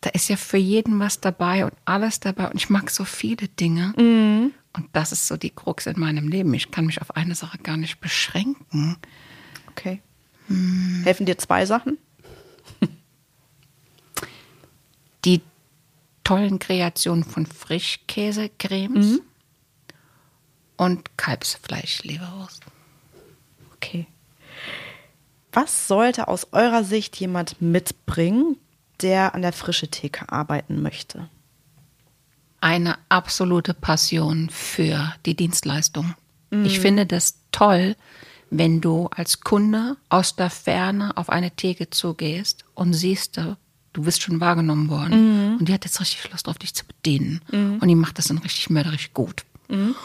Da 0.01 0.09
ist 0.09 0.27
ja 0.27 0.35
für 0.35 0.57
jeden 0.57 0.99
was 0.99 1.21
dabei 1.21 1.63
und 1.63 1.73
alles 1.85 2.19
dabei. 2.19 2.49
Und 2.49 2.57
ich 2.57 2.69
mag 2.69 2.89
so 2.89 3.05
viele 3.05 3.47
Dinge. 3.47 3.93
Mhm. 3.97 4.51
Und 4.73 4.89
das 4.91 5.13
ist 5.13 5.27
so 5.27 5.37
die 5.37 5.49
Krux 5.49 5.87
in 5.87 5.97
meinem 5.97 6.27
Leben. 6.27 6.53
Ich 6.53 6.71
kann 6.71 6.85
mich 6.85 7.01
auf 7.01 7.15
eine 7.15 7.35
Sache 7.35 7.57
gar 7.59 7.77
nicht 7.77 8.01
beschränken. 8.01 8.97
Okay. 9.69 10.01
Hm. 10.47 11.03
Helfen 11.05 11.25
dir 11.25 11.37
zwei 11.37 11.65
Sachen? 11.65 11.97
Die 15.25 15.41
tollen 16.25 16.59
Kreationen 16.59 17.23
von 17.23 17.45
Frischkäsecremes 17.45 19.05
mhm. 19.05 19.21
und 20.75 21.17
Kalbsfleischleberwurst. 21.17 22.63
Okay. 23.75 24.05
Was 25.51 25.87
sollte 25.87 26.27
aus 26.27 26.47
eurer 26.51 26.83
Sicht 26.83 27.15
jemand 27.17 27.61
mitbringen, 27.61 28.57
der 29.01 29.33
an 29.33 29.41
der 29.41 29.53
frische 29.53 29.87
Theke 29.87 30.31
arbeiten 30.31 30.81
möchte? 30.81 31.29
Eine 32.61 32.97
absolute 33.07 33.73
Passion 33.73 34.49
für 34.49 35.13
die 35.25 35.35
Dienstleistung. 35.35 36.13
Mhm. 36.51 36.65
Ich 36.65 36.79
finde 36.79 37.05
das 37.05 37.35
toll, 37.51 37.95
wenn 38.51 38.81
du 38.81 39.07
als 39.07 39.41
Kunde 39.41 39.95
aus 40.09 40.35
der 40.35 40.49
Ferne 40.49 41.15
auf 41.15 41.29
eine 41.29 41.51
Theke 41.51 41.89
zugehst 41.89 42.65
und 42.73 42.93
siehst, 42.93 43.37
du 43.37 43.57
du 43.91 44.03
bist 44.03 44.21
schon 44.21 44.39
wahrgenommen 44.39 44.89
worden 44.89 45.53
mhm. 45.53 45.57
und 45.57 45.67
die 45.67 45.73
hat 45.73 45.83
jetzt 45.83 45.99
richtig 45.99 46.31
Lust 46.31 46.47
auf 46.47 46.59
dich 46.59 46.75
zu 46.75 46.85
bedienen 46.85 47.41
mhm. 47.51 47.79
und 47.81 47.87
die 47.87 47.95
macht 47.95 48.19
das 48.19 48.27
dann 48.27 48.37
richtig 48.37 48.69
mörderisch 48.69 49.13
gut. 49.13 49.45
Mhm 49.67 49.95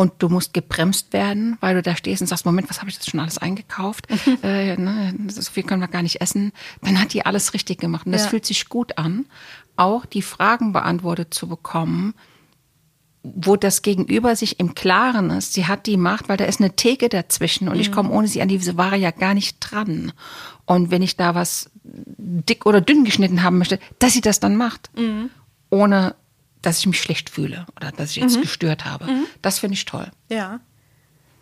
und 0.00 0.14
du 0.16 0.30
musst 0.30 0.54
gebremst 0.54 1.12
werden, 1.12 1.58
weil 1.60 1.74
du 1.74 1.82
da 1.82 1.94
stehst 1.94 2.22
und 2.22 2.26
sagst, 2.26 2.46
Moment, 2.46 2.70
was 2.70 2.80
habe 2.80 2.88
ich 2.88 2.96
jetzt 2.96 3.10
schon 3.10 3.20
alles 3.20 3.36
eingekauft? 3.36 4.06
äh, 4.42 4.74
ne, 4.78 5.14
so 5.28 5.42
viel 5.42 5.62
können 5.62 5.82
wir 5.82 5.88
gar 5.88 6.00
nicht 6.00 6.22
essen. 6.22 6.52
Dann 6.80 6.98
hat 6.98 7.12
die 7.12 7.26
alles 7.26 7.52
richtig 7.52 7.80
gemacht 7.80 8.06
und 8.06 8.12
das 8.12 8.24
ja. 8.24 8.30
fühlt 8.30 8.46
sich 8.46 8.70
gut 8.70 8.96
an, 8.96 9.26
auch 9.76 10.06
die 10.06 10.22
Fragen 10.22 10.72
beantwortet 10.72 11.34
zu 11.34 11.48
bekommen, 11.48 12.14
wo 13.22 13.56
das 13.56 13.82
Gegenüber 13.82 14.36
sich 14.36 14.58
im 14.58 14.74
Klaren 14.74 15.28
ist, 15.28 15.52
sie 15.52 15.66
hat 15.66 15.84
die 15.84 15.98
Macht, 15.98 16.30
weil 16.30 16.38
da 16.38 16.46
ist 16.46 16.60
eine 16.60 16.74
Theke 16.74 17.10
dazwischen 17.10 17.68
und 17.68 17.74
mhm. 17.74 17.82
ich 17.82 17.92
komme 17.92 18.08
ohne 18.08 18.26
sie 18.26 18.40
an 18.40 18.48
diese 18.48 18.78
Ware 18.78 18.96
ja 18.96 19.10
gar 19.10 19.34
nicht 19.34 19.58
dran. 19.60 20.12
Und 20.64 20.90
wenn 20.90 21.02
ich 21.02 21.18
da 21.18 21.34
was 21.34 21.68
dick 21.84 22.64
oder 22.64 22.80
dünn 22.80 23.04
geschnitten 23.04 23.42
haben 23.42 23.58
möchte, 23.58 23.78
dass 23.98 24.14
sie 24.14 24.22
das 24.22 24.40
dann 24.40 24.56
macht, 24.56 24.88
mhm. 24.96 25.28
ohne 25.68 26.14
dass 26.62 26.78
ich 26.78 26.86
mich 26.86 27.00
schlecht 27.00 27.30
fühle 27.30 27.66
oder 27.76 27.92
dass 27.92 28.10
ich 28.10 28.16
jetzt 28.16 28.36
mhm. 28.36 28.42
gestört 28.42 28.84
habe. 28.84 29.06
Mhm. 29.06 29.26
Das 29.42 29.58
finde 29.58 29.74
ich 29.74 29.84
toll. 29.84 30.10
Ja. 30.28 30.60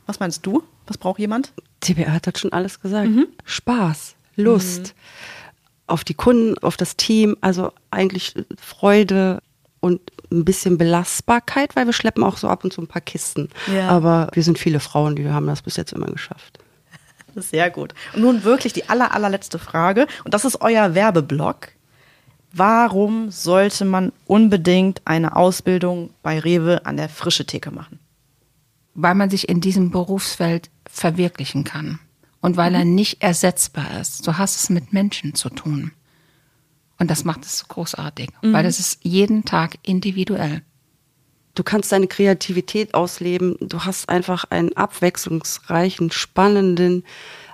Was 0.07 0.21
meinst 0.21 0.45
du? 0.47 0.63
Was 0.87 0.99
braucht 0.99 1.19
jemand? 1.19 1.53
TBA 1.81 2.11
hat 2.11 2.39
schon 2.39 2.53
alles 2.53 2.81
gesagt. 2.81 3.09
Mhm. 3.09 3.29
Spaß, 3.45 4.15
Lust 4.37 4.81
mhm. 4.81 5.83
auf 5.87 6.05
die 6.05 6.15
Kunden, 6.15 6.59
auf 6.59 6.77
das 6.77 6.97
Team, 6.97 7.37
also 7.41 7.73
eigentlich 7.91 8.35
Freude 8.61 9.43
und 9.81 10.01
ein 10.31 10.45
bisschen 10.45 10.79
Belastbarkeit, 10.79 11.77
weil 11.77 11.87
wir 11.87 11.93
schleppen 11.93 12.25
auch 12.25 12.37
so 12.37 12.49
ab 12.49 12.65
und 12.65 12.73
zu 12.73 12.81
ein 12.81 12.87
paar 12.87 13.03
Kisten. 13.03 13.49
Ja. 13.73 13.89
Aber 13.89 14.29
wir 14.33 14.43
sind 14.43 14.59
viele 14.59 14.81
Frauen, 14.81 15.17
die 15.17 15.29
haben 15.29 15.47
das 15.47 15.63
bis 15.63 15.77
jetzt 15.77 15.93
immer 15.93 16.07
geschafft. 16.07 16.59
Sehr 17.37 17.71
gut. 17.71 17.95
Und 18.15 18.23
nun 18.23 18.45
wirklich 18.45 18.73
die 18.73 18.89
aller, 18.89 19.15
allerletzte 19.15 19.59
Frage. 19.59 20.07
Und 20.25 20.35
das 20.35 20.45
ist 20.45 20.61
euer 20.61 20.95
Werbeblock. 20.95 21.69
Warum 22.53 23.31
sollte 23.31 23.85
man 23.85 24.13
unbedingt 24.27 25.03
eine 25.05 25.37
Ausbildung 25.37 26.11
bei 26.23 26.39
Rewe 26.39 26.87
an 26.87 26.97
der 26.97 27.09
frische 27.09 27.47
Theke 27.47 27.71
machen? 27.71 27.99
Weil 28.95 29.15
man 29.15 29.31
sich 29.31 29.49
in 29.49 29.61
diesem 29.61 29.91
Berufsfeld 29.91 30.71
verwirklichen 30.89 31.65
kann 31.65 31.99
und 32.41 32.57
weil 32.57 32.75
er 32.75 32.85
nicht 32.85 33.23
ersetzbar 33.23 34.01
ist. 34.01 34.27
Du 34.27 34.39
hast 34.39 34.57
es 34.57 34.71
mit 34.71 34.93
Menschen 34.93 35.35
zu 35.35 35.51
tun. 35.51 35.93
Und 36.99 37.11
das 37.11 37.25
macht 37.25 37.45
es 37.45 37.59
so 37.59 37.67
großartig, 37.69 38.31
mhm. 38.43 38.53
weil 38.53 38.67
es 38.67 38.81
ist 38.81 39.05
jeden 39.05 39.45
Tag 39.45 39.79
individuell. 39.83 40.63
Du 41.55 41.63
kannst 41.63 41.93
deine 41.93 42.07
Kreativität 42.07 42.95
ausleben. 42.95 43.57
Du 43.61 43.85
hast 43.85 44.09
einfach 44.09 44.45
einen 44.51 44.77
abwechslungsreichen, 44.77 46.11
spannenden 46.11 47.05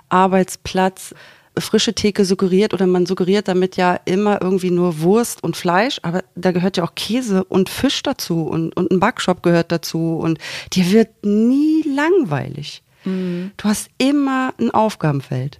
Arbeitsplatz 0.09 1.13
frische 1.57 1.93
Theke 1.93 2.25
suggeriert 2.25 2.73
oder 2.73 2.87
man 2.87 3.05
suggeriert 3.05 3.47
damit 3.47 3.77
ja 3.77 3.99
immer 4.05 4.41
irgendwie 4.41 4.71
nur 4.71 5.01
Wurst 5.01 5.43
und 5.43 5.55
Fleisch, 5.55 5.99
aber 6.03 6.23
da 6.35 6.51
gehört 6.51 6.77
ja 6.77 6.83
auch 6.83 6.95
Käse 6.95 7.43
und 7.43 7.69
Fisch 7.69 8.03
dazu 8.03 8.43
und, 8.43 8.75
und 8.75 8.91
ein 8.91 8.99
Backshop 8.99 9.43
gehört 9.43 9.71
dazu 9.71 10.17
und 10.17 10.39
dir 10.73 10.91
wird 10.91 11.09
nie 11.23 11.83
langweilig. 11.83 12.83
Mhm. 13.03 13.51
Du 13.57 13.65
hast 13.65 13.89
immer 13.97 14.53
ein 14.59 14.71
Aufgabenfeld. 14.71 15.59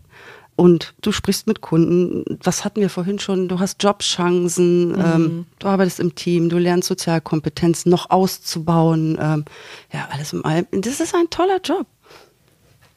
Und 0.58 0.94
du 1.02 1.12
sprichst 1.12 1.48
mit 1.48 1.60
Kunden, 1.60 2.24
was 2.42 2.64
hatten 2.64 2.80
wir 2.80 2.90
vorhin 2.90 3.20
schon, 3.20 3.50
du 3.50 3.60
hast 3.60 3.84
Jobchancen, 3.84 4.94
mhm. 4.94 5.04
ähm, 5.06 5.46
du 5.60 5.68
arbeitest 5.68 6.00
im 6.00 6.16
Team, 6.16 6.48
du 6.48 6.58
lernst 6.58 6.88
Sozialkompetenz 6.88 7.86
noch 7.86 8.10
auszubauen. 8.10 9.18
Ähm, 9.20 9.44
ja, 9.92 10.08
alles 10.12 10.32
im 10.32 10.46
Allem. 10.46 10.66
Das 10.72 11.02
ist 11.02 11.14
ein 11.14 11.30
toller 11.30 11.60
Job. 11.62 11.86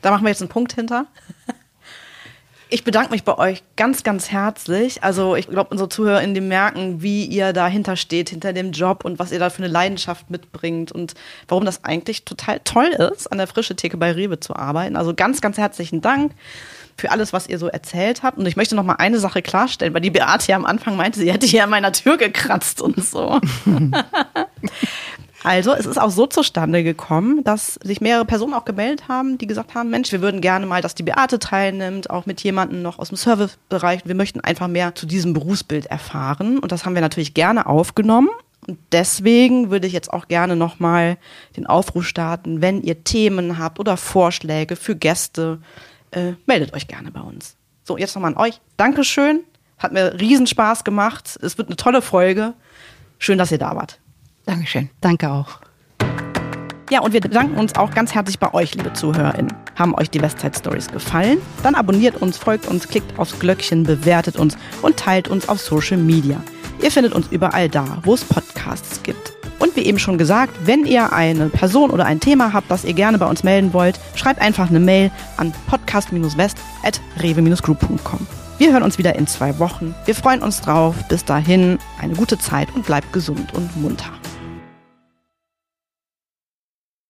Da 0.02 0.12
machen 0.12 0.22
wir 0.22 0.30
jetzt 0.30 0.40
einen 0.40 0.50
Punkt 0.50 0.72
hinter. 0.74 1.06
Ich 2.70 2.84
bedanke 2.84 3.12
mich 3.12 3.24
bei 3.24 3.38
euch 3.38 3.62
ganz, 3.76 4.02
ganz 4.02 4.30
herzlich. 4.30 5.02
Also 5.02 5.36
ich 5.36 5.48
glaube, 5.48 5.70
unsere 5.70 5.88
ZuhörerInnen, 5.88 6.34
die 6.34 6.42
merken, 6.42 7.00
wie 7.00 7.24
ihr 7.24 7.54
dahinter 7.54 7.96
steht, 7.96 8.28
hinter 8.28 8.52
dem 8.52 8.72
Job 8.72 9.06
und 9.06 9.18
was 9.18 9.32
ihr 9.32 9.38
da 9.38 9.48
für 9.48 9.62
eine 9.62 9.72
Leidenschaft 9.72 10.28
mitbringt 10.30 10.92
und 10.92 11.14
warum 11.46 11.64
das 11.64 11.84
eigentlich 11.84 12.26
total 12.26 12.60
toll 12.64 12.88
ist, 12.88 13.32
an 13.32 13.38
der 13.38 13.46
frische 13.46 13.74
Theke 13.74 13.96
bei 13.96 14.12
Rewe 14.12 14.38
zu 14.38 14.54
arbeiten. 14.54 14.96
Also 14.96 15.14
ganz, 15.14 15.40
ganz 15.40 15.56
herzlichen 15.56 16.02
Dank 16.02 16.32
für 16.98 17.10
alles, 17.10 17.32
was 17.32 17.48
ihr 17.48 17.58
so 17.58 17.68
erzählt 17.68 18.22
habt. 18.22 18.36
Und 18.36 18.46
ich 18.46 18.56
möchte 18.56 18.74
noch 18.74 18.84
mal 18.84 18.96
eine 18.96 19.18
Sache 19.18 19.40
klarstellen, 19.40 19.94
weil 19.94 20.00
die 20.02 20.10
Beate 20.10 20.48
ja 20.48 20.56
am 20.56 20.66
Anfang 20.66 20.96
meinte, 20.96 21.20
sie 21.20 21.32
hätte 21.32 21.46
hier 21.46 21.64
an 21.64 21.70
meiner 21.70 21.92
Tür 21.92 22.18
gekratzt 22.18 22.82
und 22.82 23.02
so. 23.02 23.40
Also 25.44 25.72
es 25.72 25.86
ist 25.86 25.98
auch 25.98 26.10
so 26.10 26.26
zustande 26.26 26.82
gekommen, 26.82 27.44
dass 27.44 27.74
sich 27.82 28.00
mehrere 28.00 28.24
Personen 28.24 28.54
auch 28.54 28.64
gemeldet 28.64 29.06
haben, 29.06 29.38
die 29.38 29.46
gesagt 29.46 29.74
haben, 29.74 29.88
Mensch, 29.90 30.10
wir 30.10 30.20
würden 30.20 30.40
gerne 30.40 30.66
mal, 30.66 30.82
dass 30.82 30.94
die 30.94 31.04
Beate 31.04 31.38
teilnimmt, 31.38 32.10
auch 32.10 32.26
mit 32.26 32.42
jemandem 32.42 32.82
noch 32.82 32.98
aus 32.98 33.08
dem 33.08 33.16
Servicebereich. 33.16 34.02
Wir 34.04 34.16
möchten 34.16 34.40
einfach 34.40 34.66
mehr 34.66 34.94
zu 34.94 35.06
diesem 35.06 35.34
Berufsbild 35.34 35.86
erfahren. 35.86 36.58
Und 36.58 36.72
das 36.72 36.84
haben 36.84 36.94
wir 36.94 37.02
natürlich 37.02 37.34
gerne 37.34 37.66
aufgenommen. 37.66 38.30
Und 38.66 38.78
deswegen 38.90 39.70
würde 39.70 39.86
ich 39.86 39.92
jetzt 39.92 40.12
auch 40.12 40.26
gerne 40.26 40.56
nochmal 40.56 41.18
den 41.56 41.66
Aufruf 41.66 42.06
starten, 42.06 42.60
wenn 42.60 42.82
ihr 42.82 43.04
Themen 43.04 43.58
habt 43.58 43.78
oder 43.78 43.96
Vorschläge 43.96 44.76
für 44.76 44.96
Gäste, 44.96 45.58
äh, 46.10 46.32
meldet 46.46 46.74
euch 46.74 46.88
gerne 46.88 47.10
bei 47.10 47.20
uns. 47.20 47.56
So, 47.84 47.96
jetzt 47.96 48.14
nochmal 48.14 48.32
an 48.34 48.38
euch. 48.38 48.60
Dankeschön. 48.76 49.40
Hat 49.78 49.92
mir 49.92 50.20
riesen 50.20 50.46
Spaß 50.46 50.82
gemacht. 50.82 51.38
Es 51.40 51.56
wird 51.56 51.68
eine 51.68 51.76
tolle 51.76 52.02
Folge. 52.02 52.54
Schön, 53.18 53.38
dass 53.38 53.52
ihr 53.52 53.58
da 53.58 53.76
wart. 53.76 54.00
Dankeschön. 54.48 54.88
Danke 55.02 55.30
auch. 55.30 55.60
Ja, 56.90 57.02
und 57.02 57.12
wir 57.12 57.20
bedanken 57.20 57.58
uns 57.58 57.74
auch 57.74 57.90
ganz 57.90 58.14
herzlich 58.14 58.38
bei 58.38 58.54
euch, 58.54 58.74
liebe 58.74 58.94
ZuhörerInnen. 58.94 59.52
Haben 59.76 59.94
euch 59.94 60.08
die 60.08 60.22
Westside 60.22 60.56
Stories 60.58 60.88
gefallen? 60.88 61.36
Dann 61.62 61.74
abonniert 61.74 62.22
uns, 62.22 62.38
folgt 62.38 62.66
uns, 62.66 62.88
klickt 62.88 63.18
aufs 63.18 63.38
Glöckchen, 63.38 63.82
bewertet 63.82 64.36
uns 64.36 64.56
und 64.80 64.96
teilt 64.96 65.28
uns 65.28 65.50
auf 65.50 65.60
Social 65.60 65.98
Media. 65.98 66.42
Ihr 66.80 66.90
findet 66.90 67.12
uns 67.12 67.28
überall 67.28 67.68
da, 67.68 67.98
wo 68.04 68.14
es 68.14 68.24
Podcasts 68.24 69.02
gibt. 69.02 69.34
Und 69.58 69.76
wie 69.76 69.82
eben 69.82 69.98
schon 69.98 70.16
gesagt, 70.16 70.54
wenn 70.64 70.86
ihr 70.86 71.12
eine 71.12 71.50
Person 71.50 71.90
oder 71.90 72.06
ein 72.06 72.20
Thema 72.20 72.54
habt, 72.54 72.70
das 72.70 72.86
ihr 72.86 72.94
gerne 72.94 73.18
bei 73.18 73.26
uns 73.26 73.44
melden 73.44 73.74
wollt, 73.74 74.00
schreibt 74.14 74.40
einfach 74.40 74.70
eine 74.70 74.80
Mail 74.80 75.10
an 75.36 75.52
podcast-west.rewe-group.com. 75.68 78.26
Wir 78.56 78.72
hören 78.72 78.82
uns 78.82 78.96
wieder 78.96 79.14
in 79.14 79.26
zwei 79.26 79.58
Wochen. 79.58 79.94
Wir 80.06 80.14
freuen 80.14 80.42
uns 80.42 80.62
drauf. 80.62 80.94
Bis 81.08 81.22
dahin 81.24 81.78
eine 82.00 82.14
gute 82.14 82.38
Zeit 82.38 82.74
und 82.74 82.86
bleibt 82.86 83.12
gesund 83.12 83.52
und 83.52 83.76
munter. 83.76 84.17